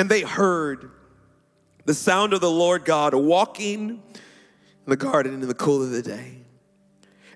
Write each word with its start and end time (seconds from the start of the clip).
And 0.00 0.08
they 0.08 0.22
heard 0.22 0.90
the 1.84 1.92
sound 1.92 2.32
of 2.32 2.40
the 2.40 2.50
Lord 2.50 2.86
God 2.86 3.12
walking 3.12 3.90
in 3.90 4.00
the 4.86 4.96
garden 4.96 5.34
in 5.34 5.46
the 5.46 5.52
cool 5.52 5.82
of 5.82 5.90
the 5.90 6.00
day. 6.00 6.38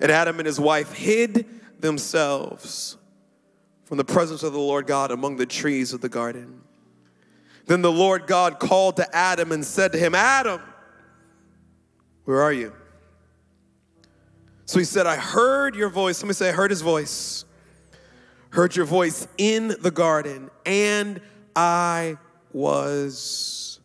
And 0.01 0.11
Adam 0.11 0.39
and 0.39 0.47
his 0.47 0.59
wife 0.59 0.95
hid 0.95 1.45
themselves 1.79 2.97
from 3.85 3.99
the 3.99 4.05
presence 4.05 4.43
of 4.43 4.55
the 4.55 4.59
Lord 4.59 4.87
God 4.87 5.11
among 5.11 5.37
the 5.37 5.45
trees 5.45 5.93
of 5.93 6.01
the 6.01 6.09
garden. 6.09 6.63
Then 7.67 7.83
the 7.83 7.93
Lord 7.93 8.27
God 8.27 8.59
called 8.59 8.97
to 8.97 9.15
Adam 9.15 9.53
and 9.53 9.63
said 9.63 9.93
to 9.93 9.99
him, 9.99 10.15
Adam, 10.15 10.63
where 12.25 12.41
are 12.41 12.53
you? 12.55 12.73
So 14.65 14.79
he 14.79 14.87
said, 14.87 15.07
I 15.07 15.17
heard 15.17 15.77
your 15.77 15.91
voice. 15.91 16.23
Let 16.23 16.29
me 16.29 16.33
say, 16.33 16.49
I 16.49 16.53
heard 16.53 16.71
his 16.71 16.81
voice. 16.81 17.45
Heard 18.49 18.75
your 18.75 18.87
voice 18.87 19.29
in 19.37 19.77
the 19.83 19.91
garden, 19.91 20.49
and 20.65 21.21
I 21.55 22.17
was 22.55 23.81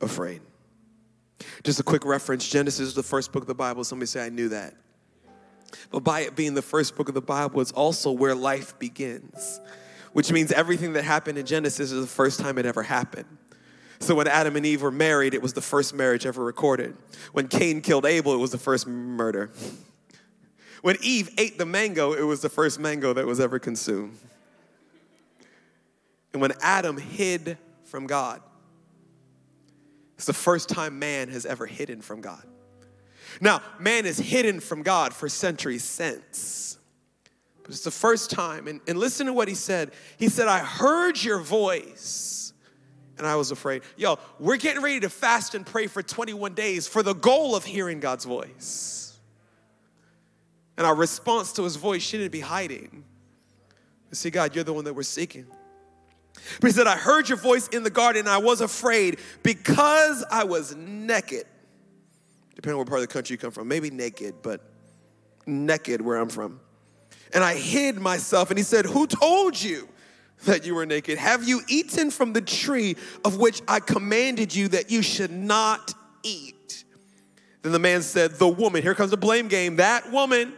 afraid. 0.00 0.40
Just 1.62 1.80
a 1.80 1.82
quick 1.82 2.04
reference 2.04 2.48
Genesis 2.48 2.88
is 2.88 2.94
the 2.94 3.02
first 3.02 3.32
book 3.32 3.42
of 3.42 3.46
the 3.46 3.54
Bible. 3.54 3.84
Somebody 3.84 4.06
say, 4.06 4.24
I 4.24 4.30
knew 4.30 4.48
that. 4.48 4.74
But 5.90 6.00
by 6.00 6.20
it 6.20 6.36
being 6.36 6.54
the 6.54 6.62
first 6.62 6.96
book 6.96 7.08
of 7.08 7.14
the 7.14 7.20
Bible, 7.20 7.60
it's 7.60 7.72
also 7.72 8.10
where 8.10 8.34
life 8.34 8.78
begins, 8.78 9.60
which 10.12 10.32
means 10.32 10.52
everything 10.52 10.94
that 10.94 11.04
happened 11.04 11.38
in 11.38 11.46
Genesis 11.46 11.92
is 11.92 12.00
the 12.00 12.06
first 12.06 12.40
time 12.40 12.58
it 12.58 12.66
ever 12.66 12.82
happened. 12.82 13.26
So 14.00 14.14
when 14.14 14.26
Adam 14.28 14.56
and 14.56 14.66
Eve 14.66 14.82
were 14.82 14.90
married, 14.90 15.34
it 15.34 15.42
was 15.42 15.52
the 15.52 15.60
first 15.60 15.94
marriage 15.94 16.26
ever 16.26 16.44
recorded. 16.44 16.96
When 17.32 17.48
Cain 17.48 17.80
killed 17.80 18.06
Abel, 18.06 18.34
it 18.34 18.38
was 18.38 18.50
the 18.50 18.58
first 18.58 18.86
murder. 18.86 19.50
When 20.82 20.96
Eve 21.00 21.30
ate 21.38 21.56
the 21.58 21.64
mango, 21.64 22.12
it 22.12 22.22
was 22.22 22.42
the 22.42 22.50
first 22.50 22.78
mango 22.78 23.14
that 23.14 23.26
was 23.26 23.40
ever 23.40 23.58
consumed. 23.58 24.18
And 26.32 26.42
when 26.42 26.52
Adam 26.60 26.98
hid 26.98 27.56
from 27.94 28.08
God, 28.08 28.40
it's 30.16 30.26
the 30.26 30.32
first 30.32 30.68
time 30.68 30.98
man 30.98 31.28
has 31.28 31.46
ever 31.46 31.64
hidden 31.64 32.00
from 32.00 32.20
God. 32.20 32.42
Now, 33.40 33.62
man 33.78 34.04
is 34.04 34.18
hidden 34.18 34.58
from 34.58 34.82
God 34.82 35.14
for 35.14 35.28
centuries 35.28 35.84
since. 35.84 36.76
But 37.62 37.70
it's 37.70 37.84
the 37.84 37.92
first 37.92 38.32
time. 38.32 38.66
And, 38.66 38.80
and 38.88 38.98
listen 38.98 39.28
to 39.28 39.32
what 39.32 39.46
he 39.46 39.54
said. 39.54 39.92
He 40.18 40.28
said, 40.28 40.48
I 40.48 40.58
heard 40.58 41.22
your 41.22 41.38
voice 41.38 42.52
and 43.16 43.28
I 43.28 43.36
was 43.36 43.52
afraid. 43.52 43.82
Yo, 43.96 44.18
we're 44.40 44.56
getting 44.56 44.82
ready 44.82 44.98
to 44.98 45.08
fast 45.08 45.54
and 45.54 45.64
pray 45.64 45.86
for 45.86 46.02
21 46.02 46.54
days 46.54 46.88
for 46.88 47.04
the 47.04 47.14
goal 47.14 47.54
of 47.54 47.64
hearing 47.64 48.00
God's 48.00 48.24
voice. 48.24 49.16
And 50.76 50.84
our 50.84 50.96
response 50.96 51.52
to 51.52 51.62
his 51.62 51.76
voice 51.76 52.02
shouldn't 52.02 52.32
be 52.32 52.40
hiding. 52.40 53.04
See, 54.10 54.30
God, 54.30 54.56
you're 54.56 54.64
the 54.64 54.72
one 54.72 54.82
that 54.82 54.94
we're 54.94 55.04
seeking. 55.04 55.46
But 56.60 56.68
he 56.68 56.74
said, 56.74 56.86
I 56.86 56.96
heard 56.96 57.28
your 57.28 57.38
voice 57.38 57.68
in 57.68 57.82
the 57.82 57.90
garden 57.90 58.20
and 58.20 58.28
I 58.28 58.38
was 58.38 58.60
afraid 58.60 59.18
because 59.42 60.24
I 60.30 60.44
was 60.44 60.74
naked 60.76 61.44
depending 62.54 62.74
on 62.74 62.78
what 62.78 62.88
part 62.88 63.02
of 63.02 63.08
the 63.08 63.12
country 63.12 63.34
you 63.34 63.38
come 63.38 63.50
from, 63.50 63.68
maybe 63.68 63.90
naked, 63.90 64.36
but 64.42 64.60
naked 65.46 66.00
where 66.00 66.16
I'm 66.16 66.28
from. 66.28 66.60
And 67.34 67.42
I 67.42 67.54
hid 67.54 67.96
myself, 67.96 68.50
and 68.50 68.58
he 68.58 68.64
said, 68.64 68.86
Who 68.86 69.06
told 69.06 69.60
you 69.60 69.88
that 70.44 70.64
you 70.64 70.74
were 70.74 70.86
naked? 70.86 71.18
Have 71.18 71.46
you 71.46 71.60
eaten 71.68 72.10
from 72.10 72.32
the 72.32 72.40
tree 72.40 72.96
of 73.24 73.38
which 73.38 73.60
I 73.66 73.80
commanded 73.80 74.54
you 74.54 74.68
that 74.68 74.90
you 74.90 75.02
should 75.02 75.30
not 75.30 75.92
eat? 76.22 76.84
Then 77.62 77.72
the 77.72 77.78
man 77.78 78.02
said, 78.02 78.32
The 78.32 78.48
woman, 78.48 78.82
here 78.82 78.94
comes 78.94 79.10
the 79.10 79.16
blame 79.16 79.48
game, 79.48 79.76
that 79.76 80.10
woman, 80.10 80.54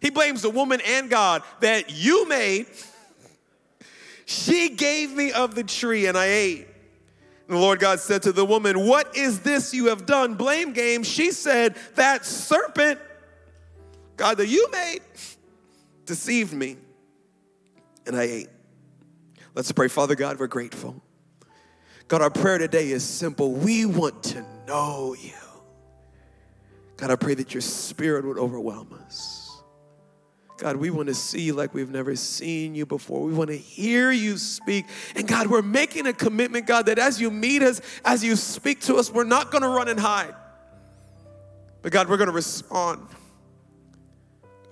he 0.00 0.10
blames 0.10 0.42
the 0.42 0.50
woman 0.50 0.80
and 0.86 1.10
God 1.10 1.42
that 1.60 1.92
you 1.92 2.28
made. 2.28 2.66
She 4.28 4.68
gave 4.68 5.10
me 5.10 5.32
of 5.32 5.54
the 5.54 5.64
tree, 5.64 6.04
and 6.04 6.14
I 6.14 6.26
ate. 6.26 6.66
And 7.46 7.56
the 7.56 7.60
Lord 7.60 7.80
God 7.80 7.98
said 7.98 8.24
to 8.24 8.32
the 8.32 8.44
woman, 8.44 8.86
What 8.86 9.16
is 9.16 9.40
this 9.40 9.72
you 9.72 9.86
have 9.86 10.04
done? 10.04 10.34
Blame 10.34 10.74
game. 10.74 11.02
She 11.02 11.30
said, 11.32 11.76
That 11.94 12.26
serpent, 12.26 13.00
God, 14.18 14.36
that 14.36 14.46
you 14.48 14.68
made, 14.70 15.00
deceived 16.04 16.52
me, 16.52 16.76
and 18.06 18.14
I 18.14 18.24
ate. 18.24 18.48
Let's 19.54 19.72
pray. 19.72 19.88
Father 19.88 20.14
God, 20.14 20.38
we're 20.38 20.46
grateful. 20.46 21.02
God, 22.06 22.20
our 22.20 22.28
prayer 22.28 22.58
today 22.58 22.90
is 22.90 23.02
simple. 23.04 23.52
We 23.52 23.86
want 23.86 24.22
to 24.24 24.44
know 24.66 25.16
you. 25.18 25.32
God, 26.98 27.10
I 27.10 27.16
pray 27.16 27.32
that 27.32 27.54
your 27.54 27.62
spirit 27.62 28.26
would 28.26 28.36
overwhelm 28.36 28.92
us. 29.06 29.37
God, 30.58 30.76
we 30.76 30.90
want 30.90 31.06
to 31.06 31.14
see 31.14 31.40
you 31.40 31.54
like 31.54 31.72
we've 31.72 31.90
never 31.90 32.16
seen 32.16 32.74
you 32.74 32.84
before. 32.84 33.22
We 33.22 33.32
want 33.32 33.48
to 33.50 33.56
hear 33.56 34.10
you 34.10 34.36
speak. 34.36 34.86
And 35.14 35.26
God, 35.26 35.46
we're 35.46 35.62
making 35.62 36.06
a 36.06 36.12
commitment, 36.12 36.66
God, 36.66 36.86
that 36.86 36.98
as 36.98 37.20
you 37.20 37.30
meet 37.30 37.62
us, 37.62 37.80
as 38.04 38.24
you 38.24 38.34
speak 38.34 38.80
to 38.82 38.96
us, 38.96 39.10
we're 39.10 39.22
not 39.22 39.52
going 39.52 39.62
to 39.62 39.68
run 39.68 39.88
and 39.88 40.00
hide. 40.00 40.34
But 41.80 41.92
God, 41.92 42.08
we're 42.08 42.16
going 42.16 42.28
to 42.28 42.34
respond. 42.34 43.06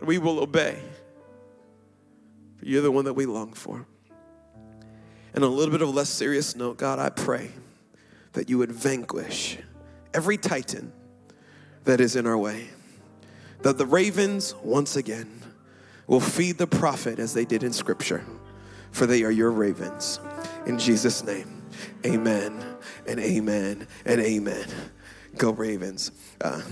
We 0.01 0.19
will 0.19 0.41
obey. 0.41 0.77
For 2.57 2.67
you're 2.67 2.83
the 2.83 2.91
one 2.91 3.05
that 3.05 3.15
we 3.15 3.25
long 3.25 3.53
for. 3.53 3.87
And 5.35 5.45
on 5.45 5.51
a 5.51 5.55
little 5.55 5.73
bit 5.73 5.83
of 5.83 5.89
a 5.89 5.93
less 5.93 6.11
serious 6.11 6.57
note, 6.57 6.79
God, 6.79 6.99
I 6.99 7.11
pray 7.11 7.53
that 8.33 8.51
you 8.51 8.59
would 8.59 8.73
vanquish 8.73 9.57
every 10.13 10.37
titan 10.37 10.93
that 11.85 12.01
is 12.01 12.17
in 12.17 12.27
our 12.27 12.37
way. 12.37 12.71
That 13.63 13.79
the 13.79 13.87
ravens, 13.87 14.55
once 14.63 14.97
again, 14.97 15.43
will 16.07 16.21
feed 16.21 16.59
the 16.59 16.67
prophet 16.67 17.19
as 17.19 17.35
they 17.35 17.45
did 17.45 17.63
in 17.63 17.73
Scripture, 17.73 18.25
for 18.93 19.07
they 19.07 19.23
are 19.23 19.31
your 19.31 19.51
ravens. 19.51 20.21
In 20.67 20.79
Jesus' 20.79 21.25
name, 21.25 21.63
amen 22.05 22.65
and 23.07 23.21
amen 23.21 23.87
and 24.05 24.21
amen. 24.21 24.67
Go, 25.37 25.51
Ravens. 25.51 26.13
Uh, 26.41 26.63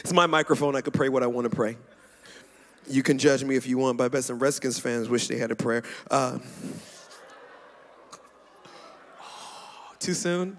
it's 0.00 0.12
my 0.12 0.26
microphone. 0.26 0.76
I 0.76 0.82
could 0.82 0.92
pray 0.92 1.08
what 1.08 1.22
I 1.22 1.26
want 1.26 1.50
to 1.50 1.56
pray. 1.56 1.76
You 2.86 3.02
can 3.02 3.16
judge 3.16 3.42
me 3.42 3.56
if 3.56 3.66
you 3.66 3.78
want, 3.78 3.98
I 4.00 4.08
bet 4.08 4.24
some 4.24 4.38
Redskins 4.38 4.78
fans 4.78 5.08
wish 5.08 5.26
they 5.26 5.38
had 5.38 5.50
a 5.50 5.56
prayer. 5.56 5.82
Uh, 6.10 6.38
too 9.98 10.12
soon? 10.12 10.58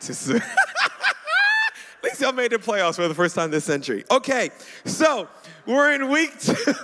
Too 0.00 0.14
soon. 0.14 0.42
Y'all 2.20 2.32
made 2.32 2.52
the 2.52 2.58
playoffs 2.58 2.96
for 2.96 3.06
the 3.06 3.14
first 3.14 3.34
time 3.34 3.50
this 3.50 3.64
century. 3.64 4.04
Okay, 4.10 4.50
so 4.84 5.28
we're 5.66 5.92
in 5.92 6.08
week 6.08 6.38
two 6.40 6.56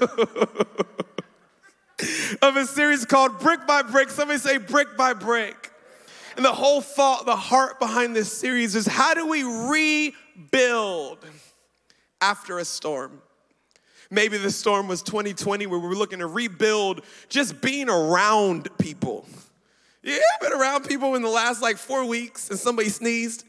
of 2.43 2.56
a 2.56 2.67
series 2.67 3.05
called 3.05 3.39
Brick 3.41 3.67
by 3.67 3.83
Brick. 3.83 4.11
Somebody 4.11 4.39
say 4.39 4.59
Brick 4.59 4.97
by 4.97 5.12
Brick. 5.12 5.72
And 6.37 6.45
the 6.45 6.53
whole 6.53 6.81
thought, 6.81 7.27
the 7.27 7.37
heart 7.37 7.78
behind 7.78 8.15
this 8.15 8.33
series 8.33 8.75
is 8.75 8.87
how 8.87 9.15
do 9.15 9.27
we 9.27 9.43
rebuild 9.43 11.19
after 12.21 12.59
a 12.59 12.65
storm? 12.65 13.21
Maybe 14.11 14.37
the 14.37 14.51
storm 14.51 14.89
was 14.89 15.03
2020 15.03 15.66
where 15.66 15.78
we 15.78 15.89
were 15.89 15.95
looking 15.95 16.19
to 16.21 16.27
rebuild 16.27 17.03
just 17.28 17.61
being 17.61 17.89
around 17.89 18.69
people. 18.78 19.27
Yeah, 20.03 20.19
I've 20.34 20.41
been 20.41 20.61
around 20.61 20.84
people 20.84 21.15
in 21.15 21.22
the 21.22 21.28
last 21.28 21.62
like 21.62 21.77
four 21.77 22.05
weeks 22.05 22.51
and 22.51 22.59
somebody 22.59 22.89
sneezed. 22.89 23.45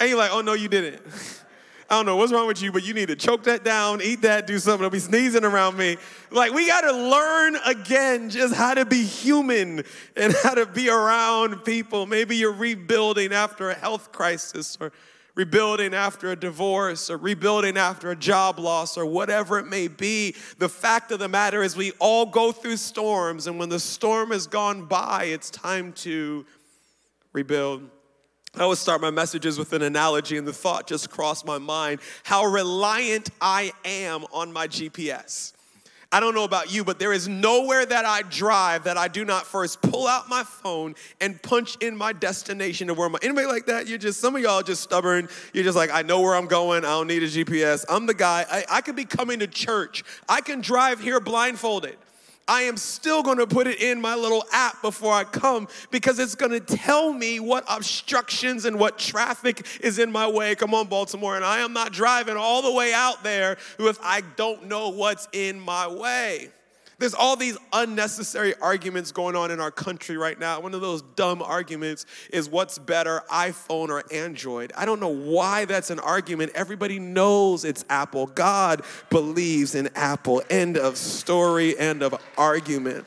And 0.00 0.08
you're 0.08 0.18
like, 0.18 0.30
oh 0.32 0.40
no, 0.40 0.52
you 0.54 0.68
didn't. 0.68 1.02
I 1.90 1.94
don't 1.94 2.04
know 2.04 2.16
what's 2.16 2.32
wrong 2.32 2.46
with 2.46 2.60
you, 2.60 2.70
but 2.70 2.84
you 2.84 2.92
need 2.92 3.08
to 3.08 3.16
choke 3.16 3.44
that 3.44 3.64
down, 3.64 4.02
eat 4.02 4.20
that, 4.20 4.46
do 4.46 4.58
something. 4.58 4.82
Don't 4.82 4.92
be 4.92 4.98
sneezing 4.98 5.42
around 5.42 5.78
me. 5.78 5.96
Like, 6.30 6.52
we 6.52 6.66
got 6.66 6.82
to 6.82 6.92
learn 6.92 7.56
again 7.64 8.28
just 8.28 8.54
how 8.54 8.74
to 8.74 8.84
be 8.84 9.02
human 9.02 9.84
and 10.14 10.34
how 10.42 10.52
to 10.52 10.66
be 10.66 10.90
around 10.90 11.64
people. 11.64 12.04
Maybe 12.04 12.36
you're 12.36 12.52
rebuilding 12.52 13.32
after 13.32 13.70
a 13.70 13.74
health 13.74 14.12
crisis 14.12 14.76
or 14.78 14.92
rebuilding 15.34 15.94
after 15.94 16.30
a 16.30 16.36
divorce 16.36 17.08
or 17.08 17.16
rebuilding 17.16 17.78
after 17.78 18.10
a 18.10 18.16
job 18.16 18.58
loss 18.58 18.98
or 18.98 19.06
whatever 19.06 19.58
it 19.58 19.66
may 19.66 19.88
be. 19.88 20.34
The 20.58 20.68
fact 20.68 21.10
of 21.10 21.20
the 21.20 21.28
matter 21.28 21.62
is, 21.62 21.74
we 21.74 21.92
all 21.92 22.26
go 22.26 22.52
through 22.52 22.76
storms, 22.76 23.46
and 23.46 23.58
when 23.58 23.70
the 23.70 23.80
storm 23.80 24.32
has 24.32 24.46
gone 24.46 24.84
by, 24.84 25.24
it's 25.24 25.48
time 25.48 25.94
to 25.94 26.44
rebuild. 27.32 27.88
I 28.58 28.62
always 28.62 28.80
start 28.80 29.00
my 29.00 29.12
messages 29.12 29.56
with 29.56 29.72
an 29.72 29.82
analogy, 29.82 30.36
and 30.36 30.46
the 30.46 30.52
thought 30.52 30.88
just 30.88 31.10
crossed 31.10 31.46
my 31.46 31.58
mind 31.58 32.00
how 32.24 32.44
reliant 32.44 33.30
I 33.40 33.72
am 33.84 34.24
on 34.32 34.52
my 34.52 34.66
GPS. 34.66 35.52
I 36.10 36.18
don't 36.18 36.34
know 36.34 36.42
about 36.42 36.72
you, 36.72 36.82
but 36.82 36.98
there 36.98 37.12
is 37.12 37.28
nowhere 37.28 37.86
that 37.86 38.04
I 38.04 38.22
drive 38.22 38.84
that 38.84 38.96
I 38.96 39.06
do 39.06 39.24
not 39.24 39.46
first 39.46 39.80
pull 39.80 40.08
out 40.08 40.28
my 40.28 40.42
phone 40.42 40.96
and 41.20 41.40
punch 41.40 41.76
in 41.76 41.96
my 41.96 42.12
destination 42.12 42.90
of 42.90 42.98
where 42.98 43.08
my 43.08 43.20
anybody 43.22 43.46
like 43.46 43.66
that. 43.66 43.86
You're 43.86 43.98
just 43.98 44.18
some 44.18 44.34
of 44.34 44.42
y'all 44.42 44.62
just 44.62 44.82
stubborn. 44.82 45.28
You're 45.52 45.64
just 45.64 45.76
like, 45.76 45.92
I 45.92 46.02
know 46.02 46.20
where 46.20 46.34
I'm 46.34 46.46
going. 46.46 46.84
I 46.84 46.88
don't 46.88 47.06
need 47.06 47.22
a 47.22 47.28
GPS. 47.28 47.84
I'm 47.88 48.06
the 48.06 48.14
guy. 48.14 48.44
I, 48.50 48.64
I 48.68 48.80
could 48.80 48.96
be 48.96 49.04
coming 49.04 49.38
to 49.38 49.46
church. 49.46 50.02
I 50.28 50.40
can 50.40 50.62
drive 50.62 50.98
here 50.98 51.20
blindfolded. 51.20 51.96
I 52.48 52.62
am 52.62 52.76
still 52.78 53.22
going 53.22 53.38
to 53.38 53.46
put 53.46 53.66
it 53.66 53.80
in 53.80 54.00
my 54.00 54.14
little 54.14 54.44
app 54.52 54.80
before 54.80 55.12
I 55.12 55.24
come 55.24 55.68
because 55.90 56.18
it's 56.18 56.34
going 56.34 56.52
to 56.52 56.60
tell 56.60 57.12
me 57.12 57.38
what 57.38 57.64
obstructions 57.68 58.64
and 58.64 58.78
what 58.80 58.98
traffic 58.98 59.66
is 59.80 59.98
in 59.98 60.10
my 60.10 60.26
way. 60.26 60.54
Come 60.54 60.72
on, 60.74 60.88
Baltimore. 60.88 61.36
And 61.36 61.44
I 61.44 61.58
am 61.58 61.74
not 61.74 61.92
driving 61.92 62.36
all 62.36 62.62
the 62.62 62.72
way 62.72 62.92
out 62.94 63.22
there 63.22 63.58
if 63.78 63.98
I 64.02 64.22
don't 64.36 64.66
know 64.66 64.88
what's 64.88 65.28
in 65.32 65.60
my 65.60 65.86
way. 65.86 66.50
There's 66.98 67.14
all 67.14 67.36
these 67.36 67.56
unnecessary 67.72 68.54
arguments 68.56 69.12
going 69.12 69.36
on 69.36 69.52
in 69.52 69.60
our 69.60 69.70
country 69.70 70.16
right 70.16 70.38
now. 70.38 70.60
One 70.60 70.74
of 70.74 70.80
those 70.80 71.02
dumb 71.14 71.42
arguments 71.42 72.06
is 72.32 72.48
what's 72.48 72.76
better, 72.76 73.22
iPhone 73.30 73.90
or 73.90 74.02
Android? 74.12 74.72
I 74.76 74.84
don't 74.84 74.98
know 74.98 75.08
why 75.08 75.64
that's 75.64 75.90
an 75.90 76.00
argument. 76.00 76.52
Everybody 76.56 76.98
knows 76.98 77.64
it's 77.64 77.84
Apple. 77.88 78.26
God 78.26 78.82
believes 79.10 79.76
in 79.76 79.90
Apple. 79.94 80.42
End 80.50 80.76
of 80.76 80.96
story, 80.96 81.78
end 81.78 82.02
of 82.02 82.20
argument. 82.36 83.06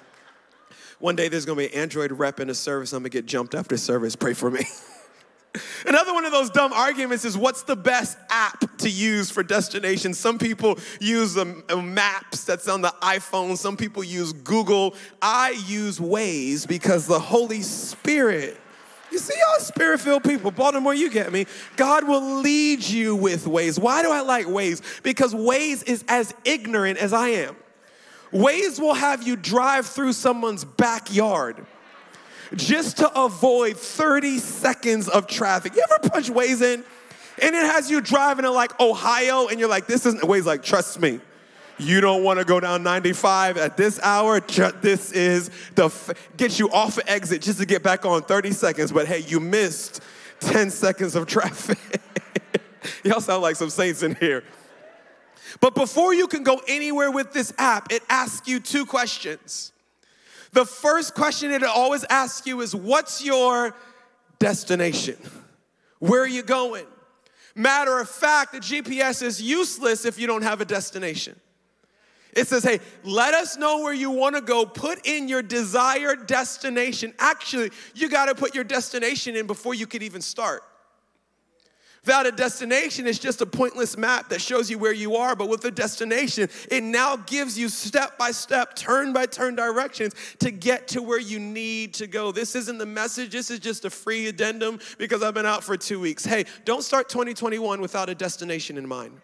One 1.00 1.18
day 1.18 1.28
there's 1.28 1.46
gonna 1.46 1.58
be 1.58 1.66
an 1.66 1.74
Android 1.74 2.14
rep 2.14 2.40
in 2.40 2.50
a 2.50 2.56
service. 2.56 2.94
I'm 2.94 3.02
gonna 3.02 3.10
get 3.10 3.26
jumped 3.26 3.56
after 3.56 3.76
service. 3.76 4.16
Pray 4.16 4.34
for 4.34 4.50
me. 4.50 4.66
Another 5.86 6.14
one 6.14 6.26
of 6.26 6.32
those 6.32 6.50
dumb 6.50 6.72
arguments 6.72 7.26
is 7.26 7.38
what's 7.38 7.64
the 7.64 7.76
best 7.76 8.18
app 8.30 8.78
to 8.78 8.90
use 8.90 9.30
for 9.30 9.44
destinations? 9.44 10.18
Some 10.18 10.38
people 10.38 10.80
use 11.00 11.38
um, 11.38 11.64
maps 11.94 12.46
that's 12.46 12.68
on 12.68 12.82
the 12.82 12.94
iPhone, 13.02 13.58
some 13.58 13.76
people 13.76 14.04
use 14.04 14.32
Google. 14.32 14.96
I 15.22 15.52
use 15.68 16.00
Waze 16.00 16.68
because 16.68 17.06
the 17.06 17.20
Holy 17.20 17.62
Spirit. 17.62 18.58
You 19.12 19.18
see, 19.18 19.34
y'all 19.38 19.60
spirit 19.60 20.00
filled 20.00 20.24
people. 20.24 20.52
Baltimore, 20.52 20.94
you 20.94 21.10
get 21.10 21.34
me. 21.34 21.46
God 21.76 22.08
will 22.08 22.40
lead 22.40 22.82
you 22.82 23.14
with 23.14 23.44
Waze. 23.44 23.78
Why 23.78 24.02
do 24.04 24.12
I 24.12 24.22
like 24.22 24.46
Waze? 24.46 24.82
Because 25.04 25.34
Waze 25.34 25.86
is 25.86 26.06
as 26.08 26.34
ignorant 26.46 26.98
as 26.98 27.12
I 27.12 27.30
am. 27.30 27.58
Waze 28.32 28.80
will 28.80 28.94
have 28.94 29.28
you 29.28 29.36
drive 29.36 29.86
through 29.86 30.14
someone's 30.14 30.64
backyard 30.64 31.66
just 32.56 32.98
to 32.98 33.24
avoid 33.24 33.78
30 33.78 34.40
seconds 34.40 35.08
of 35.08 35.28
traffic. 35.28 35.76
You 35.76 35.84
ever 35.90 36.10
punch 36.10 36.30
Waze 36.30 36.62
in 36.62 36.84
and 37.42 37.56
it 37.56 37.66
has 37.66 37.90
you 37.90 38.02
driving 38.02 38.46
in 38.46 38.54
like 38.54 38.80
Ohio 38.80 39.48
and 39.48 39.60
you're 39.60 39.70
like, 39.70 39.88
this 39.88 40.06
isn't 40.06 40.24
Waze, 40.24 40.46
like, 40.46 40.64
trust 40.64 41.00
me. 41.00 41.20
You 41.78 42.00
don't 42.00 42.24
want 42.24 42.38
to 42.38 42.46
go 42.46 42.60
down 42.60 42.84
95 42.84 43.58
at 43.58 43.76
this 43.76 44.00
hour. 44.04 44.40
This 44.40 45.12
is 45.12 45.50
the 45.74 46.16
get 46.38 46.60
you 46.60 46.70
off 46.70 47.00
exit 47.08 47.42
just 47.42 47.60
to 47.60 47.66
get 47.66 47.82
back 47.82 48.06
on 48.06 48.22
30 48.22 48.52
seconds. 48.52 48.92
But 48.92 49.08
hey, 49.08 49.20
you 49.20 49.40
missed 49.40 50.02
10 50.42 50.70
seconds 50.70 51.16
of 51.16 51.26
traffic. 51.26 51.80
Y'all 53.04 53.22
sound 53.22 53.42
like 53.42 53.56
some 53.56 53.72
saints 53.72 54.04
in 54.04 54.16
here. 54.16 54.44
But 55.60 55.74
before 55.74 56.14
you 56.14 56.28
can 56.28 56.44
go 56.44 56.62
anywhere 56.68 57.12
with 57.12 57.34
this 57.34 57.52
app, 57.58 57.92
it 57.92 58.04
asks 58.10 58.48
you 58.48 58.60
two 58.60 58.86
questions. 58.86 59.72
The 60.54 60.66
first 60.66 61.16
question 61.16 61.52
it 61.52 61.64
always 61.64 62.04
asks 62.10 62.46
you 62.46 62.62
is 62.62 62.76
what's 62.76 63.24
your 63.24 63.76
destination? 64.40 65.18
Where 66.00 66.22
are 66.22 66.28
you 66.28 66.44
going? 66.44 66.86
Matter 67.56 68.00
of 68.00 68.10
fact, 68.10 68.54
the 68.54 68.60
GPS 68.60 69.22
is 69.22 69.42
useless 69.42 70.06
if 70.06 70.18
you 70.18 70.28
don't 70.28 70.44
have 70.44 70.62
a 70.62 70.66
destination. 70.66 71.40
It 72.34 72.48
says, 72.48 72.64
hey, 72.64 72.80
let 73.04 73.34
us 73.34 73.58
know 73.58 73.80
where 73.80 73.94
you 73.94 74.10
want 74.10 74.36
to 74.36 74.42
go. 74.42 74.66
Put 74.66 75.06
in 75.06 75.28
your 75.28 75.42
desired 75.42 76.28
destination. 76.28 77.14
Actually, 77.20 77.72
you 77.94 78.10
got 78.10 78.28
to 78.28 78.36
put 78.36 78.56
your 78.56 78.64
destination 78.64 79.36
in 79.36 79.48
before 79.48 79.74
you 79.74 79.86
could 79.86 80.02
even 80.02 80.22
start. 80.22 80.64
Without 82.04 82.26
a 82.26 82.32
destination, 82.32 83.06
it's 83.06 83.20
just 83.20 83.42
a 83.42 83.46
pointless 83.46 83.96
map 83.96 84.30
that 84.30 84.42
shows 84.42 84.72
you 84.72 84.80
where 84.80 84.92
you 84.92 85.18
are. 85.18 85.36
But 85.36 85.50
with 85.50 85.64
a 85.66 85.72
destination, 85.72 86.50
it 86.72 86.84
now 86.84 87.16
gives 87.16 87.60
you 87.60 87.70
step 87.70 88.18
by 88.18 88.32
step, 88.32 88.76
turn 88.76 89.14
by 89.14 89.28
turn 89.28 89.56
directions 89.56 90.16
to 90.40 90.50
get 90.50 90.88
to 90.90 91.04
where 91.04 91.20
you 91.20 91.38
need 91.38 91.94
to 91.96 92.08
go. 92.08 92.32
This 92.32 92.56
isn't 92.56 92.80
the 92.80 92.88
message, 92.88 93.32
this 93.32 93.52
is 93.52 93.60
just 93.60 93.86
a 93.86 93.92
free 93.92 94.28
addendum 94.28 94.80
because 94.98 95.22
I've 95.22 95.36
been 95.36 95.46
out 95.46 95.64
for 95.64 95.78
two 95.78 96.00
weeks. 96.00 96.26
Hey, 96.26 96.46
don't 96.66 96.84
start 96.84 97.08
2021 97.08 97.80
without 97.80 98.10
a 98.10 98.16
destination 98.16 98.80
in 98.80 98.88
mind. 98.88 99.22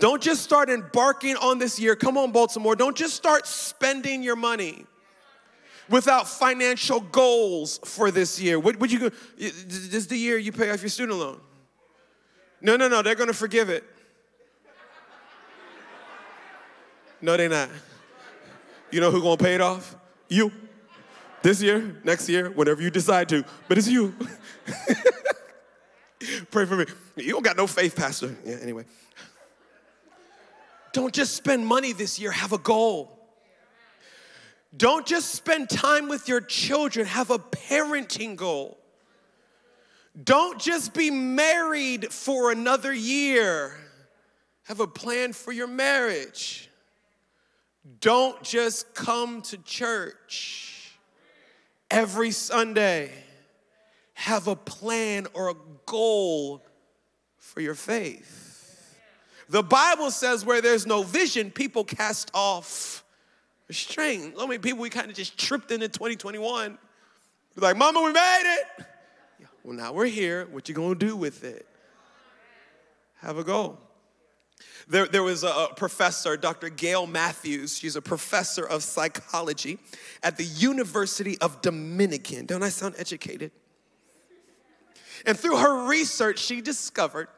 Don't 0.00 0.22
just 0.22 0.42
start 0.42 0.68
embarking 0.68 1.36
on 1.36 1.58
this 1.58 1.78
year. 1.78 1.94
Come 1.94 2.16
on, 2.16 2.32
Baltimore. 2.32 2.74
Don't 2.74 2.96
just 2.96 3.14
start 3.14 3.46
spending 3.46 4.24
your 4.24 4.36
money 4.36 4.84
without 5.88 6.28
financial 6.28 7.00
goals 7.00 7.80
for 7.84 8.10
this 8.10 8.40
year? 8.40 8.58
Would, 8.58 8.80
would 8.80 8.92
you 8.92 8.98
go, 8.98 9.10
this 9.36 9.94
is 9.94 10.08
the 10.08 10.16
year 10.16 10.38
you 10.38 10.52
pay 10.52 10.70
off 10.70 10.82
your 10.82 10.88
student 10.88 11.18
loan? 11.18 11.40
No, 12.60 12.76
no, 12.76 12.88
no, 12.88 13.02
they're 13.02 13.14
gonna 13.14 13.32
forgive 13.32 13.70
it. 13.70 13.84
No, 17.20 17.36
they're 17.36 17.48
not. 17.48 17.68
You 18.90 19.00
know 19.00 19.10
who's 19.10 19.22
gonna 19.22 19.36
pay 19.36 19.54
it 19.54 19.60
off? 19.60 19.96
You. 20.28 20.52
This 21.42 21.62
year, 21.62 22.00
next 22.02 22.28
year, 22.28 22.50
whenever 22.50 22.82
you 22.82 22.90
decide 22.90 23.28
to, 23.28 23.44
but 23.68 23.78
it's 23.78 23.86
you. 23.86 24.12
Pray 26.50 26.66
for 26.66 26.76
me. 26.76 26.84
You 27.16 27.32
don't 27.32 27.44
got 27.44 27.56
no 27.56 27.68
faith, 27.68 27.94
Pastor. 27.94 28.36
Yeah, 28.44 28.56
anyway. 28.60 28.84
Don't 30.92 31.14
just 31.14 31.36
spend 31.36 31.64
money 31.64 31.92
this 31.92 32.18
year, 32.18 32.32
have 32.32 32.52
a 32.52 32.58
goal. 32.58 33.17
Don't 34.76 35.06
just 35.06 35.34
spend 35.34 35.70
time 35.70 36.08
with 36.08 36.28
your 36.28 36.40
children, 36.40 37.06
have 37.06 37.30
a 37.30 37.38
parenting 37.38 38.36
goal. 38.36 38.78
Don't 40.22 40.58
just 40.58 40.94
be 40.94 41.10
married 41.10 42.12
for 42.12 42.50
another 42.50 42.92
year, 42.92 43.76
have 44.64 44.80
a 44.80 44.86
plan 44.86 45.32
for 45.32 45.52
your 45.52 45.68
marriage. 45.68 46.68
Don't 48.00 48.42
just 48.42 48.94
come 48.94 49.40
to 49.42 49.56
church 49.58 50.98
every 51.90 52.30
Sunday, 52.30 53.10
have 54.12 54.48
a 54.48 54.56
plan 54.56 55.26
or 55.32 55.50
a 55.50 55.54
goal 55.86 56.62
for 57.38 57.60
your 57.60 57.74
faith. 57.74 58.94
The 59.48 59.62
Bible 59.62 60.10
says 60.10 60.44
where 60.44 60.60
there's 60.60 60.86
no 60.86 61.02
vision, 61.02 61.50
people 61.50 61.84
cast 61.84 62.30
off 62.34 63.02
restraint. 63.68 64.34
So 64.36 64.46
many 64.46 64.58
people, 64.58 64.80
we 64.80 64.90
kind 64.90 65.10
of 65.10 65.16
just 65.16 65.38
tripped 65.38 65.70
into 65.70 65.88
2021. 65.88 66.78
We're 67.56 67.62
like, 67.62 67.76
Mama, 67.76 68.00
we 68.02 68.12
made 68.12 68.58
it. 68.58 68.86
Yeah, 69.40 69.46
well, 69.62 69.76
now 69.76 69.92
we're 69.92 70.06
here. 70.06 70.46
What 70.50 70.68
you 70.68 70.74
gonna 70.74 70.94
do 70.94 71.14
with 71.16 71.44
it? 71.44 71.66
Have 73.20 73.36
a 73.38 73.44
goal. 73.44 73.78
There, 74.88 75.06
there 75.06 75.22
was 75.22 75.44
a 75.44 75.68
professor, 75.76 76.36
Dr. 76.36 76.70
Gail 76.70 77.06
Matthews. 77.06 77.76
She's 77.76 77.94
a 77.94 78.02
professor 78.02 78.66
of 78.66 78.82
psychology 78.82 79.78
at 80.22 80.38
the 80.38 80.44
University 80.44 81.36
of 81.38 81.60
Dominican. 81.60 82.46
Don't 82.46 82.62
I 82.62 82.70
sound 82.70 82.94
educated? 82.96 83.50
And 85.26 85.38
through 85.38 85.58
her 85.58 85.86
research, 85.86 86.38
she 86.38 86.62
discovered 86.62 87.28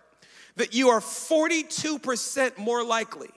that 0.56 0.74
you 0.74 0.90
are 0.90 1.00
42% 1.00 2.58
more 2.58 2.84
likely 2.84 3.30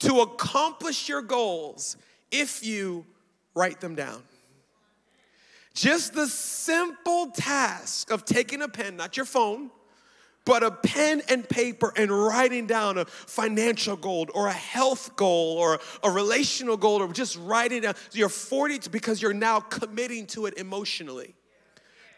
to 0.00 0.20
accomplish 0.20 1.08
your 1.08 1.22
goals 1.22 1.96
if 2.30 2.64
you 2.64 3.04
write 3.54 3.80
them 3.80 3.94
down. 3.94 4.22
Just 5.74 6.14
the 6.14 6.26
simple 6.26 7.30
task 7.30 8.10
of 8.10 8.24
taking 8.24 8.62
a 8.62 8.68
pen, 8.68 8.96
not 8.96 9.16
your 9.16 9.26
phone, 9.26 9.70
but 10.44 10.62
a 10.62 10.70
pen 10.70 11.22
and 11.28 11.48
paper 11.48 11.92
and 11.96 12.10
writing 12.10 12.66
down 12.66 12.98
a 12.98 13.04
financial 13.04 13.96
goal 13.96 14.26
or 14.34 14.48
a 14.48 14.52
health 14.52 15.14
goal 15.16 15.58
or 15.58 15.78
a 16.02 16.10
relational 16.10 16.76
goal 16.76 17.02
or 17.02 17.12
just 17.12 17.36
writing 17.38 17.82
down. 17.82 17.94
You're 18.12 18.28
40 18.28 18.88
because 18.90 19.20
you're 19.22 19.32
now 19.32 19.60
committing 19.60 20.26
to 20.28 20.46
it 20.46 20.58
emotionally 20.58 21.34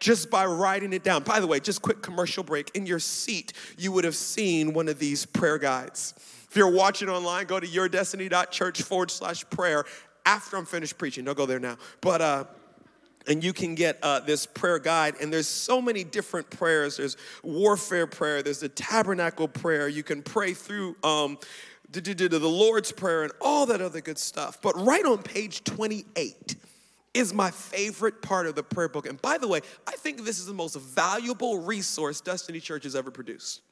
just 0.00 0.30
by 0.30 0.44
writing 0.44 0.92
it 0.92 1.04
down. 1.04 1.22
By 1.22 1.38
the 1.38 1.46
way, 1.46 1.60
just 1.60 1.80
quick 1.80 2.02
commercial 2.02 2.42
break. 2.42 2.70
In 2.74 2.86
your 2.86 2.98
seat, 2.98 3.52
you 3.78 3.92
would 3.92 4.04
have 4.04 4.16
seen 4.16 4.72
one 4.72 4.88
of 4.88 4.98
these 4.98 5.24
prayer 5.26 5.58
guides. 5.58 6.14
If 6.52 6.56
you're 6.56 6.70
watching 6.70 7.08
online, 7.08 7.46
go 7.46 7.58
to 7.58 7.66
yourdestiny.church 7.66 8.82
forward 8.82 9.10
slash 9.10 9.48
prayer 9.48 9.86
after 10.26 10.58
I'm 10.58 10.66
finished 10.66 10.98
preaching. 10.98 11.24
Don't 11.24 11.34
go 11.34 11.46
there 11.46 11.58
now. 11.58 11.78
But, 12.02 12.20
uh, 12.20 12.44
and 13.26 13.42
you 13.42 13.54
can 13.54 13.74
get 13.74 13.98
uh, 14.02 14.20
this 14.20 14.44
prayer 14.44 14.78
guide 14.78 15.14
and 15.22 15.32
there's 15.32 15.48
so 15.48 15.80
many 15.80 16.04
different 16.04 16.50
prayers. 16.50 16.98
There's 16.98 17.16
warfare 17.42 18.06
prayer 18.06 18.42
there's 18.42 18.60
the 18.60 18.68
tabernacle 18.68 19.48
prayer. 19.48 19.88
You 19.88 20.02
can 20.02 20.20
pray 20.20 20.52
through 20.52 20.94
um, 21.02 21.38
the 21.90 22.38
lord's 22.42 22.92
prayer 22.92 23.22
and 23.22 23.32
all 23.40 23.64
that 23.64 23.80
other 23.80 24.02
good 24.02 24.18
stuff. 24.18 24.60
But 24.60 24.78
right 24.78 25.06
on 25.06 25.22
page 25.22 25.64
28 25.64 26.56
is 27.14 27.32
my 27.32 27.50
favorite 27.50 28.20
part 28.20 28.46
of 28.46 28.56
the 28.56 28.62
prayer 28.62 28.90
book. 28.90 29.06
And 29.06 29.22
by 29.22 29.38
the 29.38 29.48
way 29.48 29.62
i 29.86 29.92
think 29.92 30.22
this 30.22 30.38
is 30.38 30.44
the 30.44 30.52
most 30.52 30.76
valuable 30.76 31.60
resource 31.60 32.20
destiny 32.20 32.60
church 32.60 32.84
has 32.84 32.94
ever 32.94 33.10
produced. 33.10 33.62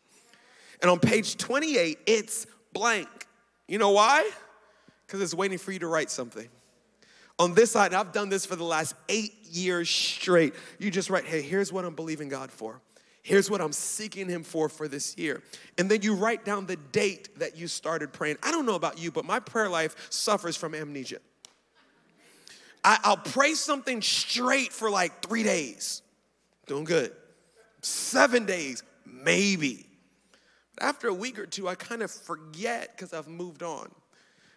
And 0.81 0.91
on 0.91 0.99
page 0.99 1.37
28 1.37 1.99
it's 2.07 2.47
blank 2.73 3.09
you 3.71 3.79
know 3.79 3.91
why 3.91 4.29
because 5.07 5.23
it's 5.23 5.33
waiting 5.33 5.57
for 5.57 5.71
you 5.71 5.79
to 5.79 5.87
write 5.87 6.11
something. 6.11 6.49
On 7.39 7.55
this 7.55 7.71
side, 7.71 7.95
I've 7.95 8.13
done 8.13 8.29
this 8.29 8.45
for 8.45 8.57
the 8.57 8.65
last 8.65 8.97
eight 9.09 9.33
years 9.45 9.89
straight. 9.89 10.55
You 10.79 10.91
just 10.91 11.09
write, 11.09 11.25
hey, 11.25 11.41
here's 11.41 11.73
what 11.73 11.85
I'm 11.85 11.95
believing 11.95 12.29
God 12.29 12.51
for. 12.51 12.81
Here's 13.23 13.49
what 13.49 13.61
I'm 13.61 13.73
seeking 13.73 14.29
Him 14.29 14.43
for 14.43 14.69
for 14.69 14.89
this 14.89 15.17
year. 15.17 15.43
And 15.79 15.89
then 15.89 16.03
you 16.03 16.15
write 16.15 16.45
down 16.45 16.67
the 16.67 16.77
date 16.77 17.39
that 17.39 17.57
you 17.57 17.69
started 17.69 18.13
praying. 18.13 18.39
I 18.43 18.51
don't 18.51 18.67
know 18.67 18.75
about 18.75 18.99
you, 18.99 19.13
but 19.13 19.25
my 19.25 19.39
prayer 19.39 19.69
life 19.69 19.95
suffers 20.11 20.57
from 20.57 20.75
amnesia. 20.75 21.19
I, 22.85 22.99
will 23.07 23.19
pray 23.19 23.55
something 23.55 24.03
straight 24.03 24.73
for 24.73 24.91
like 24.91 25.23
three 25.23 25.45
days, 25.45 26.03
doing 26.67 26.85
good. 26.85 27.13
Seven 27.83 28.47
days, 28.47 28.83
maybe. 29.07 29.87
After 30.81 31.09
a 31.09 31.15
week 31.15 31.39
or 31.39 31.47
two, 31.47 31.69
I 31.69 31.75
kind 31.75 32.03
of 32.03 32.11
forget 32.11 32.97
because 32.97 33.13
I've 33.13 33.29
moved 33.29 33.63
on. 33.63 33.91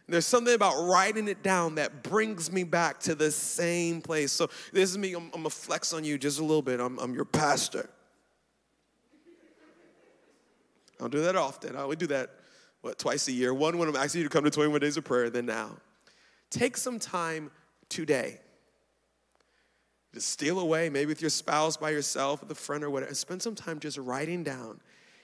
There's 0.07 0.25
something 0.25 0.53
about 0.53 0.85
writing 0.85 1.27
it 1.27 1.43
down 1.43 1.75
that 1.75 2.03
brings 2.03 2.51
me 2.51 2.63
back 2.63 2.99
to 3.01 3.15
the 3.15 3.31
same 3.31 4.01
place. 4.01 4.31
So 4.31 4.49
this 4.73 4.89
is 4.89 4.97
me, 4.97 5.13
I'm, 5.13 5.25
I'm 5.25 5.31
gonna 5.31 5.49
flex 5.49 5.93
on 5.93 6.03
you 6.03 6.17
just 6.17 6.39
a 6.39 6.43
little 6.43 6.61
bit. 6.61 6.79
I'm, 6.79 6.99
I'm 6.99 7.13
your 7.13 7.25
pastor. 7.25 7.89
I 10.99 11.03
don't 11.03 11.11
do 11.11 11.21
that 11.21 11.35
often. 11.35 11.75
I 11.75 11.81
only 11.81 11.95
do 11.95 12.07
that, 12.07 12.31
what, 12.81 12.99
twice 12.99 13.27
a 13.27 13.31
year. 13.31 13.53
One 13.53 13.77
when 13.77 13.87
I'm 13.87 13.95
asking 13.95 14.21
you 14.21 14.27
to 14.27 14.33
come 14.33 14.43
to 14.43 14.49
21 14.49 14.79
days 14.81 14.97
of 14.97 15.05
prayer, 15.05 15.29
then 15.29 15.45
now. 15.45 15.77
Take 16.49 16.77
some 16.77 16.99
time 16.99 17.49
today. 17.89 18.39
Just 20.13 20.29
steal 20.29 20.59
away, 20.59 20.89
maybe 20.89 21.07
with 21.07 21.21
your 21.21 21.31
spouse, 21.31 21.75
by 21.75 21.89
yourself, 21.89 22.41
with 22.41 22.51
a 22.51 22.55
friend 22.55 22.83
or 22.83 22.89
whatever. 22.89 23.13
Spend 23.15 23.41
some 23.41 23.55
time 23.55 23.79
just 23.79 23.97
writing 23.97 24.43
down 24.43 24.79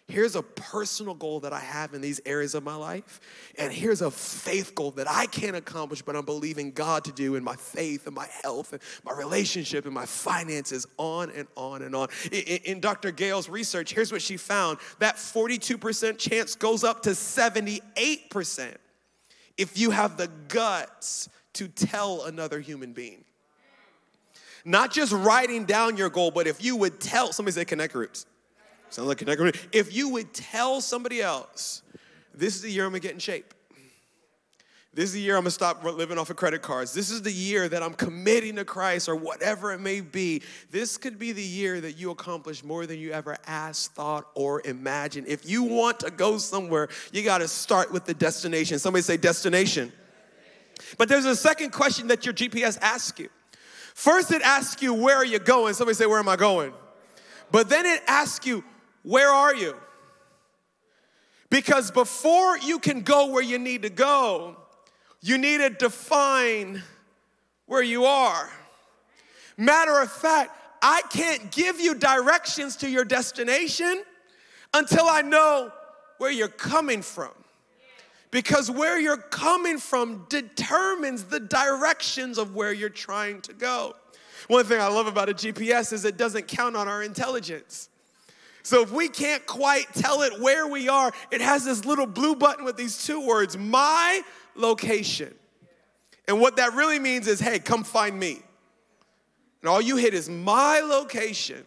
here's 0.09 0.35
a 0.35 0.41
personal 0.41 1.13
goal 1.13 1.39
that 1.41 1.53
I 1.53 1.59
have 1.59 1.93
in 1.93 2.01
these 2.01 2.19
areas 2.25 2.55
of 2.55 2.63
my 2.63 2.75
life, 2.75 3.21
and 3.57 3.71
here's 3.71 4.01
a 4.01 4.11
faith 4.11 4.75
goal 4.75 4.91
that 4.91 5.09
I 5.09 5.27
can't 5.27 5.55
accomplish, 5.55 6.01
but 6.01 6.15
I'm 6.15 6.25
believing 6.25 6.71
God 6.71 7.05
to 7.05 7.11
do 7.11 7.35
in 7.35 7.43
my 7.43 7.55
faith 7.55 8.07
and 8.07 8.15
my 8.15 8.27
health 8.43 8.73
and 8.73 8.81
my 9.05 9.13
relationship 9.13 9.85
and 9.85 9.93
my 9.93 10.05
finances, 10.05 10.87
on 10.97 11.29
and 11.31 11.47
on 11.55 11.83
and 11.83 11.95
on. 11.95 12.09
In, 12.31 12.59
in 12.65 12.79
Dr. 12.79 13.11
Gail's 13.11 13.47
research, 13.47 13.93
here's 13.93 14.11
what 14.11 14.21
she 14.21 14.35
found 14.35 14.79
that 14.97 15.15
42% 15.15 16.17
chance 16.17 16.55
goes 16.55 16.83
up 16.83 17.03
to 17.03 17.11
78% 17.11 18.75
if 19.57 19.77
you 19.77 19.91
have 19.91 20.17
the 20.17 20.29
guts 20.47 21.29
to 21.53 21.67
tell 21.67 22.23
another 22.23 22.59
human 22.59 22.93
being. 22.93 23.23
Not 24.65 24.91
just 24.91 25.11
writing 25.11 25.65
down 25.65 25.97
your 25.97 26.09
goal, 26.09 26.31
but 26.31 26.47
if 26.47 26.63
you 26.63 26.75
would 26.75 26.99
tell, 26.99 27.31
somebody 27.31 27.53
say 27.53 27.65
connect 27.65 27.93
groups. 27.93 28.25
Sounds 28.89 29.07
like. 29.07 29.21
If 29.71 29.95
you 29.95 30.09
would 30.09 30.33
tell 30.33 30.81
somebody 30.81 31.21
else, 31.21 31.83
this 32.33 32.55
is 32.55 32.61
the 32.61 32.71
year 32.71 32.85
I'm 32.85 32.91
gonna 32.91 32.99
get 32.99 33.13
in 33.13 33.19
shape. 33.19 33.53
This 34.91 35.05
is 35.05 35.13
the 35.13 35.21
year 35.21 35.35
I'm 35.35 35.43
gonna 35.43 35.51
stop 35.51 35.83
living 35.83 36.17
off 36.17 36.31
of 36.31 36.35
credit 36.35 36.63
cards. 36.63 36.93
This 36.93 37.11
is 37.11 37.21
the 37.21 37.31
year 37.31 37.69
that 37.69 37.83
I'm 37.83 37.93
committing 37.93 38.55
to 38.55 38.65
Christ 38.65 39.07
or 39.07 39.15
whatever 39.15 39.71
it 39.71 39.79
may 39.79 40.01
be. 40.01 40.41
This 40.71 40.97
could 40.97 41.19
be 41.19 41.31
the 41.31 41.43
year 41.43 41.79
that 41.79 41.93
you 41.93 42.09
accomplish 42.09 42.63
more 42.63 42.87
than 42.87 42.97
you 42.97 43.11
ever 43.11 43.37
asked, 43.45 43.93
thought, 43.93 44.25
or 44.33 44.61
imagined. 44.65 45.27
If 45.27 45.47
you 45.47 45.63
want 45.63 45.99
to 45.99 46.11
go 46.11 46.39
somewhere, 46.39 46.89
you 47.13 47.23
gotta 47.23 47.47
start 47.47 47.93
with 47.93 48.05
the 48.05 48.15
destination. 48.15 48.79
Somebody 48.79 49.03
say 49.03 49.17
destination. 49.17 49.91
But 50.97 51.07
there's 51.07 51.25
a 51.25 51.35
second 51.35 51.71
question 51.71 52.07
that 52.07 52.25
your 52.25 52.33
GPS 52.33 52.79
asks 52.81 53.19
you. 53.19 53.29
First, 53.93 54.31
it 54.31 54.41
asks 54.41 54.81
you, 54.81 54.93
Where 54.93 55.17
are 55.17 55.25
you 55.25 55.39
going? 55.39 55.75
Somebody 55.75 55.95
say, 55.95 56.07
Where 56.07 56.19
am 56.19 56.29
I 56.29 56.35
going? 56.35 56.73
But 57.51 57.69
then 57.69 57.85
it 57.85 58.01
asks 58.07 58.45
you, 58.45 58.63
where 59.09 59.31
are 59.31 59.55
you? 59.55 59.75
Because 61.49 61.89
before 61.89 62.59
you 62.59 62.77
can 62.77 63.01
go 63.01 63.31
where 63.31 63.41
you 63.41 63.57
need 63.57 63.81
to 63.81 63.89
go, 63.89 64.55
you 65.19 65.39
need 65.39 65.57
to 65.57 65.71
define 65.71 66.83
where 67.65 67.81
you 67.81 68.05
are. 68.05 68.51
Matter 69.57 69.99
of 69.99 70.11
fact, 70.11 70.51
I 70.83 71.01
can't 71.09 71.49
give 71.49 71.79
you 71.79 71.95
directions 71.95 72.75
to 72.77 72.89
your 72.89 73.03
destination 73.03 74.03
until 74.75 75.07
I 75.07 75.23
know 75.23 75.71
where 76.19 76.29
you're 76.29 76.47
coming 76.47 77.01
from. 77.01 77.31
Because 78.29 78.69
where 78.69 78.99
you're 78.99 79.17
coming 79.17 79.79
from 79.79 80.27
determines 80.29 81.23
the 81.23 81.39
directions 81.39 82.37
of 82.37 82.53
where 82.53 82.71
you're 82.71 82.89
trying 82.89 83.41
to 83.41 83.53
go. 83.53 83.95
One 84.49 84.65
thing 84.65 84.79
I 84.79 84.87
love 84.87 85.07
about 85.07 85.29
a 85.29 85.33
GPS 85.33 85.93
is 85.93 86.05
it 86.05 86.15
doesn't 86.15 86.47
count 86.47 86.75
on 86.75 86.87
our 86.87 87.01
intelligence. 87.01 87.88
So 88.69 88.83
if 88.83 88.91
we 88.91 89.09
can't 89.09 89.43
quite 89.47 89.91
tell 89.95 90.21
it 90.21 90.39
where 90.39 90.67
we 90.67 90.89
are, 90.89 91.11
it 91.31 91.41
has 91.41 91.65
this 91.65 91.85
little 91.85 92.05
blue 92.05 92.35
button 92.35 92.63
with 92.63 92.77
these 92.77 93.03
two 93.03 93.19
words, 93.25 93.57
my 93.57 94.21
location. 94.53 95.33
And 96.27 96.39
what 96.39 96.57
that 96.57 96.73
really 96.73 96.99
means 96.99 97.27
is, 97.27 97.39
hey, 97.39 97.57
come 97.57 97.83
find 97.83 98.19
me. 98.19 98.43
And 99.63 99.69
all 99.69 99.81
you 99.81 99.95
hit 99.95 100.13
is 100.13 100.29
my 100.29 100.81
location. 100.81 101.65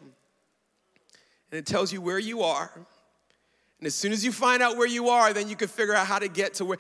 And 1.51 1.59
it 1.59 1.67
tells 1.67 1.93
you 1.93 2.01
where 2.01 2.21
you 2.21 2.43
are. 2.43 2.71
And 2.73 3.87
as 3.89 3.97
soon 3.97 4.13
as 4.13 4.25
you 4.25 4.31
find 4.31 4.63
out 4.63 4.77
where 4.77 4.87
you 4.87 5.09
are, 5.09 5.33
then 5.33 5.49
you 5.49 5.57
can 5.57 5.67
figure 5.67 5.97
out 5.97 6.07
how 6.07 6.21
to 6.21 6.29
get 6.29 6.55
to 6.55 6.65
where. 6.65 6.79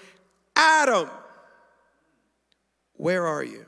Adam, 0.54 1.10
where 2.92 3.26
are 3.26 3.42
you? 3.42 3.66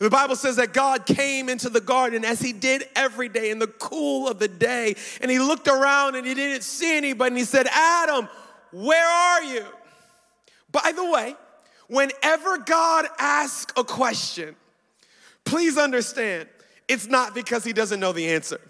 The 0.00 0.10
Bible 0.10 0.36
says 0.36 0.56
that 0.56 0.72
God 0.72 1.06
came 1.06 1.48
into 1.48 1.68
the 1.68 1.80
garden 1.80 2.24
as 2.24 2.40
he 2.40 2.52
did 2.52 2.84
every 2.96 3.28
day 3.28 3.50
in 3.50 3.58
the 3.58 3.66
cool 3.66 4.28
of 4.28 4.38
the 4.38 4.48
day. 4.48 4.96
And 5.20 5.30
he 5.30 5.38
looked 5.38 5.68
around 5.68 6.16
and 6.16 6.26
he 6.26 6.34
didn't 6.34 6.62
see 6.62 6.96
anybody. 6.96 7.28
And 7.28 7.38
he 7.38 7.44
said, 7.44 7.66
Adam, 7.70 8.28
where 8.72 9.06
are 9.06 9.42
you? 9.44 9.64
By 10.72 10.92
the 10.94 11.08
way, 11.08 11.36
whenever 11.88 12.58
God 12.58 13.06
asks 13.18 13.72
a 13.76 13.84
question, 13.84 14.56
please 15.44 15.78
understand 15.78 16.48
it's 16.88 17.06
not 17.06 17.34
because 17.34 17.62
he 17.62 17.72
doesn't 17.72 18.00
know 18.00 18.12
the 18.12 18.30
answer. 18.30 18.60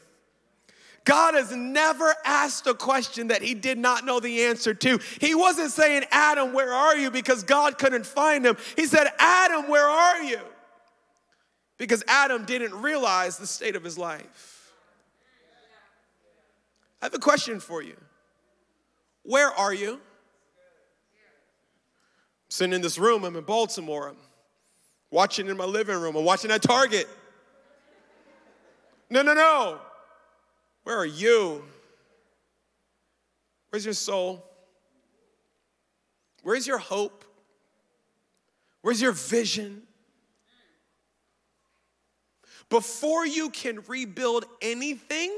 God 1.05 1.35
has 1.35 1.55
never 1.55 2.15
asked 2.25 2.67
a 2.67 2.75
question 2.75 3.29
that 3.29 3.43
he 3.43 3.55
did 3.55 3.79
not 3.79 4.07
know 4.07 4.21
the 4.21 4.45
answer 4.45 4.73
to. 4.73 4.99
He 5.21 5.35
wasn't 5.35 5.71
saying, 5.71 6.05
Adam, 6.11 6.53
where 6.53 6.73
are 6.73 6.97
you? 6.97 7.11
because 7.11 7.43
God 7.43 7.79
couldn't 7.79 8.07
find 8.07 8.45
him. 8.45 8.57
He 8.77 8.87
said, 8.87 9.09
Adam, 9.19 9.69
where 9.69 9.87
are 9.87 10.23
you? 10.23 10.41
Because 11.79 12.05
Adam 12.07 12.45
didn't 12.45 12.81
realize 12.81 13.39
the 13.39 13.47
state 13.47 13.77
of 13.77 13.85
his 13.85 13.99
life. 13.99 14.73
I 17.03 17.07
have 17.07 17.15
a 17.15 17.19
question 17.19 17.61
for 17.61 17.83
you. 17.83 17.97
Where 19.23 19.51
are 19.51 19.75
you? 19.75 19.95
I'm 19.95 20.01
sitting 22.49 22.75
in 22.75 22.83
this 22.83 22.99
room, 22.99 23.25
I'm 23.25 23.37
in 23.37 23.45
Baltimore, 23.45 24.09
I'm 24.09 24.17
watching 25.11 25.49
in 25.49 25.57
my 25.57 25.65
living 25.65 26.01
room, 26.01 26.17
I'm 26.17 26.25
watching 26.25 26.51
at 26.51 26.63
Target. 26.63 27.09
No, 29.11 29.23
no, 29.23 29.35
no. 29.35 29.81
Where 30.85 30.97
are 30.97 31.07
you? 31.07 31.65
Where's 33.71 33.85
your 33.85 33.95
soul? 33.95 34.45
Where's 36.43 36.67
your 36.67 36.79
hope? 36.79 37.25
Where's 38.83 39.01
your 39.01 39.13
vision? 39.13 39.83
Before 42.69 43.27
you 43.27 43.51
can 43.51 43.81
rebuild 43.87 44.45
anything, 44.61 45.37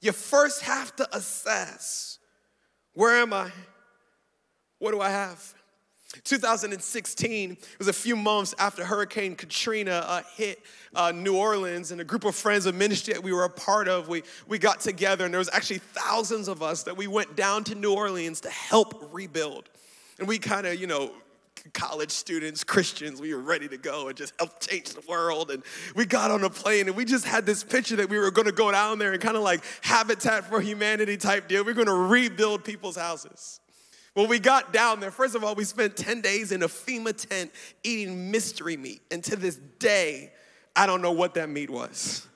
you 0.00 0.12
first 0.12 0.62
have 0.62 0.94
to 0.96 1.16
assess 1.16 2.18
where 2.92 3.16
am 3.16 3.34
I? 3.34 3.50
What 4.78 4.92
do 4.92 5.00
I 5.02 5.10
have? 5.10 5.54
2016 6.24 7.50
it 7.50 7.58
was 7.78 7.88
a 7.88 7.92
few 7.92 8.16
months 8.16 8.54
after 8.58 8.84
Hurricane 8.84 9.34
Katrina 9.34 10.02
uh, 10.06 10.22
hit 10.34 10.62
uh, 10.94 11.12
New 11.14 11.36
Orleans, 11.36 11.90
and 11.90 12.00
a 12.00 12.04
group 12.04 12.24
of 12.24 12.34
friends 12.34 12.64
of 12.64 12.74
ministry 12.74 13.12
that 13.12 13.22
we 13.22 13.34
were 13.34 13.44
a 13.44 13.50
part 13.50 13.86
of, 13.86 14.08
we, 14.08 14.22
we 14.48 14.58
got 14.58 14.80
together, 14.80 15.26
and 15.26 15.34
there 15.34 15.38
was 15.38 15.50
actually 15.52 15.78
thousands 15.78 16.48
of 16.48 16.62
us 16.62 16.84
that 16.84 16.96
we 16.96 17.06
went 17.06 17.36
down 17.36 17.64
to 17.64 17.74
New 17.74 17.92
Orleans 17.92 18.40
to 18.42 18.50
help 18.50 19.10
rebuild. 19.12 19.68
And 20.18 20.26
we 20.26 20.38
kind 20.38 20.66
of, 20.66 20.80
you 20.80 20.86
know, 20.86 21.12
college 21.72 22.10
students, 22.10 22.64
Christians, 22.64 23.20
we 23.20 23.34
were 23.34 23.40
ready 23.40 23.68
to 23.68 23.76
go 23.76 24.08
and 24.08 24.16
just 24.16 24.34
help 24.38 24.60
change 24.60 24.90
the 24.90 25.02
world. 25.08 25.50
And 25.50 25.62
we 25.94 26.06
got 26.06 26.30
on 26.30 26.44
a 26.44 26.50
plane 26.50 26.88
and 26.88 26.96
we 26.96 27.04
just 27.04 27.24
had 27.24 27.46
this 27.46 27.64
picture 27.64 27.96
that 27.96 28.08
we 28.08 28.18
were 28.18 28.30
gonna 28.30 28.52
go 28.52 28.70
down 28.70 28.98
there 28.98 29.12
and 29.12 29.22
kind 29.22 29.36
of 29.36 29.42
like 29.42 29.62
Habitat 29.82 30.44
for 30.44 30.60
Humanity 30.60 31.16
type 31.16 31.48
deal. 31.48 31.64
We 31.64 31.72
we're 31.72 31.84
gonna 31.84 31.94
rebuild 31.94 32.64
people's 32.64 32.96
houses. 32.96 33.60
Well, 34.14 34.26
we 34.26 34.38
got 34.38 34.72
down 34.72 35.00
there. 35.00 35.10
First 35.10 35.34
of 35.34 35.44
all, 35.44 35.54
we 35.54 35.64
spent 35.64 35.94
10 35.94 36.22
days 36.22 36.50
in 36.50 36.62
a 36.62 36.68
FEMA 36.68 37.14
tent 37.14 37.52
eating 37.84 38.30
mystery 38.30 38.78
meat. 38.78 39.02
And 39.10 39.22
to 39.24 39.36
this 39.36 39.56
day, 39.78 40.32
I 40.74 40.86
don't 40.86 41.02
know 41.02 41.12
what 41.12 41.34
that 41.34 41.50
meat 41.50 41.68
was. 41.68 42.26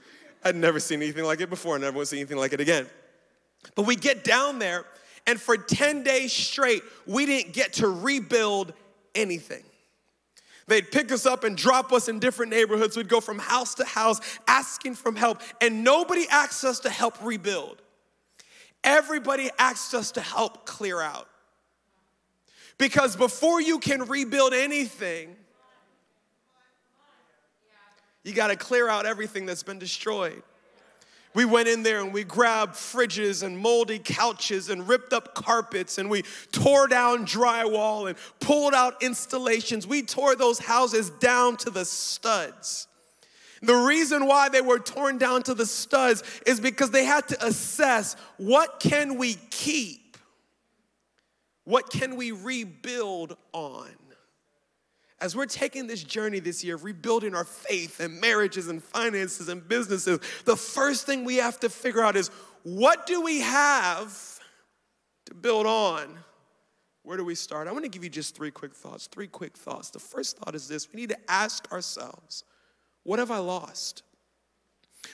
I'd 0.45 0.57
never 0.57 0.79
seen 0.79 1.03
anything 1.03 1.25
like 1.25 1.41
it 1.41 1.49
before, 1.49 1.77
and 1.77 1.85
never 1.85 1.97
will 1.97 2.07
see 2.07 2.19
anything 2.19 2.37
like 2.37 2.53
it 2.53 2.61
again. 2.61 2.87
But 3.75 3.87
we 3.87 3.97
get 3.97 4.25
down 4.25 4.59
there, 4.59 4.85
and 5.27 5.41
for 5.41 5.57
10 5.57 6.03
days 6.03 6.33
straight, 6.33 6.83
we 7.07 7.25
didn't 7.27 7.55
get 7.55 7.75
to 7.75 7.89
rebuild 7.89 8.75
anything. 9.15 9.63
They'd 10.67 10.91
pick 10.91 11.11
us 11.11 11.27
up 11.27 11.43
and 11.43 11.57
drop 11.57 11.93
us 11.93 12.09
in 12.09 12.21
different 12.21 12.51
neighborhoods. 12.51 12.97
We'd 12.97 13.09
go 13.09 13.21
from 13.21 13.39
house 13.39 13.75
to 13.77 13.85
house 13.85 14.21
asking 14.47 14.95
for 14.95 15.13
help, 15.13 15.43
and 15.61 15.83
nobody 15.83 16.27
asked 16.31 16.65
us 16.65 16.81
to 16.81 16.91
help 16.91 17.23
rebuild. 17.25 17.83
Everybody 18.85 19.51
asked 19.59 19.95
us 19.95 20.13
to 20.13 20.21
help 20.21 20.67
clear 20.67 21.01
out. 21.01 21.29
Because 22.79 23.17
before 23.17 23.61
you 23.61 23.79
can 23.79 24.07
rebuild 24.07 24.55
anything, 24.55 25.37
you 28.23 28.33
got 28.33 28.49
to 28.49 28.57
clear 28.57 28.89
out 28.89 29.07
everything 29.07 29.47
that's 29.47 29.63
been 29.63 29.79
destroyed. 29.79 30.43
We 31.33 31.45
went 31.45 31.69
in 31.69 31.85
there 31.85 32.01
and 32.01 32.13
we 32.13 32.25
grabbed 32.25 32.75
fridges 32.75 33.45
and 33.45 33.57
moldy 33.57 34.01
couches 34.01 34.69
and 34.69 34.89
ripped 34.89 35.13
up 35.13 35.35
carpets 35.35 35.99
and 35.99 36.11
we 36.11 36.25
tore 36.51 36.89
down 36.89 37.25
drywall 37.25 38.09
and 38.09 38.19
pulled 38.41 38.75
out 38.75 39.03
installations. 39.03 39.87
We 39.87 40.03
tore 40.03 40.35
those 40.35 40.59
houses 40.59 41.11
down 41.11 41.57
to 41.59 41.71
the 41.71 41.85
studs. 41.85 42.89
The 43.63 43.75
reason 43.75 44.27
why 44.27 44.49
they 44.49 44.63
were 44.63 44.79
torn 44.79 45.19
down 45.19 45.43
to 45.45 45.55
the 45.55 45.67
studs 45.67 46.23
is 46.47 46.59
because 46.59 46.91
they 46.91 47.05
had 47.05 47.29
to 47.29 47.47
assess 47.47 48.17
what 48.39 48.81
can 48.81 49.17
we 49.17 49.35
keep 49.51 50.17
What 51.65 51.91
can 51.91 52.17
we 52.17 52.33
rebuild 52.33 53.37
on? 53.53 53.91
As 55.21 55.37
we're 55.37 55.47
taking 55.47 55.87
this 55.87 56.03
journey 56.03 56.41
this 56.41 56.65
year, 56.65 56.77
of 56.77 56.85
rebuilding 56.85 57.35
our 57.35 57.45
faith 57.45 58.01
and 58.01 58.21
marriages 58.21 58.69
and 58.69 58.83
finances 58.83 59.49
and 59.49 59.67
businesses, 59.69 60.19
the 60.47 60.57
first 60.57 61.05
thing 61.05 61.25
we 61.25 61.37
have 61.37 61.61
to 61.61 61.69
figure 61.69 62.03
out 62.03 62.17
is 62.17 62.29
what 62.63 63.07
do 63.07 63.21
we 63.21 63.41
have 63.41 64.41
to 65.27 65.35
build 65.35 65.67
on? 65.67 66.19
Where 67.03 67.17
do 67.17 67.25
we 67.25 67.35
start? 67.35 67.69
I 67.69 67.73
want 67.73 67.85
to 67.85 67.91
give 67.91 68.05
you 68.05 68.11
just 68.11 68.35
three 68.35 68.51
quick 68.51 68.75
thoughts. 68.75 69.07
Three 69.07 69.27
quick 69.27 69.57
thoughts. 69.57 69.91
The 69.91 69.99
first 69.99 70.39
thought 70.39 70.55
is 70.55 70.69
this 70.69 70.93
we 70.93 71.01
need 71.01 71.11
to 71.11 71.19
ask 71.31 71.71
ourselves, 71.73 72.45
what 73.03 73.19
have 73.19 73.31
I 73.31 73.39
lost? 73.39 74.03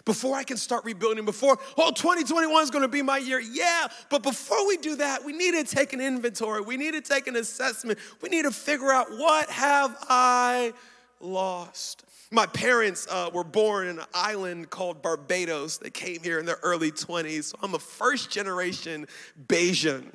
Before 0.07 0.37
I 0.37 0.45
can 0.45 0.57
start 0.57 0.85
rebuilding, 0.85 1.25
before, 1.25 1.59
oh, 1.77 1.91
2021 1.91 2.63
is 2.63 2.71
gonna 2.71 2.87
be 2.87 3.03
my 3.03 3.19
year. 3.19 3.41
Yeah, 3.41 3.89
but 4.09 4.23
before 4.23 4.67
we 4.67 4.77
do 4.77 4.95
that, 4.97 5.25
we 5.25 5.33
need 5.33 5.53
to 5.53 5.65
take 5.65 5.93
an 5.93 6.01
inventory. 6.01 6.61
We 6.61 6.77
need 6.77 6.95
to 6.95 7.01
take 7.01 7.27
an 7.27 7.35
assessment. 7.35 7.99
We 8.23 8.29
need 8.29 8.45
to 8.45 8.53
figure 8.53 8.93
out 8.93 9.09
what 9.11 9.51
have 9.51 9.97
I 10.09 10.73
lost? 11.21 12.05
My 12.31 12.47
parents 12.47 13.09
uh, 13.11 13.31
were 13.35 13.45
born 13.45 13.89
in 13.89 13.99
an 13.99 14.05
island 14.15 14.71
called 14.71 15.03
Barbados. 15.03 15.79
They 15.79 15.91
came 15.91 16.23
here 16.23 16.39
in 16.39 16.47
their 16.47 16.59
early 16.63 16.93
20s. 16.93 17.45
So 17.45 17.59
I'm 17.61 17.75
a 17.75 17.79
first 17.81 18.31
generation 18.31 19.09
Bajan. 19.49 20.13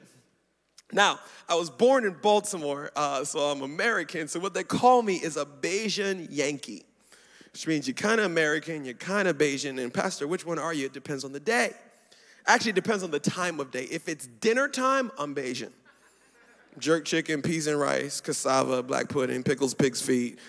Now, 0.93 1.19
I 1.50 1.55
was 1.55 1.69
born 1.69 2.05
in 2.05 2.13
Baltimore, 2.21 2.91
uh, 2.95 3.25
so 3.25 3.39
I'm 3.39 3.62
American. 3.62 4.29
So 4.29 4.39
what 4.39 4.53
they 4.53 4.63
call 4.63 5.01
me 5.01 5.15
is 5.15 5.36
a 5.36 5.45
Bajan 5.45 6.27
Yankee 6.29 6.86
which 7.53 7.67
means 7.67 7.88
you're 7.88 7.93
kind 7.93 8.20
of 8.20 8.25
American, 8.25 8.86
you're 8.86 8.93
kind 8.93 9.27
of 9.27 9.38
Bajan, 9.38 9.81
and 9.81 9.93
Pastor, 9.93 10.27
which 10.27 10.46
one 10.46 10.60
are 10.60 10.74
you? 10.74 10.86
It 10.86 10.93
depends 10.93 11.24
on 11.24 11.31
the 11.31 11.39
day. 11.39 11.74
Actually, 12.48 12.72
depends 12.72 13.03
on 13.03 13.12
the 13.12 13.20
time 13.20 13.60
of 13.60 13.72
day. 13.72 13.84
If 13.91 14.08
it's 14.10 14.25
dinner 14.25 14.67
time, 14.67 15.12
I'm 15.17 15.36
Bajan. 15.36 15.72
Jerk 16.79 17.05
chicken, 17.05 17.41
peas 17.41 17.67
and 17.67 17.79
rice, 17.79 18.22
cassava, 18.22 18.81
black 18.81 19.10
pudding, 19.10 19.43
pickles, 19.43 19.74
pig's 19.74 20.01
feet, 20.01 20.39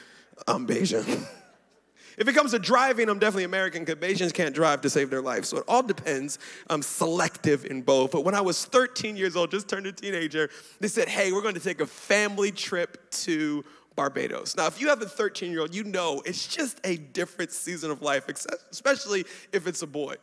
I'm 0.47 0.67
Bajan. 0.67 1.05
if 2.19 2.29
it 2.29 2.33
comes 2.33 2.53
to 2.53 2.61
driving, 2.61 3.09
I'm 3.09 3.19
definitely 3.19 3.45
American 3.45 3.85
because 3.85 4.01
Bajans 4.01 4.33
can't 4.33 4.55
drive 4.55 4.81
to 4.83 4.91
save 4.91 5.11
their 5.11 5.21
life. 5.21 5.45
So 5.45 5.59
it 5.59 5.65
all 5.67 5.83
depends. 5.83 6.39
I'm 6.71 6.83
selective 6.83 7.65
in 7.65 7.83
both. 7.83 8.13
But 8.13 8.25
when 8.25 8.35
I 8.35 8.41
was 8.41 8.65
13 8.65 9.17
years 9.17 9.35
old, 9.35 9.51
just 9.51 9.69
turned 9.69 9.87
a 9.87 9.93
teenager, 9.93 10.49
they 10.81 10.89
said, 10.89 11.09
hey, 11.09 11.33
we're 11.33 11.43
going 11.43 11.55
to 11.55 11.61
take 11.61 11.81
a 11.81 11.87
family 11.87 12.53
trip 12.53 13.11
to 13.11 13.65
Barbados. 13.95 14.57
Now, 14.57 14.67
if 14.67 14.81
you 14.81 14.89
have 14.89 15.03
a 15.03 15.07
13 15.07 15.51
year 15.51 15.61
old, 15.61 15.75
you 15.75 15.85
know 15.85 16.23
it's 16.25 16.47
just 16.47 16.81
a 16.85 16.97
different 16.97 17.53
season 17.53 17.91
of 17.91 18.03
life, 18.03 18.29
especially 18.71 19.25
if 19.53 19.67
it's 19.67 19.83
a 19.83 19.87
boy. 19.87 20.17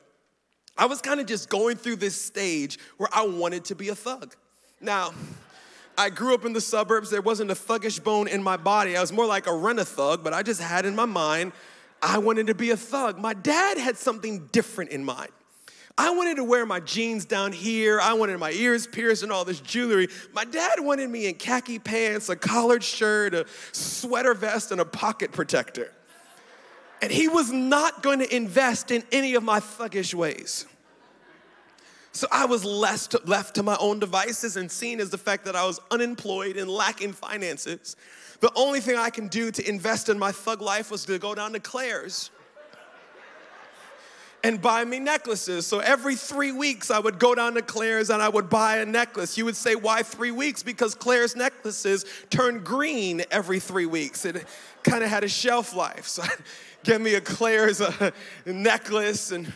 I 0.77 0.85
was 0.85 1.01
kind 1.01 1.19
of 1.19 1.25
just 1.25 1.49
going 1.49 1.75
through 1.75 1.97
this 1.97 2.19
stage 2.19 2.79
where 2.97 3.09
I 3.11 3.25
wanted 3.25 3.65
to 3.65 3.75
be 3.75 3.89
a 3.89 3.95
thug. 3.95 4.35
Now, 4.79 5.11
I 5.97 6.09
grew 6.09 6.33
up 6.33 6.45
in 6.45 6.53
the 6.53 6.61
suburbs. 6.61 7.09
There 7.09 7.21
wasn't 7.21 7.51
a 7.51 7.55
thuggish 7.55 8.01
bone 8.01 8.29
in 8.29 8.41
my 8.41 8.55
body. 8.55 8.95
I 8.95 9.01
was 9.01 9.11
more 9.11 9.25
like 9.25 9.47
a 9.47 9.53
rent 9.53 9.79
a 9.79 9.85
thug, 9.85 10.23
but 10.23 10.33
I 10.33 10.43
just 10.43 10.61
had 10.61 10.85
in 10.85 10.95
my 10.95 11.05
mind, 11.05 11.51
I 12.01 12.19
wanted 12.19 12.47
to 12.47 12.55
be 12.55 12.69
a 12.69 12.77
thug. 12.77 13.19
My 13.19 13.33
dad 13.33 13.77
had 13.77 13.97
something 13.97 14.47
different 14.53 14.91
in 14.91 15.03
mind. 15.03 15.31
I 15.99 16.11
wanted 16.11 16.37
to 16.37 16.45
wear 16.45 16.65
my 16.65 16.79
jeans 16.79 17.25
down 17.25 17.51
here. 17.51 17.99
I 17.99 18.13
wanted 18.13 18.39
my 18.39 18.51
ears 18.51 18.87
pierced 18.87 19.21
and 19.21 19.33
all 19.33 19.43
this 19.43 19.59
jewelry. 19.59 20.07
My 20.31 20.45
dad 20.45 20.79
wanted 20.79 21.09
me 21.09 21.27
in 21.27 21.35
khaki 21.35 21.77
pants, 21.77 22.29
a 22.29 22.37
collared 22.37 22.85
shirt, 22.85 23.33
a 23.33 23.45
sweater 23.73 24.33
vest, 24.33 24.71
and 24.71 24.79
a 24.79 24.85
pocket 24.85 25.33
protector. 25.33 25.91
And 27.01 27.11
he 27.11 27.27
was 27.27 27.51
not 27.51 28.01
going 28.01 28.19
to 28.19 28.33
invest 28.33 28.91
in 28.91 29.03
any 29.11 29.35
of 29.35 29.43
my 29.43 29.59
thuggish 29.59 30.13
ways. 30.13 30.65
So 32.13 32.27
I 32.31 32.45
was 32.45 32.63
left, 32.63 33.27
left 33.27 33.55
to 33.55 33.63
my 33.63 33.75
own 33.77 33.99
devices 33.99 34.55
and 34.55 34.71
seen 34.71 35.01
as 35.01 35.09
the 35.09 35.17
fact 35.17 35.43
that 35.43 35.55
I 35.57 35.65
was 35.65 35.81
unemployed 35.91 36.55
and 36.55 36.71
lacking 36.71 37.11
finances. 37.11 37.97
The 38.39 38.51
only 38.55 38.79
thing 38.79 38.95
I 38.95 39.09
can 39.09 39.27
do 39.27 39.51
to 39.51 39.67
invest 39.67 40.07
in 40.07 40.17
my 40.17 40.31
thug 40.31 40.61
life 40.61 40.91
was 40.91 41.03
to 41.07 41.19
go 41.19 41.35
down 41.35 41.51
to 41.51 41.59
Claire's 41.59 42.31
and 44.43 44.61
buy 44.61 44.85
me 44.85 44.99
necklaces. 44.99 45.67
So 45.67 45.79
every 45.79 46.15
three 46.15 46.51
weeks, 46.51 46.91
I 46.91 46.99
would 46.99 47.19
go 47.19 47.35
down 47.35 47.55
to 47.55 47.61
Claire's 47.61 48.09
and 48.09 48.21
I 48.21 48.29
would 48.29 48.49
buy 48.49 48.77
a 48.77 48.85
necklace. 48.85 49.37
You 49.37 49.45
would 49.45 49.55
say, 49.55 49.75
why 49.75 50.03
three 50.03 50.31
weeks? 50.31 50.63
Because 50.63 50.95
Claire's 50.95 51.35
necklaces 51.35 52.05
turn 52.29 52.63
green 52.63 53.23
every 53.31 53.59
three 53.59 53.85
weeks. 53.85 54.25
It 54.25 54.45
kind 54.83 55.03
of 55.03 55.09
had 55.09 55.23
a 55.23 55.29
shelf 55.29 55.75
life. 55.75 56.07
So 56.07 56.23
I'd 56.23 56.29
get 56.83 57.01
me 57.01 57.15
a 57.15 57.21
Claire's 57.21 57.81
uh, 57.81 58.11
necklace 58.45 59.31
and 59.31 59.51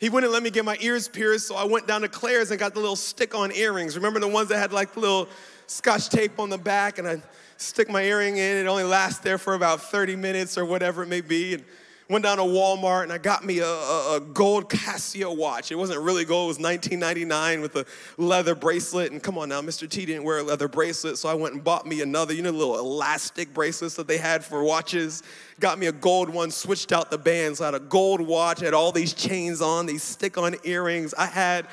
he 0.00 0.08
wouldn't 0.10 0.32
let 0.32 0.44
me 0.44 0.50
get 0.50 0.64
my 0.64 0.76
ears 0.80 1.08
pierced, 1.08 1.48
so 1.48 1.56
I 1.56 1.64
went 1.64 1.88
down 1.88 2.02
to 2.02 2.08
Claire's 2.08 2.52
and 2.52 2.60
got 2.60 2.72
the 2.72 2.78
little 2.78 2.94
stick-on 2.94 3.50
earrings. 3.50 3.96
Remember 3.96 4.20
the 4.20 4.28
ones 4.28 4.48
that 4.50 4.58
had 4.58 4.72
like 4.72 4.94
the 4.94 5.00
little 5.00 5.28
scotch 5.66 6.08
tape 6.08 6.38
on 6.38 6.50
the 6.50 6.58
back, 6.58 6.98
and 6.98 7.08
I 7.08 7.20
stick 7.56 7.90
my 7.90 8.04
earring 8.04 8.36
in. 8.36 8.56
It 8.58 8.68
only 8.68 8.84
lasts 8.84 9.18
there 9.20 9.38
for 9.38 9.54
about 9.54 9.82
30 9.82 10.14
minutes 10.14 10.56
or 10.56 10.64
whatever 10.64 11.02
it 11.02 11.08
may 11.08 11.20
be. 11.20 11.54
And 11.54 11.64
went 12.08 12.24
down 12.24 12.38
to 12.38 12.42
Walmart 12.42 13.02
and 13.02 13.12
I 13.12 13.18
got 13.18 13.44
me 13.44 13.58
a, 13.58 13.66
a, 13.66 14.16
a, 14.16 14.20
gold 14.20 14.70
Casio 14.70 15.36
watch. 15.36 15.70
It 15.70 15.74
wasn't 15.74 16.00
really 16.00 16.24
gold, 16.24 16.46
it 16.46 16.48
was 16.48 16.58
1999 16.58 17.60
with 17.60 17.76
a 17.76 17.84
leather 18.16 18.54
bracelet. 18.54 19.12
And 19.12 19.22
come 19.22 19.36
on 19.36 19.50
now, 19.50 19.60
Mr. 19.60 19.88
T 19.88 20.06
didn't 20.06 20.24
wear 20.24 20.38
a 20.38 20.42
leather 20.42 20.68
bracelet, 20.68 21.18
so 21.18 21.28
I 21.28 21.34
went 21.34 21.54
and 21.54 21.62
bought 21.62 21.86
me 21.86 22.00
another, 22.00 22.32
you 22.32 22.42
know, 22.42 22.50
little 22.50 22.78
elastic 22.78 23.52
bracelets 23.52 23.94
that 23.96 24.08
they 24.08 24.16
had 24.16 24.42
for 24.42 24.62
watches. 24.62 25.22
Got 25.60 25.78
me 25.78 25.86
a 25.86 25.92
gold 25.92 26.30
one, 26.30 26.50
switched 26.50 26.92
out 26.92 27.10
the 27.10 27.18
bands. 27.18 27.60
I 27.60 27.66
had 27.66 27.74
a 27.74 27.80
gold 27.80 28.22
watch, 28.22 28.60
had 28.60 28.74
all 28.74 28.90
these 28.92 29.12
chains 29.12 29.60
on, 29.60 29.84
these 29.84 30.02
stick 30.02 30.38
on 30.38 30.56
earrings. 30.64 31.12
I 31.14 31.26
had 31.26 31.66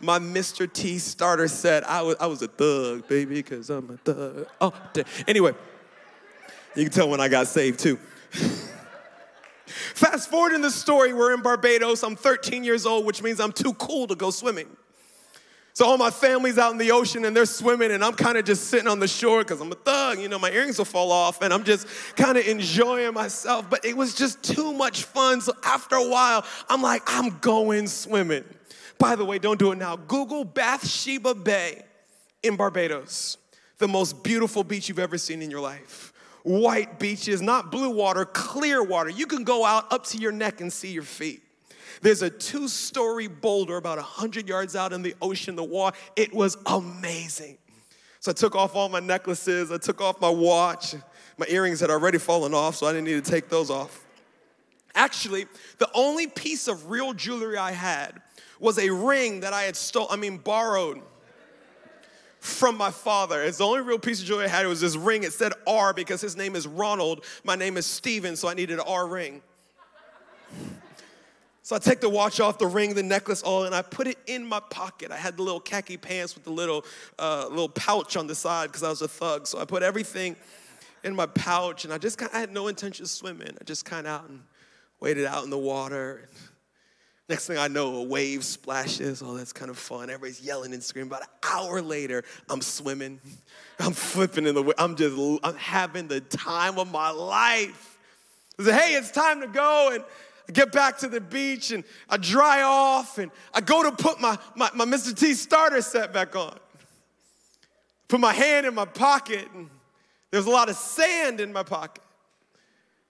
my 0.00 0.18
Mr. 0.18 0.70
T 0.70 0.98
starter 0.98 1.48
set. 1.48 1.88
I 1.88 2.02
was, 2.02 2.16
I 2.20 2.26
was 2.26 2.42
a 2.42 2.48
thug, 2.48 3.08
baby, 3.08 3.36
because 3.36 3.70
I'm 3.70 3.90
a 3.90 3.96
thug. 3.96 4.46
Oh, 4.60 4.74
anyway, 5.26 5.54
you 6.76 6.84
can 6.84 6.92
tell 6.92 7.08
when 7.08 7.20
I 7.20 7.28
got 7.28 7.46
saved 7.46 7.80
too. 7.80 7.98
Fast 9.68 10.30
forward 10.30 10.52
in 10.52 10.60
the 10.60 10.70
story, 10.70 11.12
we're 11.12 11.34
in 11.34 11.42
Barbados. 11.42 12.02
I'm 12.02 12.16
13 12.16 12.64
years 12.64 12.86
old, 12.86 13.04
which 13.04 13.22
means 13.22 13.40
I'm 13.40 13.52
too 13.52 13.74
cool 13.74 14.06
to 14.06 14.14
go 14.14 14.30
swimming. 14.30 14.68
So 15.74 15.86
all 15.86 15.96
my 15.96 16.10
family's 16.10 16.58
out 16.58 16.72
in 16.72 16.78
the 16.78 16.90
ocean 16.90 17.24
and 17.24 17.36
they're 17.36 17.46
swimming, 17.46 17.92
and 17.92 18.04
I'm 18.04 18.14
kind 18.14 18.36
of 18.36 18.44
just 18.44 18.64
sitting 18.64 18.88
on 18.88 18.98
the 18.98 19.06
shore 19.06 19.44
because 19.44 19.60
I'm 19.60 19.70
a 19.70 19.76
thug. 19.76 20.18
You 20.18 20.28
know, 20.28 20.38
my 20.38 20.50
earrings 20.50 20.78
will 20.78 20.84
fall 20.84 21.12
off, 21.12 21.40
and 21.40 21.54
I'm 21.54 21.62
just 21.62 21.86
kind 22.16 22.36
of 22.36 22.46
enjoying 22.48 23.14
myself. 23.14 23.70
But 23.70 23.84
it 23.84 23.96
was 23.96 24.14
just 24.14 24.42
too 24.42 24.72
much 24.72 25.04
fun. 25.04 25.40
So 25.40 25.52
after 25.64 25.94
a 25.94 26.08
while, 26.08 26.44
I'm 26.68 26.82
like, 26.82 27.02
I'm 27.06 27.38
going 27.38 27.86
swimming. 27.86 28.42
By 28.98 29.14
the 29.14 29.24
way, 29.24 29.38
don't 29.38 29.58
do 29.58 29.70
it 29.70 29.78
now. 29.78 29.94
Google 29.94 30.44
Bathsheba 30.44 31.36
Bay 31.36 31.84
in 32.42 32.56
Barbados, 32.56 33.36
the 33.78 33.86
most 33.86 34.24
beautiful 34.24 34.64
beach 34.64 34.88
you've 34.88 34.98
ever 34.98 35.16
seen 35.16 35.42
in 35.42 35.48
your 35.48 35.60
life 35.60 36.12
white 36.48 36.98
beaches, 36.98 37.42
not 37.42 37.70
blue 37.70 37.90
water, 37.90 38.24
clear 38.24 38.82
water. 38.82 39.10
You 39.10 39.26
can 39.26 39.44
go 39.44 39.64
out 39.64 39.92
up 39.92 40.04
to 40.08 40.18
your 40.18 40.32
neck 40.32 40.60
and 40.60 40.72
see 40.72 40.90
your 40.90 41.02
feet. 41.02 41.42
There's 42.00 42.22
a 42.22 42.30
two 42.30 42.68
story 42.68 43.26
boulder 43.26 43.76
about 43.76 43.98
100 43.98 44.48
yards 44.48 44.74
out 44.74 44.92
in 44.92 45.02
the 45.02 45.14
ocean, 45.20 45.56
the 45.56 45.64
water. 45.64 45.96
It 46.16 46.32
was 46.32 46.56
amazing. 46.66 47.58
So 48.20 48.30
I 48.30 48.34
took 48.34 48.56
off 48.56 48.74
all 48.74 48.88
my 48.88 49.00
necklaces, 49.00 49.70
I 49.70 49.78
took 49.78 50.00
off 50.00 50.20
my 50.20 50.30
watch. 50.30 50.94
My 51.36 51.46
earrings 51.48 51.80
had 51.80 51.90
already 51.90 52.18
fallen 52.18 52.52
off, 52.52 52.74
so 52.76 52.86
I 52.86 52.92
didn't 52.92 53.04
need 53.04 53.24
to 53.24 53.30
take 53.30 53.48
those 53.48 53.70
off. 53.70 54.04
Actually, 54.94 55.46
the 55.78 55.88
only 55.94 56.26
piece 56.26 56.66
of 56.66 56.90
real 56.90 57.12
jewelry 57.12 57.56
I 57.56 57.70
had 57.70 58.20
was 58.58 58.78
a 58.78 58.90
ring 58.90 59.40
that 59.40 59.52
I 59.52 59.62
had 59.62 59.76
stole, 59.76 60.08
I 60.10 60.16
mean 60.16 60.38
borrowed 60.38 61.00
from 62.40 62.76
my 62.76 62.90
father. 62.90 63.42
It's 63.42 63.58
the 63.58 63.64
only 63.64 63.80
real 63.80 63.98
piece 63.98 64.20
of 64.20 64.26
jewelry 64.26 64.46
I 64.46 64.48
had. 64.48 64.66
Was 64.66 64.80
this 64.80 64.96
ring. 64.96 65.24
It 65.24 65.32
said 65.32 65.52
R 65.66 65.92
because 65.92 66.20
his 66.20 66.36
name 66.36 66.56
is 66.56 66.66
Ronald. 66.66 67.24
My 67.44 67.56
name 67.56 67.76
is 67.76 67.86
Stephen, 67.86 68.36
so 68.36 68.48
I 68.48 68.54
needed 68.54 68.78
an 68.78 68.84
R 68.86 69.06
ring. 69.06 69.42
So 71.68 71.76
I 71.76 71.80
take 71.80 72.00
the 72.00 72.08
watch 72.08 72.40
off, 72.40 72.56
the 72.56 72.66
ring, 72.66 72.94
the 72.94 73.02
necklace, 73.02 73.42
all, 73.42 73.64
and 73.64 73.74
I 73.74 73.82
put 73.82 74.06
it 74.06 74.16
in 74.26 74.46
my 74.46 74.58
pocket. 74.58 75.12
I 75.12 75.18
had 75.18 75.36
the 75.36 75.42
little 75.42 75.60
khaki 75.60 75.98
pants 75.98 76.34
with 76.34 76.44
the 76.44 76.50
little 76.50 76.82
uh, 77.18 77.46
little 77.50 77.68
pouch 77.68 78.16
on 78.16 78.26
the 78.26 78.34
side 78.34 78.68
because 78.68 78.82
I 78.82 78.88
was 78.88 79.02
a 79.02 79.08
thug. 79.08 79.46
So 79.46 79.58
I 79.58 79.66
put 79.66 79.82
everything 79.82 80.34
in 81.04 81.14
my 81.14 81.26
pouch, 81.26 81.84
and 81.84 81.92
I 81.92 81.98
just 81.98 82.16
kind 82.16 82.30
I 82.32 82.40
had 82.40 82.54
no 82.54 82.68
intention 82.68 83.02
of 83.02 83.10
swimming. 83.10 83.50
I 83.60 83.64
just 83.64 83.84
kind 83.84 84.06
of 84.06 84.12
out 84.14 84.30
and 84.30 84.40
waited 84.98 85.26
out 85.26 85.44
in 85.44 85.50
the 85.50 85.58
water. 85.58 86.30
Next 87.28 87.46
thing 87.46 87.58
I 87.58 87.68
know, 87.68 87.96
a 87.96 88.02
wave 88.02 88.42
splashes. 88.42 89.22
Oh, 89.22 89.36
that's 89.36 89.52
kind 89.52 89.70
of 89.70 89.78
fun. 89.78 90.04
Everybody's 90.08 90.40
yelling 90.40 90.72
and 90.72 90.82
screaming. 90.82 91.10
About 91.10 91.22
an 91.22 91.28
hour 91.52 91.82
later, 91.82 92.24
I'm 92.48 92.62
swimming. 92.62 93.20
I'm 93.78 93.92
flipping 93.92 94.46
in 94.46 94.54
the 94.54 94.74
I'm 94.78 94.96
just 94.96 95.16
I'm 95.44 95.54
having 95.56 96.08
the 96.08 96.20
time 96.20 96.78
of 96.78 96.90
my 96.90 97.10
life. 97.10 97.98
I 98.58 98.64
say, 98.64 98.72
hey, 98.72 98.94
it's 98.94 99.10
time 99.10 99.42
to 99.42 99.46
go. 99.46 99.90
And 99.92 100.02
I 100.48 100.52
get 100.52 100.72
back 100.72 100.98
to 100.98 101.08
the 101.08 101.20
beach 101.20 101.70
and 101.70 101.84
I 102.08 102.16
dry 102.16 102.62
off 102.62 103.18
and 103.18 103.30
I 103.52 103.60
go 103.60 103.82
to 103.82 103.92
put 103.92 104.20
my, 104.20 104.38
my, 104.56 104.70
my 104.74 104.86
Mr. 104.86 105.16
T 105.16 105.34
starter 105.34 105.82
set 105.82 106.12
back 106.12 106.34
on. 106.34 106.58
Put 108.08 108.20
my 108.20 108.32
hand 108.32 108.66
in 108.66 108.74
my 108.74 108.86
pocket 108.86 109.46
and 109.54 109.68
there's 110.30 110.46
a 110.46 110.50
lot 110.50 110.70
of 110.70 110.76
sand 110.76 111.40
in 111.40 111.52
my 111.52 111.62
pocket. 111.62 112.02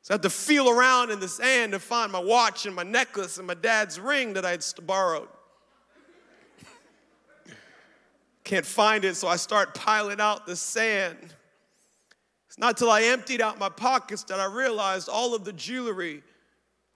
So 0.09 0.15
I 0.15 0.17
had 0.17 0.23
to 0.23 0.31
feel 0.31 0.71
around 0.71 1.11
in 1.11 1.21
the 1.21 1.29
sand 1.29 1.73
to 1.73 1.79
find 1.79 2.11
my 2.11 2.19
watch 2.19 2.65
and 2.65 2.75
my 2.75 2.83
necklace 2.83 3.37
and 3.37 3.47
my 3.47 3.53
dad's 3.53 4.01
ring 4.01 4.33
that 4.33 4.45
I 4.47 4.53
had 4.53 4.65
borrowed. 4.87 5.29
Can't 8.43 8.65
find 8.65 9.05
it, 9.05 9.17
so 9.17 9.29
I 9.29 9.37
start 9.37 9.75
piling 9.75 10.19
out 10.19 10.47
the 10.47 10.57
sand. 10.57 11.19
It's 12.47 12.59
not 12.59 12.79
till 12.79 12.91
I 12.91 13.03
emptied 13.03 13.43
out 13.43 13.59
my 13.59 13.69
pockets 13.69 14.23
that 14.25 14.41
I 14.41 14.47
realized 14.47 15.11
all 15.11 15.35
of 15.35 15.45
the 15.45 15.53
jewelry 15.53 16.23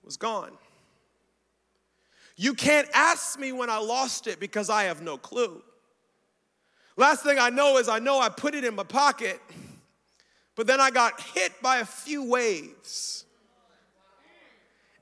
was 0.02 0.16
gone. 0.16 0.52
You 2.34 2.54
can't 2.54 2.88
ask 2.94 3.38
me 3.38 3.52
when 3.52 3.68
I 3.68 3.76
lost 3.76 4.26
it 4.26 4.40
because 4.40 4.70
I 4.70 4.84
have 4.84 5.02
no 5.02 5.18
clue. 5.18 5.62
Last 6.96 7.24
thing 7.24 7.38
I 7.38 7.50
know 7.50 7.76
is 7.76 7.90
I 7.90 7.98
know 7.98 8.18
I 8.18 8.30
put 8.30 8.54
it 8.54 8.64
in 8.64 8.74
my 8.74 8.84
pocket, 8.84 9.38
but 10.54 10.66
then 10.66 10.80
I 10.80 10.90
got 10.90 11.20
hit 11.20 11.52
by 11.62 11.78
a 11.78 11.84
few 11.84 12.24
waves. 12.24 13.24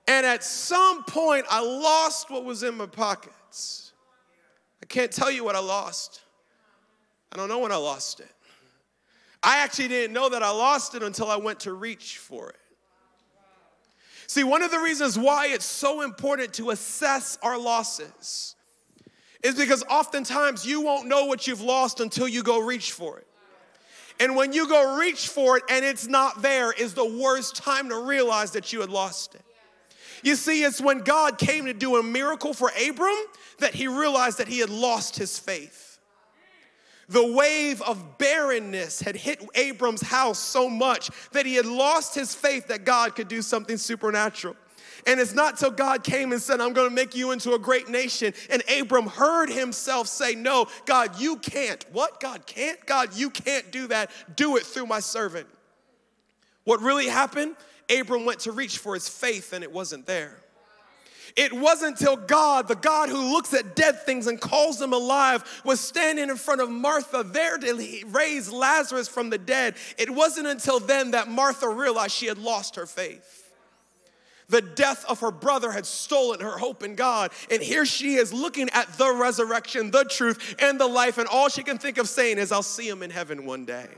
And 0.06 0.26
at 0.26 0.42
some 0.42 1.04
point, 1.04 1.46
I 1.50 1.60
lost 1.62 2.30
what 2.30 2.44
was 2.44 2.62
in 2.62 2.76
my 2.76 2.86
pockets. 2.86 3.92
I 4.82 4.86
can't 4.86 5.12
tell 5.12 5.30
you 5.30 5.44
what 5.44 5.54
I 5.54 5.60
lost. 5.60 6.22
I 7.32 7.36
don't 7.36 7.48
know 7.48 7.60
when 7.60 7.72
I 7.72 7.76
lost 7.76 8.20
it. 8.20 8.30
I 9.42 9.58
actually 9.58 9.88
didn't 9.88 10.12
know 10.12 10.28
that 10.28 10.42
I 10.42 10.50
lost 10.50 10.94
it 10.94 11.02
until 11.02 11.30
I 11.30 11.36
went 11.36 11.60
to 11.60 11.72
reach 11.72 12.18
for 12.18 12.50
it. 12.50 12.56
See, 14.26 14.44
one 14.44 14.62
of 14.62 14.70
the 14.70 14.78
reasons 14.78 15.18
why 15.18 15.48
it's 15.48 15.64
so 15.64 16.02
important 16.02 16.52
to 16.54 16.70
assess 16.70 17.38
our 17.42 17.58
losses 17.58 18.54
is 19.42 19.54
because 19.54 19.82
oftentimes 19.88 20.66
you 20.66 20.82
won't 20.82 21.08
know 21.08 21.24
what 21.24 21.46
you've 21.46 21.62
lost 21.62 22.00
until 22.00 22.28
you 22.28 22.42
go 22.42 22.60
reach 22.60 22.92
for 22.92 23.18
it. 23.18 23.26
And 24.20 24.37
when 24.37 24.52
you 24.52 24.68
go 24.68 24.98
reach 24.98 25.28
for 25.28 25.56
it 25.56 25.64
and 25.70 25.85
it's 25.85 26.06
not 26.06 26.42
there, 26.42 26.72
is 26.72 26.92
the 26.92 27.04
worst 27.04 27.56
time 27.56 27.88
to 27.88 27.96
realize 27.96 28.52
that 28.52 28.72
you 28.72 28.83
had 28.83 28.90
lost 28.90 29.35
it. 29.35 29.40
You 30.22 30.37
see, 30.37 30.62
it's 30.62 30.80
when 30.80 30.98
God 30.98 31.38
came 31.38 31.64
to 31.64 31.72
do 31.72 31.96
a 31.96 32.02
miracle 32.02 32.52
for 32.52 32.70
Abram 32.87 33.16
that 33.59 33.74
he 33.74 33.88
realized 33.88 34.37
that 34.37 34.48
he 34.48 34.59
had 34.59 34.68
lost 34.68 35.16
his 35.16 35.38
faith. 35.38 35.98
The 37.09 37.33
wave 37.33 37.80
of 37.83 38.18
barrenness 38.18 39.00
had 39.00 39.16
hit 39.16 39.42
Abram's 39.54 40.02
house 40.02 40.38
so 40.38 40.68
much 40.68 41.11
that 41.33 41.46
he 41.46 41.54
had 41.54 41.66
lost 41.66 42.14
his 42.14 42.35
faith 42.35 42.68
that 42.68 42.85
God 42.85 43.16
could 43.16 43.26
do 43.26 43.42
something 43.42 43.78
supernatural. 43.78 44.54
And 45.06 45.20
it's 45.20 45.34
not 45.34 45.58
till 45.58 45.70
God 45.70 46.04
came 46.04 46.32
and 46.32 46.40
said, 46.40 46.60
I'm 46.60 46.72
gonna 46.72 46.90
make 46.90 47.14
you 47.14 47.30
into 47.30 47.54
a 47.54 47.58
great 47.58 47.88
nation. 47.88 48.34
And 48.50 48.62
Abram 48.70 49.06
heard 49.06 49.50
himself 49.50 50.06
say, 50.06 50.34
No, 50.34 50.66
God, 50.86 51.20
you 51.20 51.36
can't. 51.36 51.84
What? 51.92 52.20
God 52.20 52.46
can't? 52.46 52.84
God, 52.86 53.16
you 53.16 53.30
can't 53.30 53.70
do 53.70 53.88
that. 53.88 54.10
Do 54.36 54.56
it 54.56 54.64
through 54.64 54.86
my 54.86 55.00
servant. 55.00 55.46
What 56.64 56.80
really 56.80 57.08
happened? 57.08 57.56
Abram 57.90 58.24
went 58.24 58.40
to 58.40 58.52
reach 58.52 58.78
for 58.78 58.94
his 58.94 59.08
faith 59.08 59.52
and 59.52 59.64
it 59.64 59.72
wasn't 59.72 60.06
there. 60.06 60.36
It 61.36 61.52
wasn't 61.52 61.98
until 61.98 62.16
God, 62.16 62.68
the 62.68 62.74
God 62.74 63.08
who 63.08 63.32
looks 63.32 63.54
at 63.54 63.76
dead 63.76 64.02
things 64.04 64.26
and 64.26 64.40
calls 64.40 64.78
them 64.78 64.92
alive, 64.92 65.62
was 65.64 65.80
standing 65.80 66.28
in 66.28 66.36
front 66.36 66.60
of 66.60 66.70
Martha 66.70 67.22
there 67.22 67.56
to 67.58 68.04
raise 68.08 68.50
Lazarus 68.50 69.08
from 69.08 69.30
the 69.30 69.38
dead. 69.38 69.76
It 69.98 70.10
wasn't 70.10 70.48
until 70.48 70.80
then 70.80 71.12
that 71.12 71.28
Martha 71.28 71.68
realized 71.68 72.12
she 72.12 72.26
had 72.26 72.38
lost 72.38 72.76
her 72.76 72.86
faith. 72.86 73.49
The 74.50 74.60
death 74.60 75.04
of 75.08 75.20
her 75.20 75.30
brother 75.30 75.70
had 75.70 75.86
stolen 75.86 76.40
her 76.40 76.58
hope 76.58 76.82
in 76.82 76.96
God. 76.96 77.30
And 77.50 77.62
here 77.62 77.86
she 77.86 78.14
is 78.14 78.32
looking 78.32 78.68
at 78.70 78.98
the 78.98 79.12
resurrection, 79.12 79.90
the 79.90 80.04
truth, 80.04 80.56
and 80.60 80.78
the 80.78 80.86
life. 80.86 81.18
And 81.18 81.28
all 81.28 81.48
she 81.48 81.62
can 81.62 81.78
think 81.78 81.98
of 81.98 82.08
saying 82.08 82.38
is, 82.38 82.52
I'll 82.52 82.62
see 82.62 82.88
him 82.88 83.02
in 83.02 83.10
heaven 83.10 83.46
one 83.46 83.64
day. 83.64 83.88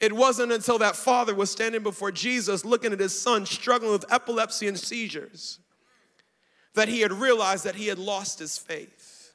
It 0.00 0.12
wasn't 0.12 0.50
until 0.50 0.78
that 0.78 0.96
father 0.96 1.32
was 1.32 1.50
standing 1.50 1.84
before 1.84 2.10
Jesus 2.10 2.64
looking 2.64 2.92
at 2.92 2.98
his 2.98 3.18
son 3.18 3.46
struggling 3.46 3.92
with 3.92 4.12
epilepsy 4.12 4.66
and 4.66 4.76
seizures 4.76 5.60
that 6.74 6.88
he 6.88 7.02
had 7.02 7.12
realized 7.12 7.64
that 7.64 7.76
he 7.76 7.86
had 7.86 7.98
lost 7.98 8.40
his 8.40 8.58
faith. 8.58 9.32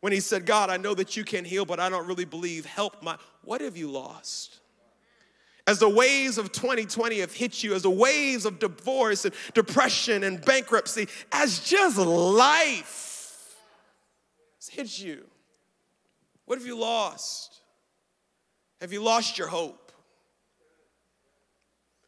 When 0.00 0.14
he 0.14 0.20
said, 0.20 0.46
God, 0.46 0.70
I 0.70 0.78
know 0.78 0.94
that 0.94 1.18
you 1.18 1.24
can 1.24 1.44
heal, 1.44 1.66
but 1.66 1.78
I 1.78 1.90
don't 1.90 2.06
really 2.06 2.24
believe. 2.24 2.64
Help 2.64 3.02
my. 3.02 3.18
What 3.44 3.60
have 3.60 3.76
you 3.76 3.90
lost? 3.90 4.59
As 5.70 5.78
the 5.78 5.88
waves 5.88 6.36
of 6.36 6.50
2020 6.50 7.20
have 7.20 7.32
hit 7.32 7.62
you, 7.62 7.74
as 7.74 7.82
the 7.82 7.90
waves 7.90 8.44
of 8.44 8.58
divorce 8.58 9.24
and 9.24 9.32
depression 9.54 10.24
and 10.24 10.44
bankruptcy, 10.44 11.06
as 11.30 11.60
just 11.60 11.96
life 11.96 13.54
has 14.56 14.68
hit 14.68 14.98
you, 14.98 15.24
what 16.44 16.58
have 16.58 16.66
you 16.66 16.76
lost? 16.76 17.60
Have 18.80 18.92
you 18.92 19.00
lost 19.00 19.38
your 19.38 19.46
hope? 19.46 19.92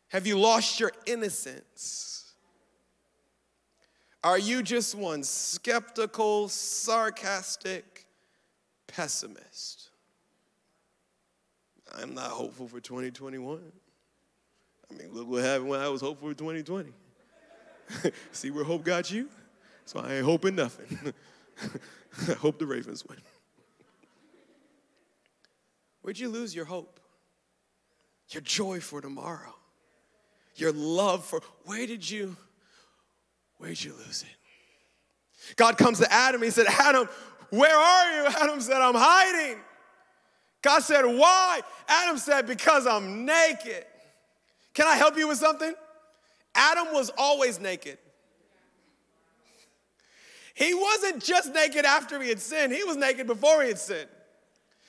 Have 0.08 0.26
you 0.26 0.40
lost 0.40 0.80
your 0.80 0.90
innocence? 1.06 2.32
Are 4.24 4.40
you 4.40 4.64
just 4.64 4.96
one 4.96 5.22
skeptical, 5.22 6.48
sarcastic 6.48 8.06
pessimist? 8.88 9.81
I'm 11.94 12.14
not 12.14 12.30
hopeful 12.30 12.68
for 12.68 12.80
2021. 12.80 13.60
I 14.90 14.94
mean, 14.94 15.12
look 15.12 15.28
what 15.28 15.42
happened 15.42 15.68
when 15.68 15.80
I 15.80 15.88
was 15.88 16.00
hopeful 16.00 16.28
for 16.28 16.34
2020. 16.34 16.92
See 18.32 18.50
where 18.50 18.64
hope 18.64 18.84
got 18.84 19.10
you? 19.10 19.28
So 19.84 20.00
I 20.00 20.14
ain't 20.14 20.24
hoping 20.24 20.54
nothing. 20.54 21.12
I 22.28 22.32
hope 22.34 22.58
the 22.58 22.66
Ravens 22.66 23.04
win. 23.06 23.18
Where'd 26.02 26.18
you 26.18 26.28
lose 26.28 26.54
your 26.54 26.64
hope? 26.64 27.00
Your 28.30 28.42
joy 28.42 28.80
for 28.80 29.00
tomorrow? 29.00 29.54
Your 30.56 30.72
love 30.72 31.24
for, 31.24 31.40
where 31.64 31.86
did 31.86 32.08
you, 32.08 32.36
where'd 33.58 33.82
you 33.82 33.94
lose 33.94 34.22
it? 34.22 35.56
God 35.56 35.76
comes 35.76 35.98
to 35.98 36.12
Adam, 36.12 36.42
he 36.42 36.50
said, 36.50 36.66
Adam, 36.68 37.08
where 37.50 37.76
are 37.76 38.12
you? 38.12 38.26
Adam 38.40 38.60
said, 38.60 38.80
I'm 38.80 38.94
hiding. 38.94 39.58
God 40.62 40.82
said, 40.82 41.02
Why? 41.04 41.60
Adam 41.88 42.16
said, 42.18 42.46
Because 42.46 42.86
I'm 42.86 43.26
naked. 43.26 43.84
Can 44.74 44.86
I 44.86 44.94
help 44.94 45.16
you 45.16 45.28
with 45.28 45.38
something? 45.38 45.74
Adam 46.54 46.88
was 46.92 47.10
always 47.18 47.60
naked. 47.60 47.98
He 50.54 50.74
wasn't 50.74 51.22
just 51.22 51.52
naked 51.52 51.84
after 51.84 52.20
he 52.20 52.28
had 52.28 52.40
sinned, 52.40 52.72
he 52.72 52.84
was 52.84 52.96
naked 52.96 53.26
before 53.26 53.62
he 53.62 53.68
had 53.68 53.78
sinned. 53.78 54.08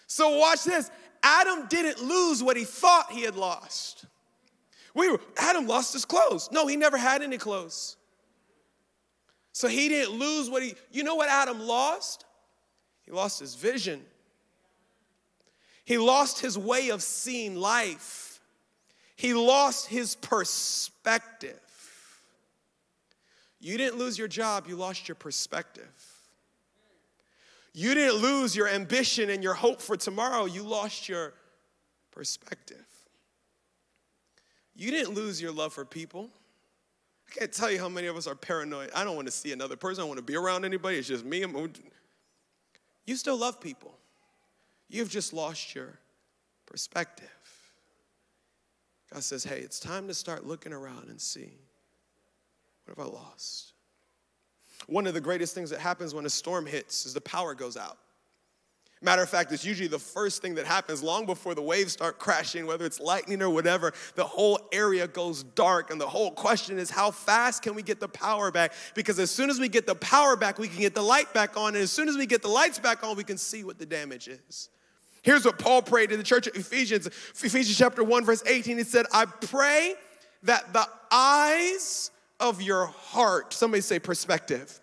So, 0.07 0.37
watch 0.37 0.63
this 0.63 0.91
Adam 1.23 1.65
didn't 1.67 2.01
lose 2.01 2.43
what 2.43 2.57
he 2.57 2.65
thought 2.65 3.11
he 3.11 3.23
had 3.23 3.35
lost. 3.35 4.05
We 4.93 5.09
were, 5.09 5.19
Adam 5.37 5.65
lost 5.65 5.93
his 5.93 6.05
clothes. 6.05 6.49
No, 6.51 6.67
he 6.67 6.75
never 6.75 6.97
had 6.97 7.23
any 7.23 7.37
clothes. 7.37 7.97
So 9.53 9.67
he 9.67 9.87
didn't 9.87 10.19
lose 10.19 10.49
what 10.49 10.61
he, 10.61 10.75
you 10.91 11.03
know 11.03 11.15
what 11.15 11.29
Adam 11.29 11.59
lost? 11.59 12.25
He 13.03 13.11
lost 13.11 13.39
his 13.39 13.55
vision. 13.55 14.01
He 15.85 15.97
lost 15.97 16.39
his 16.39 16.57
way 16.57 16.89
of 16.89 17.03
seeing 17.03 17.55
life. 17.55 18.39
He 19.15 19.33
lost 19.33 19.87
his 19.87 20.15
perspective. 20.15 21.59
You 23.59 23.77
didn't 23.77 23.97
lose 23.97 24.17
your 24.17 24.27
job, 24.27 24.67
you 24.67 24.75
lost 24.75 25.07
your 25.07 25.15
perspective. 25.15 25.87
You 27.73 27.93
didn't 27.95 28.21
lose 28.21 28.55
your 28.55 28.67
ambition 28.67 29.29
and 29.29 29.41
your 29.41 29.53
hope 29.53 29.81
for 29.81 29.97
tomorrow, 29.97 30.45
you 30.45 30.63
lost 30.63 31.09
your 31.09 31.33
perspective. 32.11 32.85
You 34.75 34.91
didn't 34.91 35.13
lose 35.13 35.41
your 35.41 35.51
love 35.51 35.73
for 35.73 35.85
people. 35.85 36.29
I 37.29 37.39
can't 37.39 37.51
tell 37.51 37.71
you 37.71 37.79
how 37.79 37.89
many 37.89 38.07
of 38.07 38.15
us 38.15 38.27
are 38.27 38.35
paranoid. 38.35 38.91
I 38.95 39.03
don't 39.03 39.15
want 39.15 39.27
to 39.27 39.31
see 39.31 39.51
another 39.51 39.75
person. 39.75 40.01
I 40.01 40.03
don't 40.03 40.09
want 40.09 40.19
to 40.19 40.25
be 40.25 40.35
around 40.35 40.65
anybody. 40.65 40.97
It's 40.97 41.07
just 41.07 41.25
me. 41.25 41.43
You 43.05 43.15
still 43.15 43.37
love 43.37 43.59
people. 43.59 43.95
You've 44.93 45.09
just 45.09 45.33
lost 45.33 45.73
your 45.73 45.97
perspective. 46.67 47.27
God 49.11 49.23
says, 49.23 49.43
hey, 49.43 49.57
it's 49.57 49.79
time 49.79 50.07
to 50.07 50.13
start 50.13 50.45
looking 50.45 50.71
around 50.71 51.09
and 51.09 51.19
see 51.19 51.51
what 52.85 52.95
have 52.95 53.07
I 53.07 53.09
lost? 53.09 53.73
One 54.85 55.07
of 55.07 55.15
the 55.15 55.21
greatest 55.21 55.55
things 55.55 55.71
that 55.71 55.79
happens 55.79 56.13
when 56.13 56.27
a 56.27 56.29
storm 56.29 56.67
hits 56.67 57.07
is 57.07 57.15
the 57.15 57.21
power 57.21 57.55
goes 57.55 57.75
out. 57.75 57.97
Matter 59.01 59.23
of 59.23 59.29
fact, 59.29 59.51
it's 59.51 59.65
usually 59.65 59.87
the 59.87 59.97
first 59.97 60.43
thing 60.43 60.53
that 60.55 60.67
happens 60.67 61.01
long 61.01 61.25
before 61.25 61.55
the 61.55 61.61
waves 61.61 61.91
start 61.91 62.19
crashing, 62.19 62.67
whether 62.67 62.85
it's 62.85 62.99
lightning 62.99 63.41
or 63.41 63.49
whatever. 63.49 63.93
The 64.13 64.23
whole 64.23 64.59
area 64.71 65.07
goes 65.07 65.41
dark, 65.41 65.89
and 65.89 65.99
the 65.99 66.07
whole 66.07 66.29
question 66.29 66.77
is 66.77 66.91
how 66.91 67.09
fast 67.09 67.63
can 67.63 67.73
we 67.73 67.81
get 67.81 67.99
the 67.99 68.07
power 68.07 68.51
back? 68.51 68.73
Because 68.93 69.17
as 69.17 69.31
soon 69.31 69.49
as 69.49 69.59
we 69.59 69.69
get 69.69 69.87
the 69.87 69.95
power 69.95 70.35
back, 70.35 70.59
we 70.59 70.67
can 70.67 70.79
get 70.79 70.93
the 70.93 71.01
light 71.01 71.33
back 71.33 71.57
on, 71.57 71.69
and 71.69 71.83
as 71.83 71.91
soon 71.91 72.07
as 72.07 72.15
we 72.15 72.27
get 72.27 72.43
the 72.43 72.47
lights 72.47 72.77
back 72.77 73.03
on, 73.03 73.17
we 73.17 73.23
can 73.23 73.39
see 73.39 73.63
what 73.63 73.79
the 73.79 73.85
damage 73.87 74.27
is. 74.27 74.69
Here's 75.23 75.45
what 75.45 75.57
Paul 75.57 75.81
prayed 75.81 76.11
in 76.11 76.17
the 76.17 76.23
church 76.23 76.47
of 76.47 76.55
Ephesians, 76.55 77.07
Ephesians 77.07 77.77
chapter 77.77 78.03
1, 78.03 78.25
verse 78.25 78.43
18. 78.45 78.77
He 78.77 78.83
said, 78.83 79.05
I 79.13 79.25
pray 79.25 79.95
that 80.43 80.73
the 80.73 80.85
eyes 81.09 82.11
of 82.41 82.61
your 82.61 82.87
heart, 82.87 83.53
somebody 83.53 83.79
say 83.81 83.99
perspective, 83.99 84.81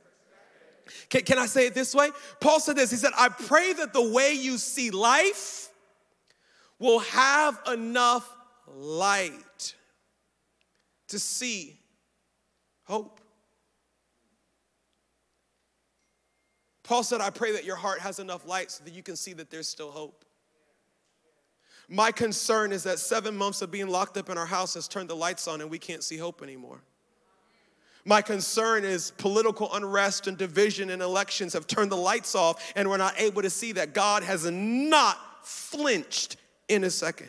can, 1.10 1.22
can 1.22 1.38
I 1.38 1.44
say 1.44 1.66
it 1.66 1.74
this 1.74 1.94
way? 1.94 2.08
Paul 2.40 2.58
said 2.58 2.74
this 2.74 2.90
He 2.90 2.96
said, 2.96 3.12
I 3.16 3.28
pray 3.28 3.74
that 3.74 3.92
the 3.92 4.10
way 4.10 4.32
you 4.32 4.56
see 4.56 4.90
life 4.90 5.68
will 6.78 7.00
have 7.00 7.60
enough 7.70 8.28
light 8.66 9.74
to 11.08 11.18
see 11.18 11.78
hope. 12.84 13.20
Paul 16.82 17.04
said, 17.04 17.20
I 17.20 17.30
pray 17.30 17.52
that 17.52 17.64
your 17.64 17.76
heart 17.76 18.00
has 18.00 18.18
enough 18.18 18.48
light 18.48 18.70
so 18.70 18.82
that 18.84 18.94
you 18.94 19.02
can 19.02 19.16
see 19.16 19.34
that 19.34 19.50
there's 19.50 19.68
still 19.68 19.90
hope. 19.90 20.24
My 21.92 22.12
concern 22.12 22.70
is 22.70 22.84
that 22.84 23.00
seven 23.00 23.36
months 23.36 23.62
of 23.62 23.72
being 23.72 23.88
locked 23.88 24.16
up 24.16 24.30
in 24.30 24.38
our 24.38 24.46
house 24.46 24.74
has 24.74 24.86
turned 24.86 25.10
the 25.10 25.16
lights 25.16 25.48
on 25.48 25.60
and 25.60 25.68
we 25.68 25.78
can't 25.78 26.04
see 26.04 26.16
hope 26.16 26.40
anymore. 26.40 26.80
My 28.04 28.22
concern 28.22 28.84
is 28.84 29.10
political 29.18 29.74
unrest 29.74 30.28
and 30.28 30.38
division 30.38 30.90
and 30.90 31.02
elections 31.02 31.52
have 31.52 31.66
turned 31.66 31.90
the 31.90 31.96
lights 31.96 32.34
off, 32.34 32.72
and 32.74 32.88
we're 32.88 32.96
not 32.96 33.14
able 33.20 33.42
to 33.42 33.50
see 33.50 33.72
that 33.72 33.92
God 33.92 34.22
has 34.22 34.48
not 34.48 35.18
flinched 35.46 36.36
in 36.68 36.84
a 36.84 36.90
second. 36.90 37.28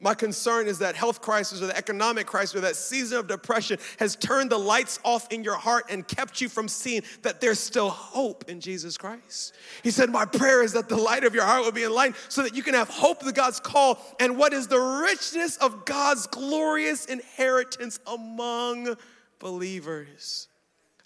My 0.00 0.14
concern 0.14 0.68
is 0.68 0.78
that 0.78 0.94
health 0.94 1.20
crisis 1.20 1.60
or 1.60 1.66
the 1.66 1.76
economic 1.76 2.26
crisis 2.26 2.54
or 2.54 2.60
that 2.60 2.76
season 2.76 3.18
of 3.18 3.26
depression 3.26 3.78
has 3.98 4.14
turned 4.14 4.50
the 4.50 4.58
lights 4.58 5.00
off 5.04 5.32
in 5.32 5.42
your 5.42 5.56
heart 5.56 5.86
and 5.90 6.06
kept 6.06 6.40
you 6.40 6.48
from 6.48 6.68
seeing 6.68 7.02
that 7.22 7.40
there's 7.40 7.58
still 7.58 7.90
hope 7.90 8.44
in 8.48 8.60
Jesus 8.60 8.96
Christ. 8.96 9.54
He 9.82 9.90
said, 9.90 10.10
My 10.10 10.24
prayer 10.24 10.62
is 10.62 10.72
that 10.74 10.88
the 10.88 10.96
light 10.96 11.24
of 11.24 11.34
your 11.34 11.44
heart 11.44 11.64
will 11.64 11.72
be 11.72 11.84
enlightened 11.84 12.16
so 12.28 12.42
that 12.42 12.54
you 12.54 12.62
can 12.62 12.74
have 12.74 12.88
hope 12.88 13.22
of 13.22 13.34
God's 13.34 13.58
call 13.58 13.98
and 14.20 14.36
what 14.36 14.52
is 14.52 14.68
the 14.68 14.78
richness 14.78 15.56
of 15.56 15.84
God's 15.84 16.26
glorious 16.28 17.06
inheritance 17.06 17.98
among 18.06 18.96
believers. 19.40 20.47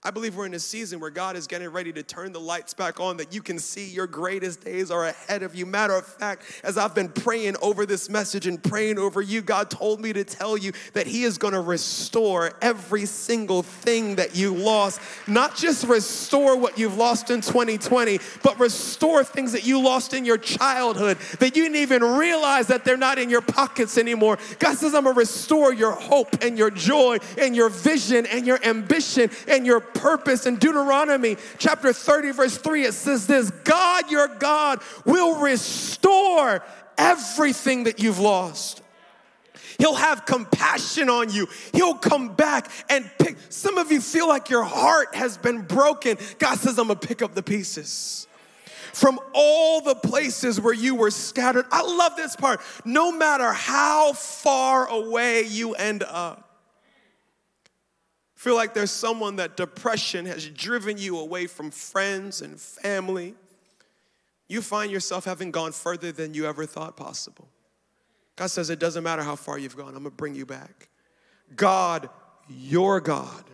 I 0.04 0.10
believe 0.10 0.34
we're 0.34 0.46
in 0.46 0.54
a 0.54 0.58
season 0.58 0.98
where 0.98 1.10
God 1.10 1.36
is 1.36 1.46
getting 1.46 1.68
ready 1.68 1.92
to 1.92 2.02
turn 2.02 2.32
the 2.32 2.40
lights 2.40 2.74
back 2.74 2.98
on 2.98 3.18
that 3.18 3.32
you 3.32 3.40
can 3.40 3.60
see 3.60 3.88
your 3.88 4.08
greatest 4.08 4.64
days 4.64 4.90
are 4.90 5.06
ahead 5.06 5.44
of 5.44 5.54
you. 5.54 5.64
Matter 5.64 5.94
of 5.94 6.04
fact, 6.04 6.42
as 6.64 6.76
I've 6.76 6.92
been 6.92 7.08
praying 7.08 7.54
over 7.62 7.86
this 7.86 8.10
message 8.10 8.48
and 8.48 8.60
praying 8.60 8.98
over 8.98 9.22
you, 9.22 9.42
God 9.42 9.70
told 9.70 10.00
me 10.00 10.12
to 10.12 10.24
tell 10.24 10.56
you 10.56 10.72
that 10.94 11.06
He 11.06 11.22
is 11.22 11.38
going 11.38 11.54
to 11.54 11.60
restore 11.60 12.50
every 12.60 13.06
single 13.06 13.62
thing 13.62 14.16
that 14.16 14.34
you 14.34 14.52
lost. 14.52 15.00
Not 15.28 15.54
just 15.54 15.86
restore 15.86 16.56
what 16.58 16.76
you've 16.76 16.96
lost 16.96 17.30
in 17.30 17.40
2020, 17.40 18.18
but 18.42 18.58
restore 18.58 19.22
things 19.22 19.52
that 19.52 19.64
you 19.64 19.80
lost 19.80 20.14
in 20.14 20.24
your 20.24 20.38
childhood 20.38 21.16
that 21.38 21.54
you 21.56 21.62
didn't 21.62 21.76
even 21.76 22.02
realize 22.02 22.66
that 22.66 22.84
they're 22.84 22.96
not 22.96 23.20
in 23.20 23.30
your 23.30 23.40
pockets 23.40 23.96
anymore. 23.96 24.36
God 24.58 24.76
says, 24.76 24.96
I'm 24.96 25.04
going 25.04 25.14
to 25.14 25.18
restore 25.20 25.72
your 25.72 25.92
hope 25.92 26.42
and 26.42 26.58
your 26.58 26.72
joy 26.72 27.18
and 27.38 27.54
your 27.54 27.68
vision 27.68 28.26
and 28.26 28.44
your 28.44 28.58
ambition 28.64 29.30
and 29.46 29.64
your 29.64 29.80
purpose. 29.94 30.46
In 30.46 30.56
Deuteronomy 30.56 31.36
chapter 31.58 31.92
30, 31.92 32.32
verse 32.32 32.56
3, 32.56 32.84
it 32.84 32.94
says 32.94 33.26
this 33.26 33.50
God, 33.50 34.10
your 34.10 34.28
God, 34.28 34.80
will 35.04 35.40
restore 35.40 36.62
everything 36.98 37.84
that 37.84 38.02
you've 38.02 38.18
lost. 38.18 38.82
He'll 39.78 39.94
have 39.94 40.26
compassion 40.26 41.08
on 41.08 41.30
you. 41.30 41.48
He'll 41.72 41.94
come 41.94 42.34
back 42.34 42.70
and 42.88 43.10
pick. 43.18 43.36
Some 43.48 43.78
of 43.78 43.90
you 43.90 44.00
feel 44.00 44.28
like 44.28 44.50
your 44.50 44.64
heart 44.64 45.14
has 45.14 45.38
been 45.38 45.62
broken. 45.62 46.18
God 46.38 46.58
says, 46.58 46.78
I'm 46.78 46.88
gonna 46.88 47.00
pick 47.00 47.22
up 47.22 47.34
the 47.34 47.42
pieces 47.42 48.26
from 48.92 49.18
all 49.34 49.80
the 49.80 49.94
places 49.94 50.60
where 50.60 50.74
you 50.74 50.94
were 50.94 51.10
scattered. 51.10 51.66
I 51.70 51.82
love 51.82 52.16
this 52.16 52.36
part. 52.36 52.60
No 52.84 53.10
matter 53.10 53.52
how 53.52 54.12
far 54.12 54.86
away 54.86 55.42
you 55.42 55.74
end 55.74 56.02
up, 56.02 56.51
Feel 58.42 58.56
like 58.56 58.74
there's 58.74 58.90
someone 58.90 59.36
that 59.36 59.56
depression 59.56 60.26
has 60.26 60.48
driven 60.48 60.98
you 60.98 61.20
away 61.20 61.46
from 61.46 61.70
friends 61.70 62.42
and 62.42 62.60
family. 62.60 63.36
You 64.48 64.62
find 64.62 64.90
yourself 64.90 65.26
having 65.26 65.52
gone 65.52 65.70
further 65.70 66.10
than 66.10 66.34
you 66.34 66.46
ever 66.46 66.66
thought 66.66 66.96
possible. 66.96 67.46
God 68.34 68.48
says, 68.48 68.68
It 68.68 68.80
doesn't 68.80 69.04
matter 69.04 69.22
how 69.22 69.36
far 69.36 69.60
you've 69.60 69.76
gone, 69.76 69.90
I'm 69.90 70.02
gonna 70.02 70.10
bring 70.10 70.34
you 70.34 70.44
back. 70.44 70.88
God, 71.54 72.08
your 72.48 72.98
God, 72.98 73.44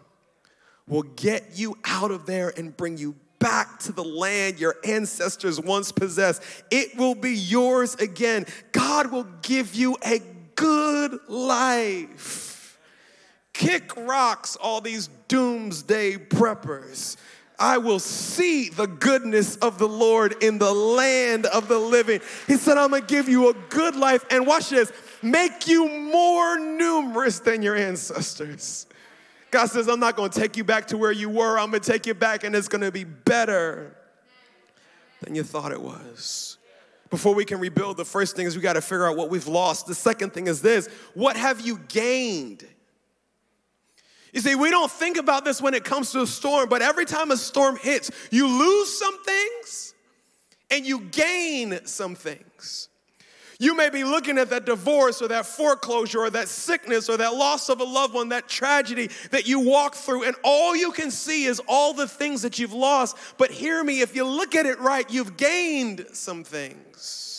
will 0.87 1.03
get 1.03 1.51
you 1.53 1.77
out 1.85 2.11
of 2.11 2.25
there 2.25 2.55
and 2.57 2.75
bring 2.75 2.97
you 2.97 3.15
back 3.41 3.81
to 3.81 3.93
the 3.93 4.03
land 4.03 4.59
your 4.59 4.77
ancestors 4.87 5.61
once 5.61 5.93
possessed. 5.93 6.43
It 6.71 6.97
will 6.97 7.15
be 7.15 7.35
yours 7.35 7.95
again. 7.97 8.47
God 8.73 9.13
will 9.13 9.27
give 9.43 9.75
you 9.75 9.99
a 10.03 10.23
good 10.55 11.19
life 11.29 12.58
kick 13.59 13.95
rocks, 13.97 14.57
all 14.57 14.81
these 14.81 15.09
doomsday 15.27 16.17
preppers. 16.17 17.17
I 17.59 17.79
will 17.79 17.99
see 17.99 18.69
the 18.69 18.87
goodness 18.87 19.57
of 19.57 19.79
the 19.79 19.89
Lord 19.89 20.43
in 20.45 20.59
the 20.59 20.73
land 20.73 21.45
of 21.47 21.67
the 21.67 21.79
living. 21.79 22.21
He 22.47 22.57
said, 22.57 22.79
I'm 22.79 22.91
gonna 22.91 23.05
give 23.05 23.29
you 23.29 23.51
a 23.51 23.55
good 23.69 23.97
life 23.97 24.25
and 24.31 24.47
watch 24.47 24.71
this, 24.71 24.93
make 25.23 25.67
you 25.67 25.89
more 25.89 26.57
numerous 26.57 27.41
than 27.41 27.63
your 27.63 27.75
ancestors. 27.75 28.87
God 29.51 29.67
says, 29.67 29.89
I'm 29.89 29.99
not 29.99 30.15
gonna 30.15 30.29
take 30.29 30.57
you 30.57 30.63
back 30.63 30.87
to 30.89 30.97
where 30.97 31.11
you 31.11 31.29
were, 31.29 31.59
I'm 31.59 31.73
gonna 31.73 31.81
take 31.81 32.07
you 32.07 32.15
back 32.15 32.45
and 32.45 32.55
it's 32.55 32.69
gonna 32.69 32.93
be 32.93 33.03
better 33.03 33.97
than 35.23 35.35
you 35.35 35.43
thought 35.43 35.73
it 35.73 35.83
was. 35.83 36.59
Before 37.11 37.35
we 37.35 37.45
can 37.45 37.59
rebuild, 37.59 37.97
the 37.97 38.05
first 38.05 38.37
thing 38.37 38.47
is 38.47 38.55
we 38.55 38.63
gotta 38.63 38.83
figure 38.83 39.09
out 39.09 39.17
what 39.17 39.31
we've 39.31 39.49
lost. 39.49 39.89
The 39.89 39.97
second 39.97 40.33
thing 40.33 40.47
is 40.47 40.63
this 40.63 40.87
what 41.15 41.37
have 41.37 41.61
you 41.61 41.79
gained? 41.89 42.65
You 44.33 44.41
see, 44.41 44.55
we 44.55 44.71
don't 44.71 44.91
think 44.91 45.17
about 45.17 45.45
this 45.45 45.61
when 45.61 45.75
it 45.75 45.85
comes 45.85 46.13
to 46.13 46.23
a 46.23 46.27
storm, 46.27 46.69
but 46.69 46.83
every 46.83 47.05
time 47.05 47.31
a 47.31 47.37
storm 47.37 47.77
hits, 47.77 48.11
you 48.31 48.47
lose 48.47 48.99
some 48.99 49.23
things 49.25 49.95
and 50.71 50.87
you 50.87 51.01
gain 51.01 51.81
some 51.87 52.15
things. 52.15 52.89
You 53.61 53.77
may 53.77 53.91
be 53.91 54.05
looking 54.05 54.39
at 54.39 54.51
that 54.51 54.67
divorce 54.67 55.21
or 55.21 55.29
that 55.29 55.45
foreclosure 55.45 56.21
or 56.21 56.31
that 56.31 56.47
sickness 56.47 57.09
or 57.09 57.17
that 57.17 57.35
loss 57.35 57.69
of 57.69 57.81
a 57.81 57.85
loved 57.85 58.15
one, 58.15 58.29
that 58.29 58.49
tragedy 58.49 59.11
that 59.33 59.49
you 59.49 59.59
walk 59.59 59.97
through, 59.97 60.25
and 60.25 60.37
all 60.45 60.77
you 60.77 60.93
can 60.93 61.11
see 61.11 61.45
is 61.45 61.61
all 61.67 61.93
the 61.93 62.07
things 62.07 62.43
that 62.43 62.61
you've 62.61 62.73
lost. 62.73 63.17
But 63.37 63.51
hear 63.51 63.83
me, 63.83 64.01
if 64.01 64.15
you 64.15 64.25
look 64.25 64.55
at 64.55 64.65
it 64.65 64.79
right, 64.79 65.11
you've 65.11 65.37
gained 65.37 66.07
some 66.13 66.45
things. 66.45 67.38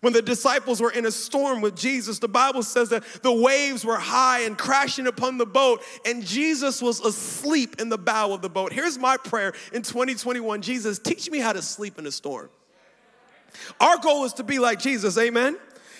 When 0.00 0.14
the 0.14 0.22
disciples 0.22 0.80
were 0.80 0.90
in 0.90 1.04
a 1.04 1.10
storm 1.10 1.60
with 1.60 1.76
Jesus, 1.76 2.18
the 2.18 2.28
Bible 2.28 2.62
says 2.62 2.88
that 2.88 3.04
the 3.22 3.32
waves 3.32 3.84
were 3.84 3.98
high 3.98 4.40
and 4.40 4.56
crashing 4.56 5.06
upon 5.06 5.36
the 5.36 5.44
boat, 5.44 5.82
and 6.06 6.24
Jesus 6.24 6.80
was 6.80 7.00
asleep 7.00 7.80
in 7.80 7.90
the 7.90 7.98
bow 7.98 8.32
of 8.32 8.40
the 8.40 8.48
boat. 8.48 8.72
Here's 8.72 8.98
my 8.98 9.18
prayer 9.18 9.52
in 9.72 9.82
2021 9.82 10.62
Jesus, 10.62 10.98
teach 10.98 11.30
me 11.30 11.38
how 11.38 11.52
to 11.52 11.60
sleep 11.60 11.98
in 11.98 12.06
a 12.06 12.12
storm. 12.12 12.48
Our 13.78 13.98
goal 13.98 14.24
is 14.24 14.32
to 14.34 14.42
be 14.42 14.58
like 14.58 14.78
Jesus, 14.78 15.18
amen? 15.18 15.58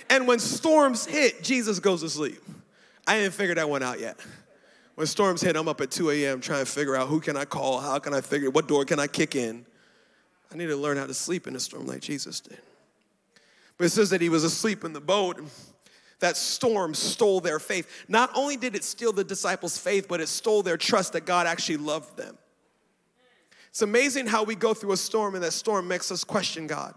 And 0.08 0.26
when 0.26 0.38
storms 0.38 1.04
hit, 1.04 1.42
Jesus 1.42 1.78
goes 1.78 2.00
to 2.00 2.08
sleep. 2.08 2.42
I 3.06 3.18
didn't 3.18 3.34
figure 3.34 3.54
that 3.54 3.68
one 3.68 3.82
out 3.82 4.00
yet. 4.00 4.18
When 4.94 5.06
storms 5.06 5.42
hit, 5.42 5.56
I'm 5.56 5.68
up 5.68 5.80
at 5.80 5.90
2 5.90 6.10
a.m. 6.10 6.40
trying 6.40 6.64
to 6.64 6.70
figure 6.70 6.96
out 6.96 7.08
who 7.08 7.20
can 7.20 7.36
I 7.36 7.44
call, 7.44 7.80
how 7.80 7.98
can 7.98 8.14
I 8.14 8.20
figure, 8.20 8.50
what 8.50 8.66
door 8.66 8.84
can 8.84 8.98
I 8.98 9.06
kick 9.06 9.34
in. 9.34 9.66
I 10.52 10.56
need 10.56 10.66
to 10.66 10.76
learn 10.76 10.96
how 10.96 11.06
to 11.06 11.14
sleep 11.14 11.46
in 11.46 11.54
a 11.54 11.60
storm 11.60 11.86
like 11.86 12.00
Jesus 12.00 12.40
did. 12.40 12.58
But 13.80 13.86
it 13.86 13.90
says 13.92 14.10
that 14.10 14.20
he 14.20 14.28
was 14.28 14.44
asleep 14.44 14.84
in 14.84 14.92
the 14.92 15.00
boat. 15.00 15.40
That 16.18 16.36
storm 16.36 16.92
stole 16.92 17.40
their 17.40 17.58
faith. 17.58 18.04
Not 18.08 18.30
only 18.34 18.58
did 18.58 18.76
it 18.76 18.84
steal 18.84 19.10
the 19.10 19.24
disciples' 19.24 19.78
faith, 19.78 20.06
but 20.06 20.20
it 20.20 20.28
stole 20.28 20.62
their 20.62 20.76
trust 20.76 21.14
that 21.14 21.24
God 21.24 21.46
actually 21.46 21.78
loved 21.78 22.14
them. 22.18 22.36
It's 23.70 23.80
amazing 23.80 24.26
how 24.26 24.44
we 24.44 24.54
go 24.54 24.74
through 24.74 24.92
a 24.92 24.98
storm 24.98 25.34
and 25.34 25.42
that 25.42 25.52
storm 25.52 25.88
makes 25.88 26.12
us 26.12 26.24
question 26.24 26.66
God. 26.66 26.94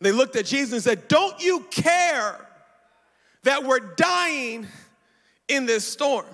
They 0.00 0.10
looked 0.10 0.34
at 0.34 0.46
Jesus 0.46 0.72
and 0.72 0.82
said, 0.82 1.06
Don't 1.06 1.40
you 1.40 1.60
care 1.70 2.44
that 3.44 3.62
we're 3.62 3.78
dying 3.78 4.66
in 5.46 5.64
this 5.64 5.86
storm? 5.86 6.26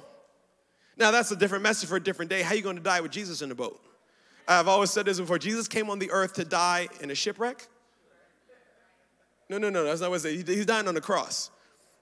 Now, 0.97 1.11
that's 1.11 1.31
a 1.33 1.37
different 1.37 1.65
message 1.65 1.91
for 1.91 1.97
a 1.97 2.03
different 2.03 2.31
day. 2.31 2.41
How 2.41 2.53
are 2.53 2.57
you 2.57 2.63
going 2.63 2.77
to 2.77 2.83
die 2.83 3.03
with 3.03 3.13
Jesus 3.13 3.43
in 3.43 3.51
the 3.51 3.55
boat? 3.55 3.79
I've 4.49 4.69
always 4.69 4.91
said 4.91 5.05
this 5.05 5.21
before 5.21 5.39
Jesus 5.39 5.69
came 5.69 5.91
on 5.91 5.99
the 5.99 6.11
earth 6.11 6.33
to 6.37 6.47
die 6.47 6.89
in 7.03 7.11
a 7.11 7.15
shipwreck. 7.15 7.69
No, 9.49 9.59
no, 9.59 9.71
no, 9.71 9.85
that's 9.85 10.01
not 10.01 10.11
what 10.11 10.21
I 10.21 10.23
say. 10.23 10.37
He's 10.37 10.67
dying 10.67 10.89
on 10.89 10.95
the 10.95 11.01
cross. 11.01 11.51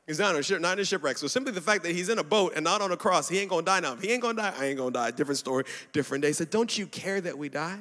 He's 0.06 0.18
dying 0.18 0.34
on 0.34 0.40
a 0.40 0.42
ship, 0.42 0.60
not 0.60 0.74
in 0.78 0.82
a 0.82 0.84
shipwreck. 0.84 1.16
So 1.18 1.26
simply 1.26 1.52
the 1.52 1.60
fact 1.60 1.82
that 1.84 1.92
he's 1.92 2.08
in 2.08 2.18
a 2.18 2.24
boat 2.24 2.52
and 2.56 2.64
not 2.64 2.82
on 2.82 2.92
a 2.92 2.96
cross, 2.96 3.28
he 3.28 3.38
ain't 3.38 3.50
gonna 3.50 3.62
die 3.62 3.80
now. 3.80 3.94
If 3.94 4.02
he 4.02 4.12
ain't 4.12 4.22
gonna 4.22 4.40
die, 4.40 4.52
I 4.58 4.66
ain't 4.66 4.78
gonna 4.78 4.90
die. 4.90 5.10
Different 5.10 5.38
story, 5.38 5.64
different 5.92 6.22
day. 6.22 6.28
He 6.28 6.34
said, 6.34 6.50
Don't 6.50 6.76
you 6.76 6.86
care 6.86 7.20
that 7.20 7.38
we 7.38 7.48
die? 7.48 7.78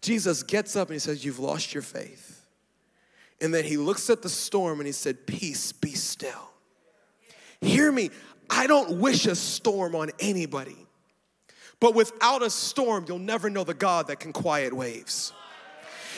Jesus 0.00 0.42
gets 0.42 0.76
up 0.76 0.88
and 0.88 0.94
he 0.94 1.00
says, 1.00 1.24
You've 1.24 1.40
lost 1.40 1.74
your 1.74 1.82
faith. 1.82 2.46
And 3.40 3.54
then 3.54 3.64
he 3.64 3.76
looks 3.76 4.10
at 4.10 4.22
the 4.22 4.28
storm 4.28 4.80
and 4.80 4.86
he 4.86 4.92
said, 4.92 5.26
Peace, 5.26 5.72
be 5.72 5.92
still. 5.92 6.50
Hear 7.60 7.90
me, 7.90 8.10
I 8.48 8.66
don't 8.66 9.00
wish 9.00 9.26
a 9.26 9.34
storm 9.34 9.94
on 9.94 10.10
anybody. 10.18 10.76
But 11.80 11.94
without 11.94 12.42
a 12.42 12.50
storm, 12.50 13.06
you'll 13.08 13.18
never 13.18 13.48
know 13.48 13.64
the 13.64 13.74
God 13.74 14.08
that 14.08 14.20
can 14.20 14.32
quiet 14.32 14.72
waves. 14.72 15.32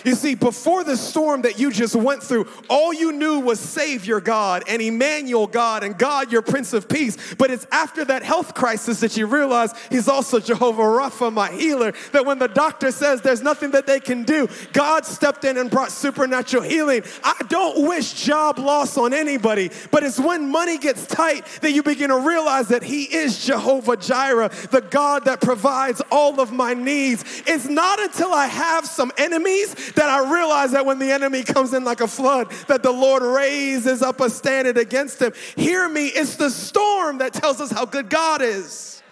You 0.04 0.14
see, 0.14 0.34
before 0.34 0.84
the 0.84 0.96
storm 0.96 1.42
that 1.42 1.58
you 1.58 1.70
just 1.70 1.94
went 1.94 2.22
through, 2.22 2.48
all 2.68 2.92
you 2.92 3.12
knew 3.12 3.40
was 3.40 3.60
Savior 3.60 4.20
God 4.20 4.64
and 4.68 4.82
Emmanuel 4.82 5.46
God 5.46 5.84
and 5.84 5.96
God, 5.96 6.32
your 6.32 6.42
Prince 6.42 6.72
of 6.72 6.88
Peace. 6.88 7.34
But 7.34 7.50
it's 7.50 7.66
after 7.70 8.04
that 8.06 8.22
health 8.22 8.54
crisis 8.54 9.00
that 9.00 9.16
you 9.16 9.26
realize 9.26 9.72
He's 9.90 10.08
also 10.08 10.40
Jehovah 10.40 10.82
Rapha, 10.82 11.32
my 11.32 11.50
healer. 11.50 11.92
That 12.12 12.26
when 12.26 12.38
the 12.38 12.48
doctor 12.48 12.90
says 12.90 13.20
there's 13.20 13.42
nothing 13.42 13.72
that 13.72 13.86
they 13.86 14.00
can 14.00 14.24
do, 14.24 14.48
God 14.72 15.06
stepped 15.06 15.44
in 15.44 15.56
and 15.56 15.70
brought 15.70 15.92
supernatural 15.92 16.62
healing. 16.62 17.02
I 17.22 17.34
don't 17.48 17.86
wish 17.86 18.12
job 18.12 18.58
loss 18.58 18.96
on 18.96 19.12
anybody, 19.12 19.70
but 19.90 20.02
it's 20.02 20.18
when 20.18 20.50
money 20.50 20.78
gets 20.78 21.06
tight 21.06 21.46
that 21.60 21.72
you 21.72 21.82
begin 21.82 22.10
to 22.10 22.18
realize 22.18 22.68
that 22.68 22.82
He 22.82 23.04
is 23.04 23.44
Jehovah 23.44 23.96
Jireh, 23.96 24.50
the 24.70 24.80
God 24.80 25.24
that 25.26 25.40
provides 25.40 26.02
all 26.10 26.40
of 26.40 26.52
my 26.52 26.74
needs. 26.74 27.24
It's 27.46 27.68
not 27.68 28.00
until 28.00 28.32
I 28.32 28.46
have 28.46 28.86
some 28.86 29.12
enemies 29.16 29.74
that 29.96 30.08
I 30.08 30.32
realize 30.32 30.72
that 30.72 30.86
when 30.86 30.98
the 30.98 31.10
enemy 31.10 31.42
comes 31.42 31.72
in 31.72 31.84
like 31.84 32.00
a 32.00 32.08
flood, 32.08 32.50
that 32.68 32.82
the 32.82 32.92
Lord 32.92 33.22
raises 33.22 34.02
up 34.02 34.20
a 34.20 34.30
standard 34.30 34.78
against 34.78 35.20
him. 35.20 35.32
Hear 35.56 35.88
me, 35.88 36.06
it's 36.06 36.36
the 36.36 36.50
storm 36.50 37.18
that 37.18 37.32
tells 37.32 37.60
us 37.60 37.70
how 37.70 37.84
good 37.84 38.08
God 38.08 38.42
is. 38.42 39.02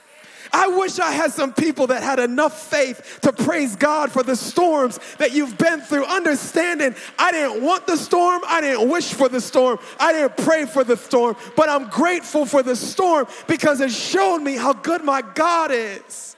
I 0.53 0.69
wish 0.69 0.99
I 0.99 1.13
had 1.13 1.33
some 1.33 1.53
people 1.53 1.89
that 1.89 2.03
had 2.03 2.19
enough 2.19 2.69
faith 2.69 3.21
to 3.23 3.33
praise 3.33 3.77
God 3.77 4.11
for 4.11 4.23
the 4.23 4.37
storms 4.37 4.99
that 5.19 5.33
you've 5.33 5.57
been 5.57 5.81
through, 5.81 6.05
understanding 6.07 6.95
I 7.19 7.33
didn't 7.33 7.63
want 7.63 7.87
the 7.87 7.97
storm, 7.97 8.43
I 8.47 8.61
didn't 8.61 8.89
wish 8.89 9.13
for 9.13 9.29
the 9.29 9.41
storm, 9.41 9.79
I 9.99 10.13
didn't 10.13 10.37
pray 10.39 10.65
for 10.65 10.85
the 10.85 10.97
storm, 10.97 11.37
but 11.57 11.69
I'm 11.69 11.89
grateful 11.89 12.47
for 12.47 12.63
the 12.63 12.77
storm 12.77 13.27
because 13.47 13.81
it 13.81 13.93
showed 13.93 14.39
me 14.39 14.57
how 14.57 14.73
good 14.73 15.05
my 15.05 15.23
God 15.23 15.71
is. 15.73 16.37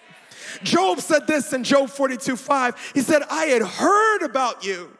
Job 0.62 1.00
said 1.00 1.26
this 1.26 1.52
in 1.52 1.64
Job 1.64 1.90
42 1.90 2.36
5. 2.36 2.92
He 2.94 3.00
said, 3.00 3.22
I 3.30 3.46
had 3.46 3.62
heard 3.62 4.22
about 4.22 4.64
you, 4.64 4.90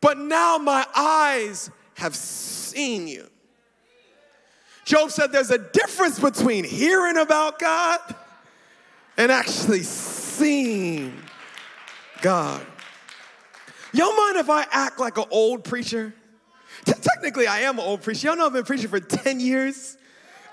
but 0.00 0.18
now 0.18 0.58
my 0.58 0.86
eyes 0.94 1.70
have 1.94 2.14
seen 2.14 3.06
you. 3.08 3.28
Job 4.84 5.10
said 5.10 5.32
there's 5.32 5.50
a 5.50 5.58
difference 5.58 6.18
between 6.18 6.64
hearing 6.64 7.16
about 7.16 7.58
God 7.58 8.00
and 9.16 9.30
actually 9.30 9.82
seeing 9.82 11.14
God. 12.22 12.64
Y'all 13.92 14.14
mind 14.16 14.36
if 14.36 14.48
I 14.48 14.66
act 14.70 14.98
like 14.98 15.18
an 15.18 15.24
old 15.30 15.64
preacher? 15.64 16.14
Technically, 16.84 17.46
I 17.46 17.60
am 17.60 17.78
an 17.78 17.84
old 17.84 18.02
preacher. 18.02 18.28
Y'all 18.28 18.36
know 18.36 18.46
I've 18.46 18.52
been 18.52 18.64
preaching 18.64 18.88
for 18.88 19.00
10 19.00 19.40
years. 19.40 19.96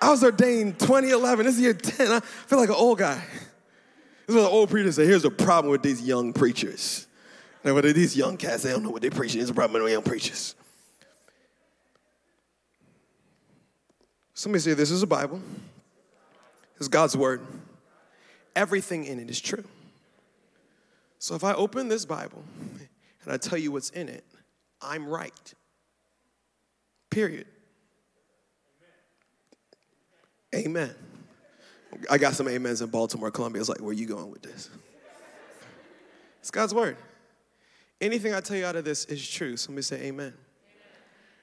I 0.02 0.10
was 0.10 0.24
ordained 0.24 0.80
2011. 0.80 1.46
This 1.46 1.56
is 1.56 1.62
year 1.62 1.74
10. 1.74 2.12
I 2.12 2.20
feel 2.20 2.60
like 2.60 2.70
an 2.70 2.76
old 2.76 3.00
guy. 3.00 3.24
This 4.28 4.36
is 4.36 4.42
what 4.42 4.50
the 4.50 4.54
old 4.54 4.70
preachers 4.70 4.96
say. 4.96 5.06
Here's 5.06 5.24
a 5.24 5.32
problem 5.32 5.72
with 5.72 5.82
these 5.82 6.02
young 6.02 6.34
preachers. 6.34 7.08
Now, 7.64 7.74
what 7.74 7.86
these 7.86 8.16
young 8.16 8.36
cats, 8.36 8.64
they 8.64 8.72
don't 8.72 8.84
know 8.84 8.90
what 8.90 9.02
they're 9.02 9.10
preaching. 9.10 9.40
It's 9.40 9.50
a 9.50 9.54
problem 9.54 9.82
with 9.82 9.92
young 9.92 10.04
preachers. 10.04 10.54
Somebody 14.34 14.62
say, 14.62 14.74
This 14.74 14.92
is 14.92 15.02
a 15.02 15.08
Bible. 15.08 15.42
It's 16.76 16.90
God's 16.90 17.16
Word. 17.16 17.42
Everything 18.56 19.06
in 19.06 19.20
it 19.20 19.30
is 19.30 19.40
true. 19.40 19.64
So 21.20 21.34
if 21.36 21.44
I 21.44 21.54
open 21.54 21.88
this 21.88 22.06
Bible 22.06 22.44
and 23.24 23.34
I 23.34 23.38
tell 23.38 23.58
you 23.58 23.72
what's 23.72 23.90
in 23.92 24.10
it, 24.10 24.26
I'm 24.82 25.08
right. 25.08 25.54
Period. 27.10 27.48
Amen. 30.54 30.94
I 32.10 32.18
got 32.18 32.34
some 32.34 32.48
amens 32.48 32.82
in 32.82 32.90
Baltimore, 32.90 33.32
Columbia. 33.32 33.60
It's 33.60 33.70
like, 33.70 33.82
where 33.82 33.94
you 33.94 34.06
going 34.06 34.32
with 34.32 34.42
this? 34.42 34.70
It's 36.40 36.52
God's 36.52 36.74
word. 36.74 36.98
Anything 38.00 38.34
I 38.34 38.42
tell 38.42 38.58
you 38.58 38.66
out 38.66 38.76
of 38.76 38.86
this 38.86 39.06
is 39.06 39.28
true. 39.28 39.58
Somebody 39.58 39.84
say 39.84 39.98
amen. 39.98 40.28
amen. 40.28 40.34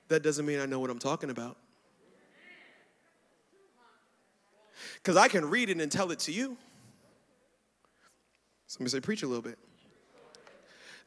That 0.09 0.23
doesn't 0.23 0.47
mean 0.47 0.61
I 0.61 0.67
know 0.67 0.79
what 0.79 0.91
I'm 0.91 0.99
talking 0.99 1.31
about. 1.31 1.57
Because 4.95 5.17
I 5.17 5.29
can 5.29 5.51
read 5.51 5.69
it 5.69 5.81
and 5.81 5.91
tell 5.91 6.11
it 6.11 6.21
to 6.21 6.33
you. 6.33 6.57
Somebody 8.67 8.91
say, 8.91 9.01
preach 9.01 9.23
a 9.23 9.27
little 9.27 9.43
bit. 9.43 9.59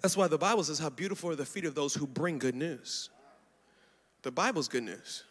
That's 0.02 0.16
why 0.16 0.28
the 0.28 0.38
Bible 0.38 0.64
says, 0.64 0.80
How 0.80 0.90
beautiful 0.90 1.32
are 1.32 1.36
the 1.36 1.46
feet 1.46 1.66
of 1.66 1.74
those 1.74 1.94
who 1.94 2.06
bring 2.06 2.38
good 2.38 2.56
news. 2.56 3.10
The 4.22 4.32
Bible's 4.32 4.68
good 4.68 4.84
news. 4.84 5.24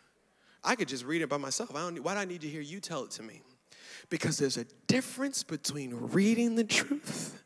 I 0.65 0.75
could 0.75 0.89
just 0.89 1.05
read 1.05 1.23
it 1.23 1.29
by 1.29 1.37
myself. 1.37 1.75
I 1.75 1.81
don't, 1.81 2.03
why 2.03 2.15
do 2.15 2.21
I 2.21 2.25
need 2.25 2.41
to 2.41 2.49
hear 2.49 2.61
you 2.61 2.81
tell 2.81 3.05
it 3.05 3.11
to 3.13 3.23
me? 3.23 3.43
Because 4.11 4.39
there's 4.39 4.57
a 4.57 4.67
difference 4.87 5.43
between 5.43 5.95
reading 5.95 6.55
the 6.55 6.65
truth 6.65 7.43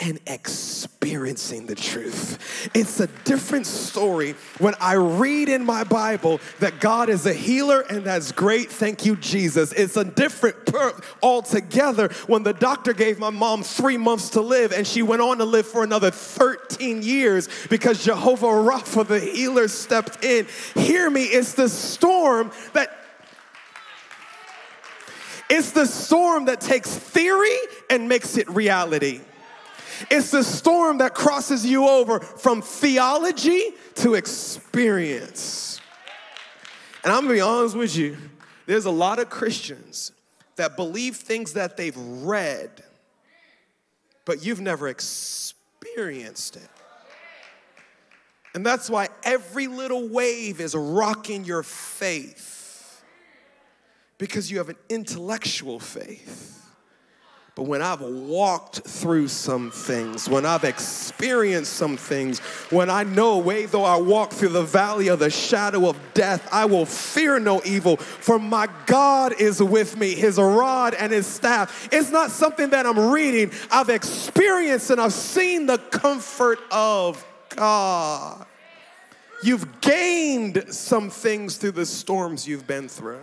and 0.00 0.18
experiencing 0.26 1.66
the 1.66 1.74
truth. 1.74 2.70
It's 2.74 2.98
a 2.98 3.06
different 3.24 3.64
story 3.64 4.34
when 4.58 4.74
I 4.80 4.94
read 4.94 5.48
in 5.48 5.64
my 5.64 5.84
Bible 5.84 6.40
that 6.58 6.80
God 6.80 7.08
is 7.08 7.26
a 7.26 7.32
healer 7.32 7.82
and 7.82 8.02
that's 8.02 8.32
great. 8.32 8.72
Thank 8.72 9.06
you, 9.06 9.14
Jesus. 9.14 9.70
It's 9.72 9.96
a 9.96 10.04
different 10.04 10.66
per- 10.66 11.00
altogether 11.22 12.08
when 12.26 12.42
the 12.42 12.52
doctor 12.52 12.92
gave 12.92 13.20
my 13.20 13.30
mom 13.30 13.62
three 13.62 13.96
months 13.96 14.30
to 14.30 14.40
live 14.40 14.72
and 14.72 14.84
she 14.84 15.02
went 15.02 15.22
on 15.22 15.38
to 15.38 15.44
live 15.44 15.66
for 15.66 15.84
another 15.84 16.10
13 16.10 17.02
years 17.02 17.48
because 17.70 18.04
Jehovah 18.04 18.46
Rapha, 18.46 19.06
the 19.06 19.20
healer, 19.20 19.68
stepped 19.68 20.24
in. 20.24 20.48
Hear 20.74 21.08
me, 21.08 21.22
it's 21.22 21.52
the 21.52 21.68
storm 21.68 22.50
that 22.72 23.03
it's 25.54 25.70
the 25.70 25.86
storm 25.86 26.46
that 26.46 26.60
takes 26.60 26.92
theory 26.92 27.56
and 27.88 28.08
makes 28.08 28.36
it 28.36 28.50
reality. 28.50 29.20
It's 30.10 30.32
the 30.32 30.42
storm 30.42 30.98
that 30.98 31.14
crosses 31.14 31.64
you 31.64 31.88
over 31.88 32.18
from 32.18 32.60
theology 32.60 33.70
to 33.96 34.14
experience. 34.14 35.80
And 37.04 37.12
I'm 37.12 37.22
gonna 37.22 37.34
be 37.34 37.40
honest 37.40 37.76
with 37.76 37.96
you, 37.96 38.16
there's 38.66 38.86
a 38.86 38.90
lot 38.90 39.20
of 39.20 39.30
Christians 39.30 40.10
that 40.56 40.74
believe 40.74 41.16
things 41.16 41.52
that 41.52 41.76
they've 41.76 41.96
read, 41.96 42.82
but 44.24 44.44
you've 44.44 44.60
never 44.60 44.88
experienced 44.88 46.56
it. 46.56 46.68
And 48.54 48.66
that's 48.66 48.90
why 48.90 49.08
every 49.22 49.68
little 49.68 50.08
wave 50.08 50.60
is 50.60 50.74
rocking 50.74 51.44
your 51.44 51.62
faith 51.62 52.63
because 54.18 54.50
you 54.50 54.58
have 54.58 54.68
an 54.68 54.76
intellectual 54.88 55.78
faith. 55.78 56.54
But 57.56 57.64
when 57.64 57.82
I've 57.82 58.00
walked 58.00 58.80
through 58.80 59.28
some 59.28 59.70
things, 59.70 60.28
when 60.28 60.44
I've 60.44 60.64
experienced 60.64 61.74
some 61.74 61.96
things, 61.96 62.40
when 62.70 62.90
I 62.90 63.04
know, 63.04 63.38
way 63.38 63.66
though 63.66 63.84
I 63.84 63.96
walk 63.96 64.32
through 64.32 64.48
the 64.48 64.64
valley 64.64 65.06
of 65.06 65.20
the 65.20 65.30
shadow 65.30 65.88
of 65.88 65.96
death, 66.14 66.48
I 66.50 66.64
will 66.64 66.84
fear 66.84 67.38
no 67.38 67.62
evil, 67.64 67.96
for 67.96 68.40
my 68.40 68.68
God 68.86 69.40
is 69.40 69.62
with 69.62 69.96
me, 69.96 70.14
his 70.14 70.36
rod 70.36 70.94
and 70.94 71.12
his 71.12 71.28
staff. 71.28 71.88
It's 71.92 72.10
not 72.10 72.32
something 72.32 72.70
that 72.70 72.86
I'm 72.86 73.12
reading, 73.12 73.52
I've 73.70 73.88
experienced 73.88 74.90
and 74.90 75.00
I've 75.00 75.12
seen 75.12 75.66
the 75.66 75.78
comfort 75.78 76.58
of 76.72 77.24
God. 77.50 78.46
You've 79.44 79.80
gained 79.80 80.74
some 80.74 81.08
things 81.08 81.56
through 81.56 81.72
the 81.72 81.86
storms 81.86 82.48
you've 82.48 82.66
been 82.66 82.88
through. 82.88 83.20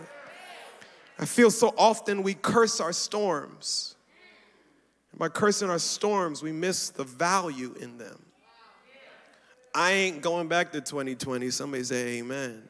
I 1.21 1.25
feel 1.25 1.51
so 1.51 1.71
often 1.77 2.23
we 2.23 2.33
curse 2.33 2.81
our 2.81 2.91
storms. 2.91 3.95
And 5.11 5.19
by 5.19 5.29
cursing 5.29 5.69
our 5.69 5.77
storms, 5.77 6.41
we 6.41 6.51
miss 6.51 6.89
the 6.89 7.03
value 7.03 7.75
in 7.79 7.99
them. 7.99 8.25
I 9.73 9.91
ain't 9.91 10.21
going 10.23 10.47
back 10.47 10.71
to 10.71 10.81
2020. 10.81 11.51
Somebody 11.51 11.83
say 11.83 12.17
amen. 12.17 12.63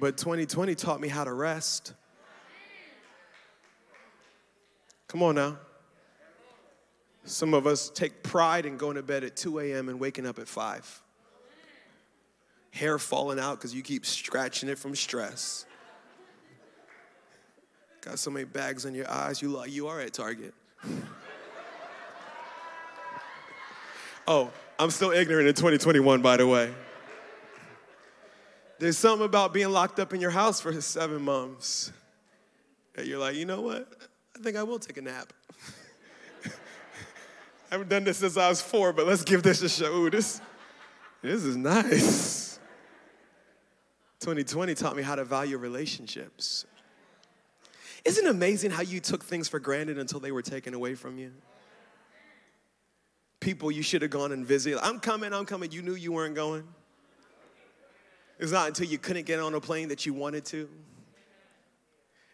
But 0.00 0.16
2020 0.16 0.74
taught 0.74 0.98
me 0.98 1.08
how 1.08 1.24
to 1.24 1.32
rest. 1.32 1.92
Come 5.06 5.22
on 5.22 5.34
now. 5.34 5.58
Some 7.24 7.52
of 7.52 7.66
us 7.66 7.90
take 7.90 8.22
pride 8.22 8.64
in 8.64 8.78
going 8.78 8.96
to 8.96 9.02
bed 9.02 9.24
at 9.24 9.36
2 9.36 9.58
a.m. 9.58 9.90
and 9.90 10.00
waking 10.00 10.26
up 10.26 10.38
at 10.38 10.48
5. 10.48 11.02
Hair 12.70 12.98
falling 12.98 13.38
out 13.38 13.58
because 13.58 13.74
you 13.74 13.82
keep 13.82 14.06
scratching 14.06 14.70
it 14.70 14.78
from 14.78 14.94
stress. 14.94 15.65
Got 18.06 18.18
so 18.20 18.30
many 18.30 18.44
bags 18.44 18.86
on 18.86 18.94
your 18.94 19.10
eyes, 19.10 19.42
you 19.42 19.48
like 19.48 19.72
you 19.72 19.88
are 19.88 19.98
at 20.00 20.12
Target. 20.12 20.54
oh, 24.28 24.52
I'm 24.78 24.90
still 24.90 25.10
ignorant 25.10 25.48
in 25.48 25.54
2021, 25.54 26.22
by 26.22 26.36
the 26.36 26.46
way. 26.46 26.72
There's 28.78 28.96
something 28.96 29.26
about 29.26 29.52
being 29.52 29.70
locked 29.70 29.98
up 29.98 30.14
in 30.14 30.20
your 30.20 30.30
house 30.30 30.60
for 30.60 30.80
seven 30.80 31.22
months 31.22 31.90
that 32.94 33.06
you're 33.06 33.18
like, 33.18 33.34
you 33.34 33.44
know 33.44 33.60
what? 33.60 33.88
I 34.36 34.38
think 34.40 34.56
I 34.56 34.62
will 34.62 34.78
take 34.78 34.98
a 34.98 35.02
nap. 35.02 35.32
I 36.44 36.50
haven't 37.72 37.88
done 37.88 38.04
this 38.04 38.18
since 38.18 38.36
I 38.36 38.48
was 38.48 38.62
four, 38.62 38.92
but 38.92 39.08
let's 39.08 39.24
give 39.24 39.42
this 39.42 39.62
a 39.62 39.68
show. 39.68 39.92
Ooh, 39.92 40.10
this, 40.10 40.40
this 41.22 41.42
is 41.42 41.56
nice. 41.56 42.60
2020 44.20 44.76
taught 44.76 44.94
me 44.94 45.02
how 45.02 45.16
to 45.16 45.24
value 45.24 45.58
relationships. 45.58 46.66
Isn't 48.06 48.26
it 48.26 48.30
amazing 48.30 48.70
how 48.70 48.82
you 48.82 49.00
took 49.00 49.24
things 49.24 49.48
for 49.48 49.58
granted 49.58 49.98
until 49.98 50.20
they 50.20 50.32
were 50.32 50.42
taken 50.42 50.74
away 50.74 50.94
from 50.94 51.18
you? 51.18 51.32
people 53.46 53.70
you 53.70 53.82
should 53.82 54.02
have 54.02 54.10
gone 54.10 54.32
and 54.32 54.44
visited. 54.44 54.76
I'm 54.82 54.98
coming, 54.98 55.32
I'm 55.32 55.46
coming. 55.46 55.70
You 55.70 55.80
knew 55.80 55.94
you 55.94 56.10
weren't 56.10 56.34
going. 56.34 56.64
It's 58.40 58.50
not 58.50 58.66
until 58.66 58.88
you 58.88 58.98
couldn't 58.98 59.24
get 59.24 59.38
on 59.38 59.54
a 59.54 59.60
plane 59.60 59.86
that 59.88 60.04
you 60.04 60.12
wanted 60.12 60.44
to. 60.46 60.68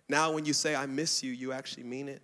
Now, 0.08 0.32
when 0.32 0.46
you 0.46 0.54
say, 0.54 0.74
I 0.74 0.86
miss 0.86 1.22
you, 1.22 1.30
you 1.30 1.52
actually 1.52 1.84
mean 1.84 2.08
it. 2.08 2.22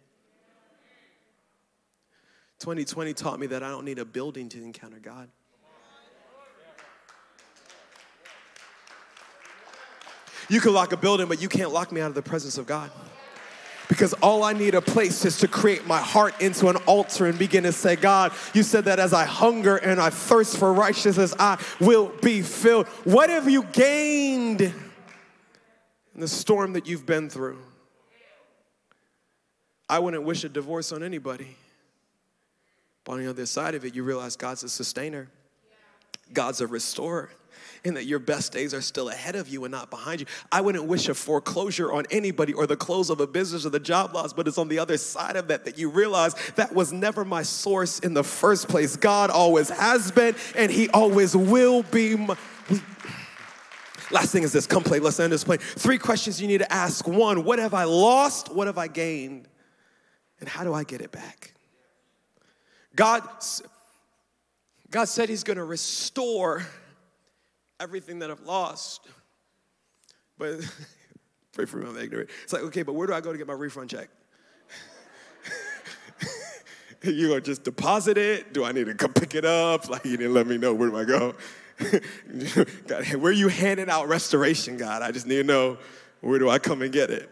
2020 2.60 3.12
taught 3.12 3.38
me 3.38 3.46
that 3.48 3.62
I 3.62 3.68
don't 3.68 3.84
need 3.84 3.98
a 3.98 4.06
building 4.06 4.48
to 4.48 4.62
encounter 4.62 4.98
God. 4.98 5.28
You 10.48 10.62
can 10.62 10.72
lock 10.72 10.92
a 10.92 10.96
building, 10.96 11.28
but 11.28 11.42
you 11.42 11.48
can't 11.50 11.72
lock 11.72 11.92
me 11.92 12.00
out 12.00 12.08
of 12.08 12.14
the 12.14 12.22
presence 12.22 12.56
of 12.56 12.66
God. 12.66 12.90
Because 13.88 14.12
all 14.14 14.44
I 14.44 14.52
need 14.52 14.74
a 14.74 14.82
place 14.82 15.24
is 15.24 15.38
to 15.38 15.48
create 15.48 15.86
my 15.86 15.98
heart 15.98 16.40
into 16.42 16.68
an 16.68 16.76
altar 16.76 17.26
and 17.26 17.38
begin 17.38 17.64
to 17.64 17.72
say, 17.72 17.96
God, 17.96 18.32
you 18.52 18.62
said 18.62 18.84
that 18.84 18.98
as 18.98 19.14
I 19.14 19.24
hunger 19.24 19.76
and 19.76 19.98
I 19.98 20.10
thirst 20.10 20.58
for 20.58 20.72
righteousness, 20.72 21.34
I 21.38 21.58
will 21.80 22.12
be 22.22 22.42
filled. 22.42 22.86
What 23.04 23.30
have 23.30 23.48
you 23.48 23.62
gained 23.62 24.60
in 24.60 24.74
the 26.14 26.28
storm 26.28 26.74
that 26.74 26.86
you've 26.86 27.06
been 27.06 27.30
through? 27.30 27.58
I 29.88 29.98
wouldn't 30.00 30.24
wish 30.24 30.44
a 30.44 30.50
divorce 30.50 30.92
on 30.92 31.02
anybody. 31.02 31.56
But 33.04 33.12
on 33.12 33.18
the 33.20 33.30
other 33.30 33.46
side 33.46 33.74
of 33.74 33.86
it, 33.86 33.94
you 33.94 34.04
realize 34.04 34.36
God's 34.36 34.62
a 34.64 34.68
sustainer, 34.68 35.28
God's 36.34 36.60
a 36.60 36.66
restorer 36.66 37.30
and 37.84 37.96
that 37.96 38.06
your 38.06 38.18
best 38.18 38.52
days 38.52 38.74
are 38.74 38.80
still 38.80 39.08
ahead 39.08 39.36
of 39.36 39.48
you 39.48 39.64
and 39.64 39.72
not 39.72 39.90
behind 39.90 40.20
you. 40.20 40.26
I 40.50 40.60
wouldn't 40.60 40.84
wish 40.84 41.08
a 41.08 41.14
foreclosure 41.14 41.92
on 41.92 42.04
anybody 42.10 42.52
or 42.52 42.66
the 42.66 42.76
close 42.76 43.10
of 43.10 43.20
a 43.20 43.26
business 43.26 43.66
or 43.66 43.70
the 43.70 43.80
job 43.80 44.14
loss, 44.14 44.32
but 44.32 44.48
it's 44.48 44.58
on 44.58 44.68
the 44.68 44.78
other 44.78 44.96
side 44.96 45.36
of 45.36 45.48
that 45.48 45.64
that 45.64 45.78
you 45.78 45.90
realize 45.90 46.34
that 46.56 46.74
was 46.74 46.92
never 46.92 47.24
my 47.24 47.42
source 47.42 47.98
in 48.00 48.14
the 48.14 48.24
first 48.24 48.68
place. 48.68 48.96
God 48.96 49.30
always 49.30 49.68
has 49.70 50.10
been 50.10 50.34
and 50.56 50.70
He 50.70 50.88
always 50.90 51.36
will 51.36 51.82
be. 51.84 52.16
My, 52.16 52.36
we, 52.70 52.80
Last 54.10 54.32
thing 54.32 54.42
is 54.42 54.52
this 54.52 54.66
come 54.66 54.82
play, 54.82 55.00
let's 55.00 55.20
end 55.20 55.32
this 55.32 55.44
play. 55.44 55.58
Three 55.58 55.98
questions 55.98 56.40
you 56.40 56.48
need 56.48 56.58
to 56.58 56.72
ask. 56.72 57.06
One, 57.06 57.44
what 57.44 57.58
have 57.58 57.74
I 57.74 57.84
lost? 57.84 58.54
What 58.54 58.66
have 58.66 58.78
I 58.78 58.88
gained? 58.88 59.48
And 60.40 60.48
how 60.48 60.64
do 60.64 60.72
I 60.72 60.84
get 60.84 61.00
it 61.00 61.10
back? 61.10 61.54
God, 62.94 63.22
God 64.90 65.04
said 65.04 65.28
He's 65.28 65.44
gonna 65.44 65.64
restore 65.64 66.66
everything 67.80 68.18
that 68.20 68.30
I've 68.30 68.40
lost. 68.40 69.06
But 70.36 70.60
pray 71.52 71.66
for 71.66 71.78
me, 71.78 71.88
I'm 71.88 71.96
ignorant. 71.98 72.30
It's 72.44 72.52
like, 72.52 72.62
okay, 72.62 72.82
but 72.82 72.94
where 72.94 73.06
do 73.06 73.12
I 73.12 73.20
go 73.20 73.32
to 73.32 73.38
get 73.38 73.46
my 73.46 73.54
refund 73.54 73.90
check? 73.90 74.08
you 77.02 77.28
gonna 77.28 77.40
just 77.40 77.64
deposit 77.64 78.18
it? 78.18 78.52
Do 78.52 78.64
I 78.64 78.72
need 78.72 78.86
to 78.86 78.94
come 78.94 79.12
pick 79.12 79.34
it 79.34 79.44
up? 79.44 79.88
Like 79.88 80.04
you 80.04 80.16
didn't 80.16 80.34
let 80.34 80.46
me 80.46 80.58
know. 80.58 80.74
Where 80.74 80.90
do 80.90 80.96
I 80.96 81.04
go? 81.04 81.34
God, 82.86 83.14
where 83.16 83.32
you 83.32 83.48
handing 83.48 83.88
out 83.88 84.08
restoration, 84.08 84.76
God? 84.76 85.02
I 85.02 85.12
just 85.12 85.26
need 85.26 85.36
to 85.36 85.44
know 85.44 85.78
where 86.20 86.38
do 86.38 86.48
I 86.48 86.58
come 86.58 86.82
and 86.82 86.92
get 86.92 87.10
it? 87.10 87.30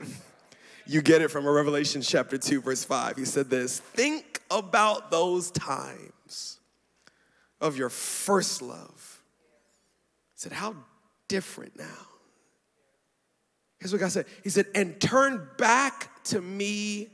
You 0.86 1.02
get 1.02 1.20
it 1.20 1.32
from 1.32 1.46
a 1.46 1.50
Revelation 1.50 2.00
chapter 2.00 2.38
2, 2.38 2.60
verse 2.60 2.84
5. 2.84 3.16
He 3.16 3.24
said 3.24 3.50
this 3.50 3.80
Think 3.80 4.40
about 4.50 5.10
those 5.10 5.50
times 5.50 6.58
of 7.60 7.76
your 7.76 7.88
first 7.88 8.62
love 8.62 9.15
said, 10.36 10.52
How 10.52 10.76
different 11.28 11.76
now? 11.76 12.06
Here's 13.78 13.92
what 13.92 14.00
God 14.00 14.12
said 14.12 14.26
He 14.44 14.50
said, 14.50 14.66
And 14.74 15.00
turn 15.00 15.48
back 15.58 16.22
to 16.24 16.40
me 16.40 17.08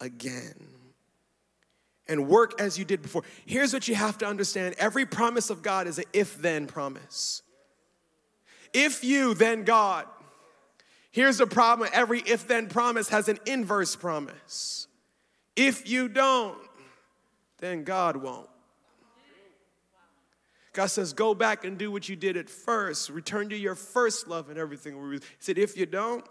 again 0.00 0.54
and 2.08 2.28
work 2.28 2.60
as 2.60 2.78
you 2.78 2.84
did 2.84 3.00
before. 3.00 3.22
Here's 3.46 3.72
what 3.72 3.86
you 3.88 3.94
have 3.94 4.18
to 4.18 4.26
understand 4.26 4.74
every 4.78 5.06
promise 5.06 5.50
of 5.50 5.62
God 5.62 5.86
is 5.86 5.98
an 5.98 6.04
if 6.12 6.36
then 6.42 6.66
promise. 6.66 7.42
If 8.72 9.04
you, 9.04 9.34
then 9.34 9.64
God. 9.64 10.06
Here's 11.10 11.38
the 11.38 11.46
problem 11.46 11.88
every 11.92 12.20
if 12.20 12.48
then 12.48 12.68
promise 12.68 13.10
has 13.10 13.28
an 13.28 13.38
inverse 13.46 13.94
promise. 13.94 14.88
If 15.54 15.88
you 15.88 16.08
don't, 16.08 16.58
then 17.58 17.84
God 17.84 18.16
won't. 18.16 18.48
God 20.72 20.86
says, 20.86 21.12
go 21.12 21.34
back 21.34 21.64
and 21.64 21.76
do 21.76 21.90
what 21.90 22.08
you 22.08 22.16
did 22.16 22.36
at 22.36 22.48
first. 22.48 23.10
Return 23.10 23.50
to 23.50 23.56
your 23.56 23.74
first 23.74 24.26
love 24.26 24.48
and 24.48 24.58
everything. 24.58 24.94
He 25.12 25.20
said, 25.38 25.58
if 25.58 25.76
you 25.76 25.84
don't, 25.84 26.24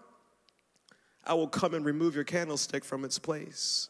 I 1.24 1.34
will 1.34 1.48
come 1.48 1.74
and 1.74 1.84
remove 1.84 2.16
your 2.16 2.24
candlestick 2.24 2.84
from 2.84 3.04
its 3.04 3.18
place 3.18 3.88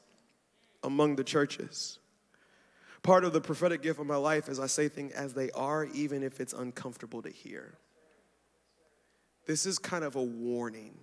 among 0.82 1.16
the 1.16 1.24
churches. 1.24 1.98
Part 3.02 3.24
of 3.24 3.32
the 3.32 3.40
prophetic 3.40 3.82
gift 3.82 3.98
of 3.98 4.06
my 4.06 4.16
life 4.16 4.48
is 4.48 4.60
I 4.60 4.66
say 4.66 4.88
things 4.88 5.12
as 5.12 5.32
they 5.32 5.50
are, 5.52 5.86
even 5.86 6.22
if 6.22 6.38
it's 6.38 6.52
uncomfortable 6.52 7.22
to 7.22 7.30
hear. 7.30 7.78
This 9.46 9.64
is 9.66 9.78
kind 9.78 10.04
of 10.04 10.16
a 10.16 10.22
warning. 10.22 10.98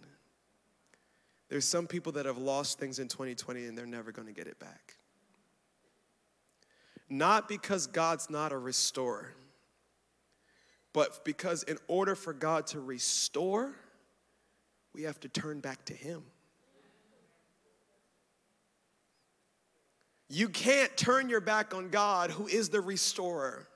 There's 1.50 1.66
some 1.66 1.88
people 1.88 2.12
that 2.14 2.28
have 2.28 2.38
lost 2.38 2.80
things 2.80 3.00
in 3.00 3.08
2020 3.08 3.66
and 3.66 3.78
they're 3.78 3.88
never 3.88 4.12
going 4.12 4.28
to 4.28 4.34
get 4.34 4.48
it 4.48 4.60
back. 4.60 4.99
Not 7.10 7.50
because 7.50 7.88
God's 7.88 8.30
not 8.30 8.52
a 8.52 8.58
restorer, 8.58 9.34
but 10.94 11.26
because 11.26 11.64
in 11.64 11.78
order 11.88 12.16
for 12.16 12.34
God 12.34 12.68
to 12.68 12.80
restore, 12.80 13.74
we 14.94 15.04
have 15.04 15.20
to 15.22 15.30
turn 15.30 15.60
back 15.60 15.84
to 15.86 15.94
Him. 15.94 16.22
You 20.30 20.50
can't 20.50 20.96
turn 20.96 21.30
your 21.30 21.42
back 21.42 21.74
on 21.74 21.90
God, 21.90 22.30
who 22.30 22.46
is 22.46 22.70
the 22.70 22.82
restorer, 22.82 23.68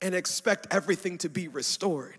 and 0.00 0.14
expect 0.14 0.68
everything 0.70 1.18
to 1.18 1.28
be 1.28 1.48
restored. 1.48 2.18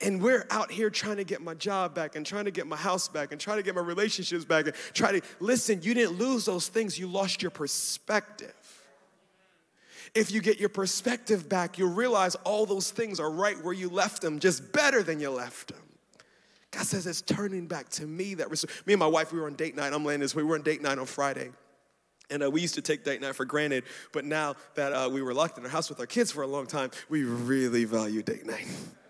And 0.00 0.20
we're 0.20 0.46
out 0.50 0.70
here 0.70 0.90
trying 0.90 1.16
to 1.16 1.24
get 1.24 1.40
my 1.40 1.54
job 1.54 1.94
back 1.94 2.16
and 2.16 2.26
trying 2.26 2.46
to 2.46 2.50
get 2.50 2.66
my 2.66 2.76
house 2.76 3.08
back 3.08 3.32
and 3.32 3.40
trying 3.40 3.58
to 3.58 3.62
get 3.62 3.74
my 3.74 3.80
relationships 3.80 4.44
back 4.44 4.66
and 4.66 4.74
try 4.92 5.12
to 5.12 5.20
listen, 5.40 5.80
you 5.82 5.94
didn't 5.94 6.18
lose 6.18 6.44
those 6.44 6.68
things, 6.68 6.98
you 6.98 7.06
lost 7.06 7.42
your 7.42 7.50
perspective. 7.50 8.52
If 10.14 10.30
you 10.30 10.40
get 10.40 10.60
your 10.60 10.68
perspective 10.68 11.48
back, 11.48 11.78
you'll 11.78 11.92
realize 11.92 12.34
all 12.36 12.66
those 12.66 12.90
things 12.90 13.18
are 13.18 13.30
right 13.30 13.62
where 13.64 13.72
you 13.72 13.88
left 13.88 14.22
them, 14.22 14.38
just 14.38 14.72
better 14.72 15.02
than 15.02 15.20
you 15.20 15.30
left 15.30 15.68
them. 15.68 15.82
God 16.70 16.86
says 16.86 17.06
it's 17.06 17.22
turning 17.22 17.66
back 17.66 17.88
to 17.90 18.06
me 18.06 18.34
that 18.34 18.50
me 18.86 18.92
and 18.94 19.00
my 19.00 19.06
wife, 19.06 19.32
we 19.32 19.40
were 19.40 19.46
on 19.46 19.54
date 19.54 19.76
night. 19.76 19.92
I'm 19.92 20.04
laying 20.04 20.20
this. 20.20 20.34
We 20.34 20.42
were 20.42 20.56
on 20.56 20.62
date 20.62 20.82
night 20.82 20.98
on 20.98 21.06
Friday. 21.06 21.50
And 22.30 22.42
uh, 22.42 22.50
we 22.50 22.60
used 22.62 22.74
to 22.74 22.82
take 22.82 23.04
date 23.04 23.20
night 23.20 23.36
for 23.36 23.44
granted, 23.44 23.84
but 24.12 24.24
now 24.24 24.54
that 24.76 24.92
uh, 24.92 25.08
we 25.12 25.22
were 25.22 25.34
locked 25.34 25.58
in 25.58 25.64
our 25.64 25.70
house 25.70 25.88
with 25.88 26.00
our 26.00 26.06
kids 26.06 26.32
for 26.32 26.42
a 26.42 26.46
long 26.46 26.66
time, 26.66 26.90
we 27.08 27.22
really 27.22 27.84
value 27.84 28.22
date 28.22 28.46
night. 28.46 28.66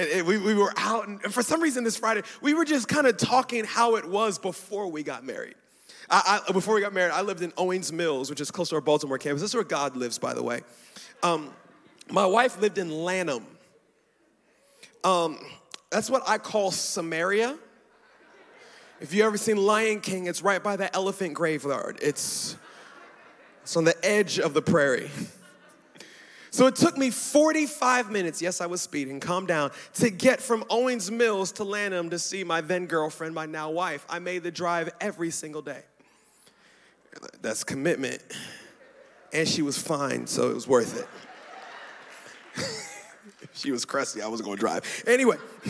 and, 0.00 0.10
and 0.10 0.26
we, 0.26 0.38
we 0.38 0.54
were 0.54 0.72
out, 0.76 1.06
and 1.06 1.20
for 1.22 1.42
some 1.42 1.60
reason 1.60 1.84
this 1.84 1.96
Friday, 1.96 2.22
we 2.40 2.54
were 2.54 2.64
just 2.64 2.88
kind 2.88 3.06
of 3.06 3.16
talking 3.18 3.64
how 3.64 3.96
it 3.96 4.08
was 4.08 4.38
before 4.38 4.88
we 4.88 5.02
got 5.02 5.24
married. 5.24 5.54
I, 6.08 6.40
I, 6.48 6.52
before 6.52 6.74
we 6.74 6.80
got 6.80 6.94
married, 6.94 7.12
I 7.12 7.20
lived 7.20 7.42
in 7.42 7.52
Owings 7.56 7.92
Mills, 7.92 8.30
which 8.30 8.40
is 8.40 8.50
close 8.50 8.70
to 8.70 8.76
our 8.76 8.80
Baltimore 8.80 9.18
campus. 9.18 9.42
This 9.42 9.50
is 9.50 9.54
where 9.54 9.64
God 9.64 9.96
lives, 9.96 10.18
by 10.18 10.32
the 10.32 10.42
way. 10.42 10.62
Um, 11.22 11.52
my 12.10 12.24
wife 12.24 12.60
lived 12.60 12.78
in 12.78 12.90
Lanham. 12.90 13.46
Um, 15.04 15.38
that's 15.90 16.08
what 16.08 16.22
I 16.26 16.38
call 16.38 16.70
Samaria. 16.70 17.56
If 19.00 19.14
you 19.14 19.24
ever 19.24 19.36
seen 19.36 19.56
Lion 19.56 20.00
King, 20.00 20.26
it's 20.26 20.42
right 20.42 20.62
by 20.62 20.76
the 20.76 20.94
elephant 20.94 21.34
graveyard. 21.34 21.98
It's, 22.02 22.56
it's 23.62 23.76
on 23.76 23.84
the 23.84 24.04
edge 24.04 24.38
of 24.38 24.54
the 24.54 24.62
prairie. 24.62 25.10
So 26.50 26.66
it 26.66 26.74
took 26.74 26.98
me 26.98 27.10
45 27.10 28.10
minutes, 28.10 28.42
yes, 28.42 28.60
I 28.60 28.66
was 28.66 28.80
speeding, 28.80 29.20
calm 29.20 29.46
down, 29.46 29.70
to 29.94 30.10
get 30.10 30.40
from 30.40 30.64
Owings 30.68 31.10
Mills 31.10 31.52
to 31.52 31.64
Lanham 31.64 32.10
to 32.10 32.18
see 32.18 32.42
my 32.42 32.60
then 32.60 32.86
girlfriend, 32.86 33.34
my 33.34 33.46
now 33.46 33.70
wife. 33.70 34.04
I 34.08 34.18
made 34.18 34.42
the 34.42 34.50
drive 34.50 34.90
every 35.00 35.30
single 35.30 35.62
day. 35.62 35.82
That's 37.40 37.62
commitment. 37.62 38.20
And 39.32 39.46
she 39.48 39.62
was 39.62 39.78
fine, 39.78 40.26
so 40.26 40.50
it 40.50 40.54
was 40.54 40.66
worth 40.66 41.08
it. 42.56 42.66
she 43.52 43.70
was 43.70 43.84
crusty, 43.84 44.20
I 44.20 44.26
wasn't 44.26 44.48
gonna 44.48 44.58
drive. 44.58 45.04
Anyway. 45.06 45.36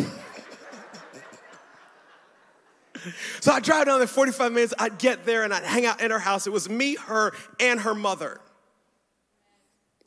so 3.41 3.53
I 3.53 3.61
drive 3.61 3.85
down 3.85 3.99
there 3.99 4.09
45 4.09 4.53
minutes, 4.53 4.73
I'd 4.79 4.99
get 4.99 5.27
there 5.27 5.45
and 5.45 5.53
I'd 5.53 5.65
hang 5.65 5.85
out 5.85 6.01
in 6.01 6.11
her 6.11 6.19
house. 6.19 6.47
It 6.47 6.55
was 6.55 6.71
me, 6.71 6.95
her, 6.97 7.35
and 7.59 7.81
her 7.81 7.95
mother. 7.95 8.41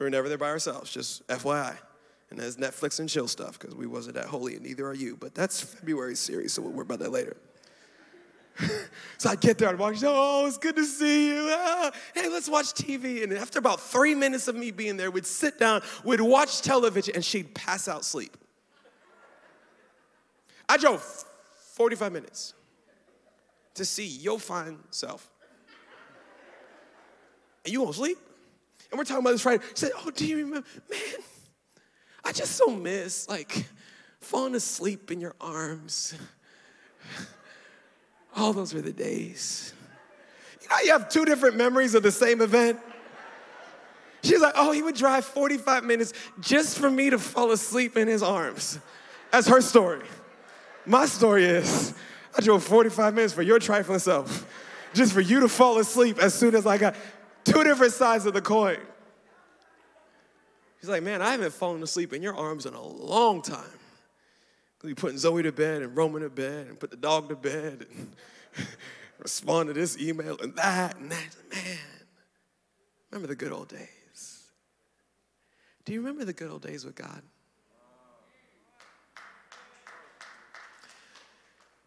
We 0.04 0.08
were 0.08 0.12
never 0.12 0.28
there 0.28 0.38
by 0.38 0.50
ourselves, 0.50 0.92
just 0.92 1.26
FYI. 1.28 1.78
And 2.30 2.38
there's 2.38 2.58
Netflix 2.58 3.00
and 3.00 3.08
chill 3.08 3.30
stuff, 3.30 3.58
because 3.58 3.74
we 3.74 3.88
wasn't 3.88 4.16
that 4.16 4.26
holy 4.26 4.56
and 4.56 4.66
neither 4.66 4.86
are 4.86 4.94
you. 4.94 5.16
But 5.16 5.34
that's 5.34 5.62
February 5.62 6.18
series, 6.18 6.52
so 6.52 6.62
we'll 6.62 6.74
worry 6.74 6.82
about 6.82 7.00
that 7.00 7.14
later. 7.14 7.38
so 9.18 9.30
I 9.30 9.38
get 9.38 9.58
there, 9.58 9.70
I'd 9.70 9.80
walk, 9.80 9.96
oh, 10.04 10.46
it's 10.46 10.58
good 10.58 10.76
to 10.76 10.84
see 10.84 11.28
you. 11.30 11.48
Ah, 11.52 11.94
hey, 12.14 12.28
let's 12.28 12.50
watch 12.50 12.74
TV. 12.74 13.24
And 13.24 13.32
after 13.32 13.60
about 13.60 13.80
three 13.80 14.14
minutes 14.14 14.50
of 14.50 14.58
me 14.58 14.72
being 14.72 14.98
there, 14.98 15.10
we'd 15.10 15.26
sit 15.26 15.58
down, 15.58 15.82
we'd 16.04 16.20
watch 16.20 16.62
television, 16.62 17.16
and 17.16 17.24
she'd 17.24 17.56
pass 17.56 17.88
out 17.88 18.04
sleep. 18.04 18.36
I 20.68 20.76
drove 20.76 21.02
45 21.76 22.12
minutes 22.12 22.54
to 23.76 23.86
see 23.86 24.06
your 24.06 24.38
fine 24.38 24.80
self. 24.90 25.32
And 27.64 27.72
you 27.72 27.84
won't 27.84 27.96
sleep? 27.96 28.18
And 28.94 29.00
we're 29.00 29.06
talking 29.06 29.24
about 29.24 29.32
this 29.32 29.42
Friday. 29.42 29.64
She 29.70 29.78
said, 29.78 29.92
Oh, 30.06 30.12
do 30.12 30.24
you 30.24 30.38
remember? 30.38 30.68
Man, 30.88 31.00
I 32.24 32.32
just 32.32 32.52
so 32.52 32.68
miss 32.68 33.28
like 33.28 33.66
falling 34.20 34.54
asleep 34.54 35.10
in 35.10 35.20
your 35.20 35.34
arms. 35.42 36.14
All 38.36 38.54
those 38.54 38.72
were 38.72 38.82
the 38.82 38.94
days. 38.94 39.74
You 40.62 40.70
know, 40.70 40.76
you 40.84 40.92
have 40.92 41.10
two 41.10 41.26
different 41.26 41.56
memories 41.56 41.96
of 41.96 42.04
the 42.04 42.12
same 42.12 42.40
event. 42.40 42.80
She's 44.22 44.42
like, 44.42 44.54
oh, 44.56 44.72
he 44.72 44.84
would 44.84 44.94
drive 44.94 45.26
45 45.26 45.84
minutes 45.86 46.14
just 46.40 46.78
for 46.78 46.92
me 46.92 47.10
to 47.10 47.18
fall 47.18 47.50
asleep 47.50 47.98
in 47.98 48.08
his 48.08 48.22
arms. 48.22 48.78
That's 49.32 49.48
her 49.48 49.62
story. 49.62 50.06
My 50.86 51.08
story 51.08 51.46
is, 51.46 51.96
I 52.38 52.42
drove 52.42 52.64
45 52.64 53.16
minutes 53.16 53.34
for 53.34 53.42
your 53.42 53.58
trifling 53.58 53.98
self, 53.98 54.46
just 54.94 55.14
for 55.14 55.22
you 55.22 55.40
to 55.40 55.48
fall 55.48 55.80
asleep 55.80 56.20
as 56.20 56.36
soon 56.36 56.54
as 56.54 56.68
I 56.68 56.78
got 56.78 56.96
two 57.44 57.64
different 57.64 57.94
sides 57.94 58.26
of 58.26 58.34
the 58.34 58.42
coin. 58.42 58.80
He's 60.80 60.90
like, 60.90 61.04
man, 61.04 61.22
I 61.22 61.32
haven't 61.32 61.54
fallen 61.54 61.82
asleep 61.82 62.12
in 62.14 62.22
your 62.22 62.36
arms 62.36 62.66
in 62.66 62.74
a 62.74 62.82
long 62.82 63.42
time. 63.42 63.80
We 64.84 64.94
putting 64.94 65.18
Zoe 65.18 65.42
to 65.44 65.52
bed 65.54 65.82
and 65.82 65.96
Roman 65.96 66.24
to 66.24 66.30
bed 66.30 66.68
and 66.68 66.78
put 66.78 66.92
the 66.92 66.98
dog 66.98 67.30
to 67.30 67.38
bed 67.38 67.86
and 67.96 68.12
respond 69.20 69.68
to 69.68 69.74
this 69.74 69.98
email 69.98 70.38
and 70.42 70.54
that 70.58 70.98
and 70.98 71.10
that. 71.10 71.36
Man, 71.50 71.78
remember 73.10 73.28
the 73.28 73.36
good 73.36 73.54
old 73.54 73.70
days. 73.70 74.50
Do 75.86 75.94
you 75.94 76.02
remember 76.02 76.26
the 76.26 76.34
good 76.34 76.52
old 76.52 76.64
days 76.64 76.84
with 76.84 76.96
God? 76.96 77.22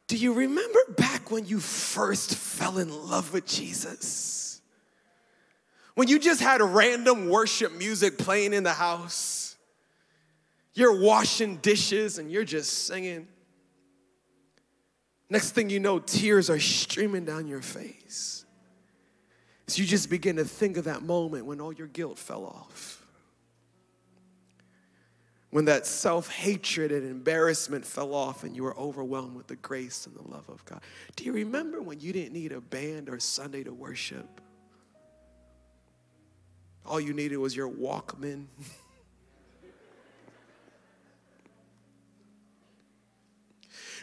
Do 0.07 0.17
you 0.17 0.33
remember 0.33 0.79
back 0.97 1.31
when 1.31 1.47
you 1.47 1.59
first 1.59 2.35
fell 2.35 2.79
in 2.79 2.91
love 2.91 3.33
with 3.35 3.45
Jesus? 3.45 4.63
When 5.97 6.07
you 6.07 6.21
just 6.21 6.41
had 6.41 6.63
random 6.63 7.29
worship 7.29 7.73
music 7.73 8.17
playing 8.19 8.53
in 8.53 8.63
the 8.63 8.73
house? 8.73 9.57
You're 10.75 11.01
washing 11.01 11.57
dishes 11.57 12.19
and 12.19 12.31
you're 12.31 12.45
just 12.45 12.87
singing. 12.87 13.27
Next 15.29 15.51
thing 15.51 15.71
you 15.71 15.81
know, 15.81 15.99
tears 15.99 16.49
are 16.51 16.61
streaming 16.61 17.25
down 17.25 17.49
your 17.49 17.63
face. 17.63 18.45
So 19.67 19.83
you 19.83 19.89
just 19.89 20.09
begin 20.09 20.37
to 20.37 20.45
think 20.45 20.77
of 20.77 20.85
that 20.85 21.03
moment 21.03 21.47
when 21.47 21.61
all 21.61 21.73
your 21.73 21.89
guilt 21.89 22.19
fell 22.19 22.45
off 22.45 23.03
when 25.57 25.65
that 25.65 25.87
self 25.87 26.29
hatred 26.29 26.93
and 26.93 27.11
embarrassment 27.11 27.83
fell 27.87 28.15
off 28.15 28.45
and 28.45 28.55
you 28.55 28.63
were 28.63 28.77
overwhelmed 28.77 29.35
with 29.35 29.47
the 29.47 29.57
grace 29.57 30.07
and 30.07 30.15
the 30.15 30.31
love 30.31 30.47
of 30.51 30.63
God. 30.67 30.83
Do 31.17 31.25
you 31.25 31.33
remember 31.33 31.81
when 31.81 31.99
you 31.99 32.13
didn't 32.13 32.35
need 32.35 32.53
a 32.53 32.61
band 32.61 33.09
or 33.09 33.19
Sunday 33.19 33.65
to 33.65 33.73
worship? 33.73 34.43
All 36.87 37.01
you 37.01 37.13
needed 37.13 37.37
was 37.39 37.55
your 37.57 37.69
Walkman. 37.69 38.47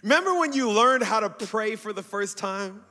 Remember 0.03 0.37
when 0.37 0.51
you 0.53 0.69
learned 0.69 1.03
how 1.03 1.21
to 1.21 1.29
pray 1.29 1.75
for 1.77 1.93
the 1.93 2.03
first 2.03 2.37
time? 2.37 2.83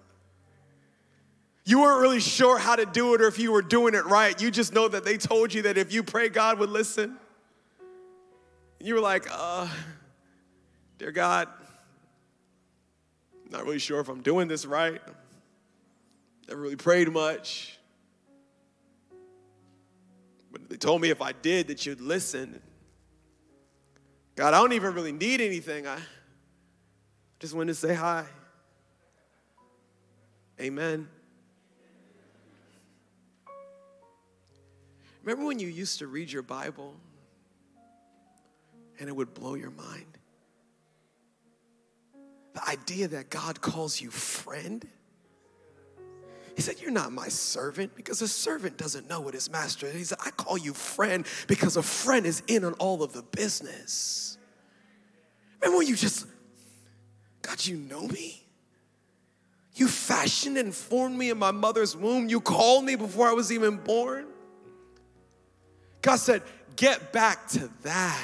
You 1.64 1.82
weren't 1.82 2.00
really 2.00 2.20
sure 2.20 2.58
how 2.58 2.74
to 2.74 2.86
do 2.86 3.14
it 3.14 3.20
or 3.20 3.28
if 3.28 3.38
you 3.38 3.52
were 3.52 3.62
doing 3.62 3.94
it 3.94 4.06
right. 4.06 4.40
You 4.40 4.50
just 4.50 4.72
know 4.72 4.88
that 4.88 5.04
they 5.04 5.18
told 5.18 5.52
you 5.52 5.62
that 5.62 5.76
if 5.76 5.92
you 5.92 6.02
pray, 6.02 6.28
God 6.28 6.58
would 6.58 6.70
listen 6.70 7.18
you 8.84 8.94
were 8.94 9.00
like, 9.00 9.26
uh, 9.30 9.68
dear 10.98 11.12
God, 11.12 11.48
I'm 13.44 13.52
not 13.52 13.64
really 13.64 13.78
sure 13.78 14.00
if 14.00 14.08
I'm 14.08 14.22
doing 14.22 14.48
this 14.48 14.66
right. 14.66 15.00
Never 16.48 16.60
really 16.60 16.76
prayed 16.76 17.08
much. 17.08 17.78
But 20.52 20.68
they 20.68 20.76
told 20.76 21.00
me 21.00 21.10
if 21.10 21.20
I 21.20 21.32
did 21.32 21.68
that 21.68 21.84
you'd 21.86 22.00
listen. 22.00 22.60
God, 24.36 24.54
I 24.54 24.58
don't 24.60 24.72
even 24.72 24.94
really 24.94 25.12
need 25.12 25.40
anything. 25.40 25.86
I 25.86 25.98
just 27.40 27.54
wanted 27.54 27.72
to 27.72 27.74
say 27.74 27.94
hi. 27.94 28.24
Amen. 30.60 31.08
Remember 35.22 35.46
when 35.46 35.58
you 35.58 35.68
used 35.68 35.98
to 36.00 36.06
read 36.06 36.30
your 36.30 36.42
Bible? 36.42 36.94
and 39.02 39.08
it 39.08 39.16
would 39.16 39.34
blow 39.34 39.54
your 39.54 39.72
mind. 39.72 40.18
The 42.54 42.68
idea 42.68 43.08
that 43.08 43.30
God 43.30 43.60
calls 43.60 44.00
you 44.00 44.12
friend. 44.12 44.86
He 46.54 46.62
said, 46.62 46.80
You're 46.80 46.90
not 46.90 47.12
my 47.12 47.28
servant 47.28 47.94
because 47.94 48.22
a 48.22 48.28
servant 48.28 48.76
doesn't 48.76 49.08
know 49.08 49.20
what 49.20 49.34
his 49.34 49.50
master 49.50 49.86
is. 49.86 49.94
He 49.94 50.04
said, 50.04 50.18
I 50.24 50.30
call 50.30 50.58
you 50.58 50.74
friend 50.74 51.26
because 51.46 51.76
a 51.76 51.82
friend 51.82 52.26
is 52.26 52.42
in 52.46 52.64
on 52.64 52.74
all 52.74 53.02
of 53.02 53.12
the 53.12 53.22
business. 53.22 54.38
Remember 55.60 55.78
when 55.78 55.86
you 55.86 55.96
just, 55.96 56.26
God, 57.42 57.64
you 57.64 57.76
know 57.76 58.06
me? 58.06 58.42
You 59.74 59.88
fashioned 59.88 60.58
and 60.58 60.74
formed 60.74 61.16
me 61.16 61.30
in 61.30 61.38
my 61.38 61.50
mother's 61.50 61.96
womb. 61.96 62.28
You 62.28 62.40
called 62.40 62.84
me 62.84 62.96
before 62.96 63.28
I 63.28 63.32
was 63.32 63.50
even 63.50 63.76
born. 63.76 64.26
God 66.02 66.16
said, 66.16 66.42
Get 66.76 67.12
back 67.12 67.48
to 67.48 67.70
that. 67.82 68.18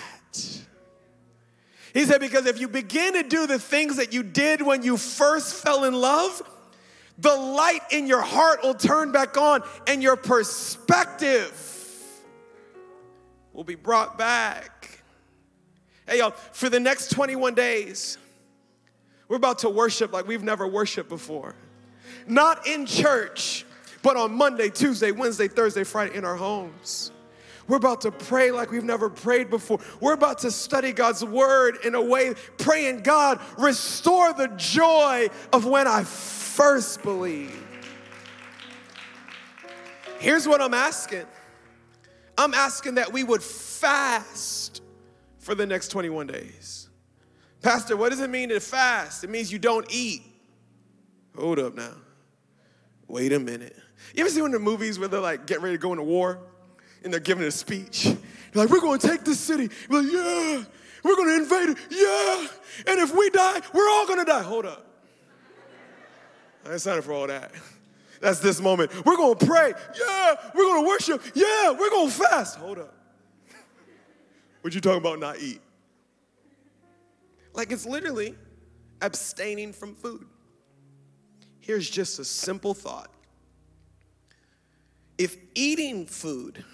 He 1.94 2.04
said, 2.04 2.20
because 2.20 2.46
if 2.46 2.60
you 2.60 2.68
begin 2.68 3.14
to 3.14 3.22
do 3.22 3.46
the 3.46 3.58
things 3.58 3.96
that 3.96 4.12
you 4.12 4.22
did 4.22 4.62
when 4.62 4.82
you 4.82 4.96
first 4.96 5.54
fell 5.54 5.84
in 5.84 5.94
love, 5.94 6.42
the 7.18 7.34
light 7.34 7.80
in 7.90 8.06
your 8.06 8.22
heart 8.22 8.62
will 8.62 8.74
turn 8.74 9.12
back 9.12 9.36
on 9.36 9.62
and 9.86 10.02
your 10.02 10.16
perspective 10.16 11.64
will 13.52 13.64
be 13.64 13.74
brought 13.74 14.16
back. 14.16 15.02
Hey, 16.06 16.18
y'all, 16.18 16.30
for 16.30 16.68
the 16.68 16.80
next 16.80 17.10
21 17.10 17.54
days, 17.54 18.18
we're 19.26 19.36
about 19.36 19.58
to 19.60 19.68
worship 19.68 20.12
like 20.12 20.26
we've 20.26 20.44
never 20.44 20.66
worshiped 20.66 21.08
before. 21.08 21.54
Not 22.26 22.66
in 22.66 22.86
church, 22.86 23.66
but 24.02 24.16
on 24.16 24.32
Monday, 24.32 24.70
Tuesday, 24.70 25.10
Wednesday, 25.10 25.48
Thursday, 25.48 25.84
Friday 25.84 26.16
in 26.16 26.24
our 26.24 26.36
homes. 26.36 27.10
We're 27.66 27.76
about 27.76 28.00
to 28.02 28.10
pray 28.10 28.50
like 28.50 28.70
we've 28.70 28.84
never 28.84 29.10
prayed 29.10 29.50
before. 29.50 29.80
We're 30.00 30.14
about 30.14 30.38
to 30.38 30.50
study 30.50 30.92
God's 30.92 31.22
word 31.22 31.78
in 31.84 31.94
a 31.94 32.00
way, 32.02 32.34
praying, 32.56 33.02
God, 33.02 33.40
restore 33.58 34.32
the 34.32 34.48
joy 34.56 35.28
of 35.52 35.66
when 35.66 35.86
I 35.86 36.04
first 36.58 37.04
believed. 37.04 37.54
Here's 40.18 40.48
what 40.48 40.60
I'm 40.60 40.74
asking 40.74 41.26
I'm 42.36 42.52
asking 42.52 42.96
that 42.96 43.12
we 43.12 43.22
would 43.22 43.42
fast 43.42 44.82
for 45.38 45.54
the 45.54 45.66
next 45.66 45.88
21 45.88 46.26
days. 46.26 46.88
Pastor, 47.62 47.96
what 47.96 48.10
does 48.10 48.20
it 48.20 48.30
mean 48.30 48.48
to 48.48 48.58
fast? 48.58 49.22
It 49.22 49.30
means 49.30 49.52
you 49.52 49.60
don't 49.60 49.86
eat. 49.88 50.22
Hold 51.36 51.60
up 51.60 51.76
now. 51.76 51.94
Wait 53.06 53.32
a 53.32 53.38
minute. 53.38 53.76
You 54.14 54.24
ever 54.24 54.30
see 54.30 54.42
one 54.42 54.52
of 54.52 54.60
the 54.60 54.64
movies 54.64 54.98
where 54.98 55.08
they're 55.08 55.20
like 55.20 55.46
getting 55.46 55.62
ready 55.62 55.76
to 55.76 55.80
go 55.80 55.92
into 55.92 56.04
war? 56.04 56.40
and 57.04 57.12
they're 57.12 57.20
giving 57.20 57.44
a 57.44 57.50
speech. 57.50 58.02
They're 58.52 58.64
like, 58.64 58.70
we're 58.70 58.80
going 58.80 58.98
to 58.98 59.06
take 59.06 59.22
this 59.22 59.38
city. 59.38 59.68
We're 59.88 60.02
like, 60.02 60.12
yeah. 60.12 60.64
We're 61.04 61.14
going 61.14 61.28
to 61.28 61.36
invade 61.36 61.68
it. 61.68 61.78
Yeah. 61.90 62.92
And 62.92 62.98
if 62.98 63.14
we 63.14 63.30
die, 63.30 63.60
we're 63.72 63.88
all 63.88 64.04
going 64.06 64.18
to 64.18 64.24
die. 64.24 64.42
Hold 64.42 64.66
up. 64.66 64.87
I 66.66 66.72
ain't 66.72 66.80
signing 66.80 67.02
for 67.02 67.12
all 67.12 67.26
that. 67.26 67.52
That's 68.20 68.40
this 68.40 68.60
moment. 68.60 68.92
We're 69.04 69.16
to 69.16 69.46
pray. 69.46 69.72
Yeah. 69.98 70.34
We're 70.54 70.64
to 70.82 70.86
worship. 70.86 71.22
Yeah. 71.34 71.70
We're 71.70 71.90
to 71.90 72.10
fast. 72.10 72.58
Hold 72.58 72.78
up. 72.78 72.94
What 74.62 74.74
you 74.74 74.80
talking 74.80 74.98
about 74.98 75.18
not 75.18 75.38
eat? 75.38 75.60
Like 77.54 77.70
it's 77.72 77.86
literally 77.86 78.34
abstaining 79.00 79.72
from 79.72 79.94
food. 79.94 80.26
Here's 81.60 81.88
just 81.88 82.18
a 82.18 82.24
simple 82.24 82.74
thought. 82.74 83.10
If 85.16 85.36
eating 85.54 86.06
food 86.06 86.64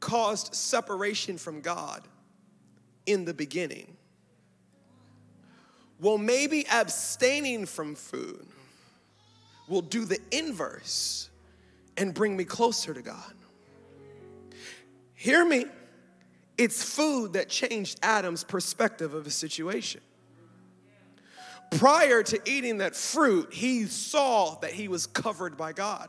caused 0.00 0.54
separation 0.54 1.36
from 1.36 1.60
God 1.60 2.02
in 3.06 3.24
the 3.24 3.34
beginning. 3.34 3.95
Well, 6.00 6.18
maybe 6.18 6.66
abstaining 6.68 7.66
from 7.66 7.94
food 7.94 8.46
will 9.68 9.82
do 9.82 10.04
the 10.04 10.18
inverse 10.30 11.30
and 11.96 12.12
bring 12.12 12.36
me 12.36 12.44
closer 12.44 12.92
to 12.92 13.02
God. 13.02 13.32
Hear 15.14 15.44
me. 15.44 15.64
It's 16.58 16.82
food 16.82 17.34
that 17.34 17.48
changed 17.48 17.98
Adam's 18.02 18.44
perspective 18.44 19.14
of 19.14 19.26
a 19.26 19.30
situation. 19.30 20.00
Prior 21.72 22.22
to 22.22 22.40
eating 22.46 22.78
that 22.78 22.94
fruit, 22.94 23.52
he 23.52 23.84
saw 23.86 24.54
that 24.60 24.70
he 24.70 24.88
was 24.88 25.06
covered 25.06 25.56
by 25.56 25.72
God. 25.72 26.08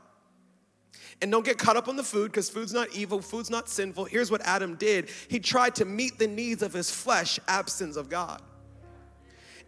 And 1.21 1.31
don't 1.31 1.43
get 1.43 1.57
caught 1.57 1.77
up 1.77 1.87
on 1.87 1.95
the 1.95 2.03
food 2.03 2.31
because 2.31 2.49
food's 2.49 2.73
not 2.73 2.95
evil, 2.95 3.21
food's 3.21 3.49
not 3.49 3.67
sinful. 3.67 4.05
Here's 4.05 4.29
what 4.29 4.41
Adam 4.41 4.75
did 4.75 5.09
he 5.27 5.39
tried 5.39 5.75
to 5.75 5.85
meet 5.85 6.19
the 6.19 6.27
needs 6.27 6.61
of 6.61 6.73
his 6.73 6.91
flesh, 6.91 7.39
absence 7.47 7.95
of 7.95 8.07
God. 8.07 8.41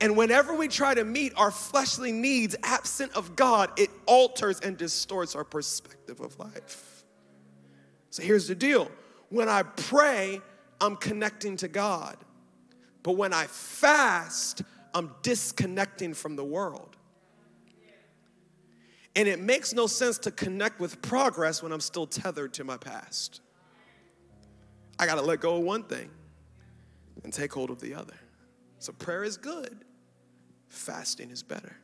And 0.01 0.15
whenever 0.15 0.53
we 0.53 0.67
try 0.67 0.93
to 0.93 1.03
meet 1.03 1.33
our 1.35 1.51
fleshly 1.51 2.11
needs 2.11 2.55
absent 2.63 3.15
of 3.15 3.35
God, 3.35 3.71
it 3.77 3.89
alters 4.05 4.59
and 4.61 4.77
distorts 4.77 5.35
our 5.35 5.43
perspective 5.43 6.21
of 6.21 6.39
life. 6.39 7.03
So 8.09 8.23
here's 8.23 8.47
the 8.47 8.55
deal 8.55 8.89
when 9.29 9.49
I 9.49 9.63
pray, 9.63 10.41
I'm 10.81 10.95
connecting 10.95 11.57
to 11.57 11.67
God. 11.67 12.17
But 13.03 13.13
when 13.13 13.33
I 13.33 13.45
fast, 13.45 14.61
I'm 14.93 15.11
disconnecting 15.21 16.13
from 16.13 16.35
the 16.35 16.43
world. 16.43 16.95
And 19.15 19.27
it 19.27 19.39
makes 19.39 19.73
no 19.73 19.87
sense 19.87 20.17
to 20.19 20.31
connect 20.31 20.79
with 20.79 21.01
progress 21.01 21.61
when 21.61 21.71
I'm 21.71 21.81
still 21.81 22.07
tethered 22.07 22.53
to 22.53 22.63
my 22.63 22.77
past. 22.77 23.41
I 24.97 25.05
got 25.05 25.15
to 25.15 25.21
let 25.21 25.39
go 25.39 25.57
of 25.57 25.63
one 25.63 25.83
thing 25.83 26.09
and 27.23 27.33
take 27.33 27.53
hold 27.53 27.69
of 27.69 27.79
the 27.81 27.95
other. 27.95 28.13
So 28.79 28.93
prayer 28.93 29.23
is 29.23 29.37
good, 29.37 29.83
fasting 30.69 31.31
is 31.31 31.43
better. 31.43 31.75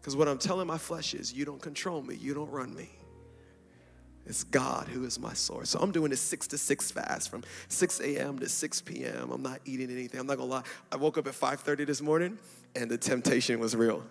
Because 0.00 0.16
what 0.16 0.28
I'm 0.28 0.38
telling 0.38 0.66
my 0.66 0.78
flesh 0.78 1.14
is, 1.14 1.32
you 1.32 1.44
don't 1.44 1.60
control 1.60 2.02
me, 2.02 2.14
you 2.14 2.34
don't 2.34 2.50
run 2.50 2.74
me. 2.74 2.90
It's 4.28 4.44
God 4.44 4.88
who 4.88 5.04
is 5.04 5.18
my 5.18 5.32
source. 5.32 5.70
So 5.70 5.78
I'm 5.78 5.90
doing 5.90 6.12
a 6.12 6.16
six 6.16 6.46
to 6.48 6.58
six 6.58 6.90
fast 6.90 7.30
from 7.30 7.42
6 7.68 8.00
a.m. 8.00 8.38
to 8.40 8.48
6 8.48 8.80
p.m. 8.82 9.30
I'm 9.32 9.42
not 9.42 9.60
eating 9.64 9.90
anything. 9.90 10.20
I'm 10.20 10.26
not 10.26 10.36
gonna 10.36 10.50
lie. 10.50 10.62
I 10.92 10.96
woke 10.96 11.16
up 11.16 11.26
at 11.26 11.32
5:30 11.32 11.86
this 11.86 12.02
morning 12.02 12.38
and 12.76 12.90
the 12.90 12.98
temptation 12.98 13.58
was 13.58 13.74
real. 13.74 14.04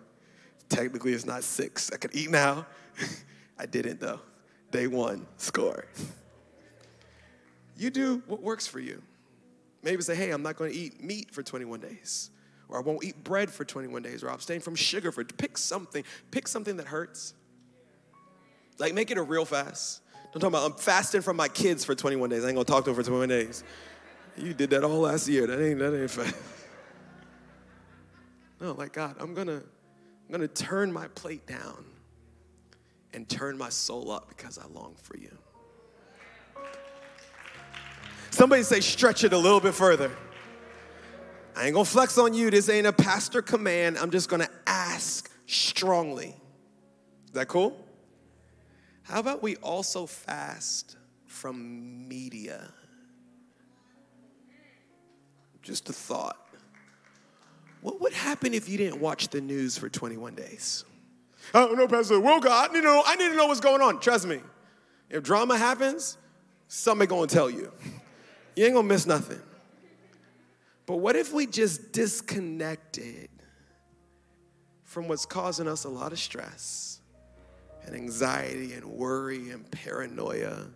Technically, 0.69 1.13
it's 1.13 1.25
not 1.25 1.43
six. 1.43 1.91
I 1.93 1.97
could 1.97 2.15
eat 2.15 2.31
now. 2.31 2.65
I 3.59 3.67
didn't 3.67 3.99
though. 3.99 4.19
Day 4.71 4.87
one, 4.87 5.27
score. 5.37 5.85
You 7.77 7.91
do 7.91 8.23
what 8.25 8.41
works 8.41 8.65
for 8.65 8.79
you. 8.79 9.03
Maybe 9.83 10.01
say, 10.01 10.15
hey, 10.15 10.31
I'm 10.31 10.41
not 10.41 10.55
gonna 10.55 10.71
eat 10.71 11.03
meat 11.03 11.29
for 11.31 11.43
21 11.43 11.79
days. 11.79 12.31
Or 12.69 12.77
I 12.77 12.81
won't 12.81 13.03
eat 13.03 13.23
bread 13.23 13.49
for 13.49 13.63
21 13.63 14.01
days, 14.01 14.23
or 14.23 14.29
I'll 14.29 14.35
abstain 14.35 14.59
from 14.59 14.75
sugar 14.75 15.11
for 15.11 15.23
pick 15.23 15.57
something. 15.57 16.03
Pick 16.31 16.47
something 16.47 16.77
that 16.77 16.87
hurts. 16.87 17.33
Like 18.77 18.93
make 18.93 19.09
it 19.09 19.17
a 19.17 19.23
real 19.23 19.45
fast. 19.45 20.01
Don't 20.33 20.41
talk 20.41 20.49
about 20.49 20.71
I'm 20.71 20.77
fasting 20.77 21.21
from 21.21 21.37
my 21.37 21.47
kids 21.47 21.85
for 21.85 21.95
21 21.95 22.29
days. 22.29 22.43
I 22.43 22.47
ain't 22.47 22.55
gonna 22.55 22.65
talk 22.65 22.83
to 22.85 22.91
them 22.91 22.95
for 22.95 23.07
21 23.07 23.29
days. 23.29 23.63
You 24.35 24.53
did 24.53 24.69
that 24.71 24.83
all 24.83 24.99
last 24.99 25.27
year. 25.27 25.47
That 25.47 25.63
ain't 25.63 25.79
that 25.79 25.99
ain't 25.99 26.11
fast. 26.11 26.35
No, 28.59 28.71
like 28.71 28.91
God, 28.91 29.15
I'm 29.19 29.35
gonna 29.35 29.57
I'm 29.57 30.31
gonna 30.31 30.47
turn 30.47 30.91
my 30.91 31.07
plate 31.09 31.45
down 31.45 31.85
and 33.13 33.29
turn 33.29 33.55
my 33.55 33.69
soul 33.69 34.09
up 34.11 34.29
because 34.29 34.57
I 34.57 34.65
long 34.67 34.95
for 35.01 35.15
you. 35.15 35.37
Somebody 38.31 38.63
say 38.63 38.79
stretch 38.79 39.23
it 39.23 39.33
a 39.33 39.37
little 39.37 39.59
bit 39.59 39.73
further. 39.73 40.11
I 41.57 41.65
ain't 41.65 41.73
gonna 41.73 41.85
flex 41.85 42.19
on 42.19 42.35
you. 42.35 42.51
This 42.51 42.69
ain't 42.69 42.85
a 42.85 42.93
pastor 42.93 43.41
command. 43.41 43.97
I'm 43.97 44.11
just 44.11 44.29
gonna 44.29 44.49
ask 44.67 45.27
strongly. 45.47 46.35
Is 47.25 47.31
that 47.33 47.47
cool? 47.47 47.83
How 49.01 49.19
about 49.19 49.41
we 49.41 49.55
also 49.57 50.05
fast 50.05 50.97
from 51.25 52.07
media? 52.07 52.71
Just 55.63 55.89
a 55.89 55.93
thought. 55.93 56.37
What 57.81 58.01
would 58.01 58.13
happen 58.13 58.53
if 58.53 58.69
you 58.69 58.77
didn't 58.77 59.01
watch 59.01 59.29
the 59.29 59.41
news 59.41 59.79
for 59.79 59.89
21 59.89 60.35
days? 60.35 60.85
Oh 61.55 61.73
no, 61.75 61.87
Pastor. 61.87 62.19
Well, 62.19 62.39
God, 62.39 62.75
you 62.75 62.81
know, 62.81 63.01
I 63.03 63.15
need 63.15 63.29
to 63.29 63.35
know 63.35 63.47
what's 63.47 63.61
going 63.61 63.81
on. 63.81 63.99
Trust 63.99 64.27
me. 64.27 64.41
If 65.09 65.23
drama 65.23 65.57
happens, 65.57 66.19
somebody 66.67 67.09
gonna 67.09 67.25
tell 67.25 67.49
you. 67.49 67.71
You 68.55 68.65
ain't 68.65 68.75
gonna 68.75 68.87
miss 68.87 69.07
nothing. 69.07 69.41
But 70.87 70.95
what 70.95 71.15
if 71.15 71.31
we 71.31 71.45
just 71.45 71.91
disconnected 71.91 73.29
from 74.83 75.07
what's 75.07 75.27
causing 75.27 75.67
us 75.67 75.83
a 75.83 75.89
lot 75.89 76.11
of 76.11 76.19
stress? 76.19 76.97
and 77.87 77.95
anxiety 77.95 78.73
and 78.73 78.85
worry 78.85 79.49
and 79.49 79.69
paranoia. 79.71 80.67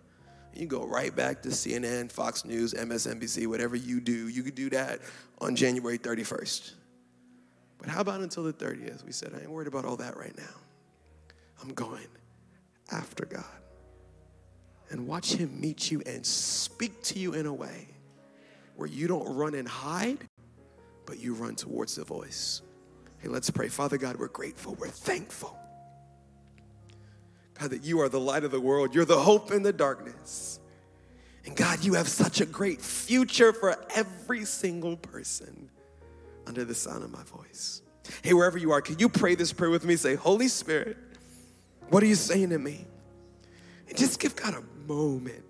You 0.53 0.65
go 0.65 0.85
right 0.85 1.15
back 1.15 1.41
to 1.43 1.49
CNN, 1.49 2.11
Fox 2.11 2.43
News, 2.43 2.73
MSNBC, 2.73 3.47
whatever 3.47 3.75
you 3.75 3.99
do, 3.99 4.27
you 4.27 4.43
could 4.43 4.55
do 4.55 4.69
that 4.71 4.99
on 5.39 5.55
January 5.55 5.97
31st. 5.97 6.73
But 7.77 7.89
how 7.89 8.01
about 8.01 8.21
until 8.21 8.43
the 8.43 8.53
30th? 8.53 9.05
We 9.05 9.11
said, 9.11 9.33
I 9.35 9.41
ain't 9.41 9.49
worried 9.49 9.67
about 9.67 9.85
all 9.85 9.97
that 9.97 10.17
right 10.17 10.35
now. 10.37 10.55
I'm 11.61 11.73
going 11.73 12.07
after 12.91 13.25
God. 13.25 13.43
And 14.89 15.07
watch 15.07 15.33
Him 15.33 15.59
meet 15.59 15.89
you 15.91 16.01
and 16.05 16.25
speak 16.25 17.01
to 17.03 17.19
you 17.19 17.33
in 17.33 17.45
a 17.45 17.53
way 17.53 17.87
where 18.81 18.89
you 18.89 19.07
don't 19.07 19.35
run 19.35 19.53
and 19.53 19.67
hide, 19.67 20.17
but 21.05 21.19
you 21.19 21.35
run 21.35 21.55
towards 21.55 21.95
the 21.95 22.03
voice. 22.03 22.63
Hey, 23.19 23.27
let's 23.27 23.51
pray. 23.51 23.67
Father 23.67 23.95
God, 23.95 24.17
we're 24.17 24.27
grateful, 24.27 24.73
we're 24.73 24.87
thankful 24.87 25.55
God, 27.59 27.69
that 27.69 27.83
you 27.83 28.01
are 28.01 28.09
the 28.09 28.19
light 28.19 28.43
of 28.43 28.49
the 28.49 28.59
world. 28.59 28.95
You're 28.95 29.05
the 29.05 29.19
hope 29.19 29.51
in 29.51 29.61
the 29.61 29.71
darkness. 29.71 30.59
And 31.45 31.55
God, 31.55 31.85
you 31.85 31.93
have 31.93 32.07
such 32.07 32.41
a 32.41 32.45
great 32.47 32.81
future 32.81 33.53
for 33.53 33.77
every 33.93 34.45
single 34.45 34.97
person 34.97 35.69
under 36.47 36.65
the 36.65 36.73
sound 36.73 37.03
of 37.03 37.11
my 37.11 37.21
voice. 37.21 37.83
Hey, 38.23 38.33
wherever 38.33 38.57
you 38.57 38.71
are, 38.71 38.81
can 38.81 38.97
you 38.97 39.09
pray 39.09 39.35
this 39.35 39.53
prayer 39.53 39.69
with 39.69 39.85
me? 39.85 39.95
Say, 39.95 40.15
Holy 40.15 40.47
Spirit, 40.47 40.97
what 41.89 42.01
are 42.01 42.07
you 42.07 42.15
saying 42.15 42.49
to 42.49 42.57
me? 42.57 42.87
And 43.87 43.95
just 43.95 44.19
give 44.19 44.35
God 44.35 44.55
a 44.55 44.91
moment 44.91 45.43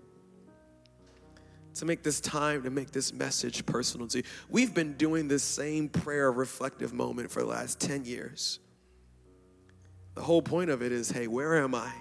to 1.75 1.85
make 1.85 2.03
this 2.03 2.19
time, 2.19 2.63
to 2.63 2.69
make 2.69 2.91
this 2.91 3.13
message 3.13 3.65
personal 3.65 4.07
to 4.07 4.19
you. 4.19 4.23
We've 4.49 4.73
been 4.73 4.93
doing 4.93 5.27
this 5.27 5.43
same 5.43 5.89
prayer 5.89 6.31
reflective 6.31 6.93
moment 6.93 7.31
for 7.31 7.41
the 7.41 7.47
last 7.47 7.79
10 7.79 8.05
years. 8.05 8.59
The 10.15 10.21
whole 10.21 10.41
point 10.41 10.69
of 10.69 10.81
it 10.81 10.91
is 10.91 11.09
hey, 11.09 11.27
where 11.27 11.61
am 11.61 11.73
I? 11.73 11.91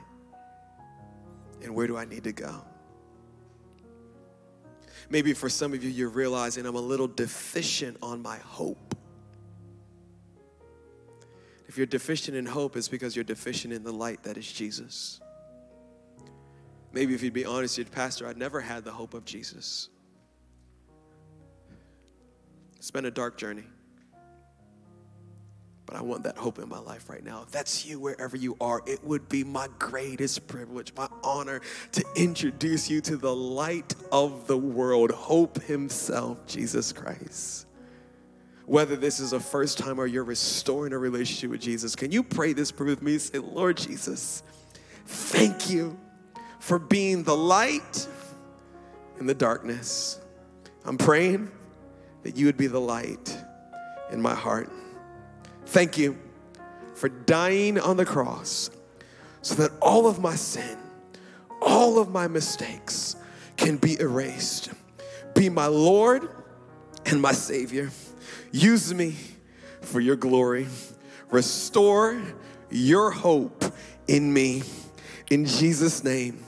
And 1.63 1.75
where 1.75 1.87
do 1.87 1.97
I 1.97 2.05
need 2.05 2.25
to 2.25 2.33
go? 2.33 2.65
Maybe 5.09 5.33
for 5.33 5.49
some 5.49 5.73
of 5.73 5.83
you, 5.83 5.91
you're 5.91 6.09
realizing 6.09 6.67
I'm 6.67 6.77
a 6.77 6.81
little 6.81 7.09
deficient 7.09 7.97
on 8.01 8.23
my 8.23 8.39
hope. 8.39 8.95
If 11.67 11.77
you're 11.77 11.87
deficient 11.87 12.37
in 12.37 12.47
hope, 12.47 12.77
it's 12.77 12.89
because 12.89 13.15
you're 13.15 13.25
deficient 13.25 13.73
in 13.73 13.85
the 13.85 13.93
light 13.93 14.23
that 14.25 14.37
is 14.37 14.51
Jesus. 14.51 15.20
Maybe 16.93 17.15
if 17.15 17.23
you'd 17.23 17.33
be 17.33 17.45
honest, 17.45 17.79
you'd, 17.79 17.91
Pastor, 17.91 18.27
I'd 18.27 18.37
never 18.37 18.61
had 18.61 18.85
the 18.85 18.93
hope 18.93 19.15
of 19.15 19.25
Jesus. 19.25 19.89
It's 22.77 22.91
been 22.91 23.05
a 23.05 23.11
dark 23.11 23.37
journey 23.37 23.65
but 25.91 25.99
I 25.99 26.03
want 26.03 26.23
that 26.23 26.37
hope 26.37 26.61
in 26.61 26.69
my 26.69 26.79
life 26.79 27.11
right 27.11 27.25
now. 27.25 27.43
If 27.43 27.51
that's 27.51 27.85
you, 27.85 27.99
wherever 27.99 28.37
you 28.37 28.57
are, 28.61 28.81
it 28.87 29.03
would 29.03 29.29
be 29.29 29.43
my 29.43 29.69
greatest 29.81 30.47
privilege, 30.47 30.93
my 30.97 31.09
honor 31.25 31.61
to 31.91 32.05
introduce 32.15 32.89
you 32.89 33.01
to 33.01 33.17
the 33.17 33.35
light 33.35 33.97
of 34.13 34.47
the 34.47 34.57
world, 34.57 35.11
hope 35.11 35.61
himself, 35.65 36.47
Jesus 36.47 36.93
Christ. 36.93 37.67
Whether 38.67 38.95
this 38.95 39.19
is 39.19 39.33
a 39.33 39.41
first 39.41 39.79
time 39.79 39.99
or 39.99 40.07
you're 40.07 40.23
restoring 40.23 40.93
a 40.93 40.99
relationship 40.99 41.51
with 41.51 41.61
Jesus, 41.61 41.97
can 41.97 42.13
you 42.13 42.23
pray 42.23 42.53
this 42.53 42.71
prayer 42.71 42.91
with 42.91 43.03
me? 43.03 43.19
Say, 43.19 43.39
Lord 43.39 43.77
Jesus, 43.77 44.45
thank 45.07 45.71
you 45.71 45.99
for 46.61 46.79
being 46.79 47.25
the 47.25 47.37
light 47.37 48.07
in 49.19 49.27
the 49.27 49.35
darkness. 49.35 50.21
I'm 50.85 50.97
praying 50.97 51.51
that 52.23 52.37
you 52.37 52.47
would 52.47 52.57
be 52.57 52.69
the 52.69 52.81
light 52.81 53.37
in 54.13 54.23
my 54.23 54.35
heart. 54.35 54.71
Thank 55.67 55.99
you 55.99 56.17
for 56.95 57.09
dying 57.09 57.81
on 57.81 57.97
the 57.97 58.05
cross 58.05 58.71
so 59.43 59.55
that 59.55 59.73
all 59.81 60.07
of 60.07 60.21
my 60.21 60.37
sin, 60.37 60.79
all 61.63 61.99
of 61.99 62.11
my 62.11 62.29
mistakes 62.29 63.17
can 63.57 63.77
be 63.77 63.99
erased. 63.99 64.71
Be 65.35 65.49
my 65.49 65.67
Lord 65.67 66.29
and 67.07 67.21
my 67.21 67.33
Savior. 67.33 67.91
Use 68.53 68.93
me 68.93 69.17
for 69.81 70.01
your 70.01 70.17
glory. 70.17 70.67
Restore 71.31 72.21
your 72.71 73.11
hope 73.11 73.65
in 74.09 74.33
me. 74.33 74.63
In 75.31 75.47
Jesus' 75.47 76.05
name, 76.05 76.43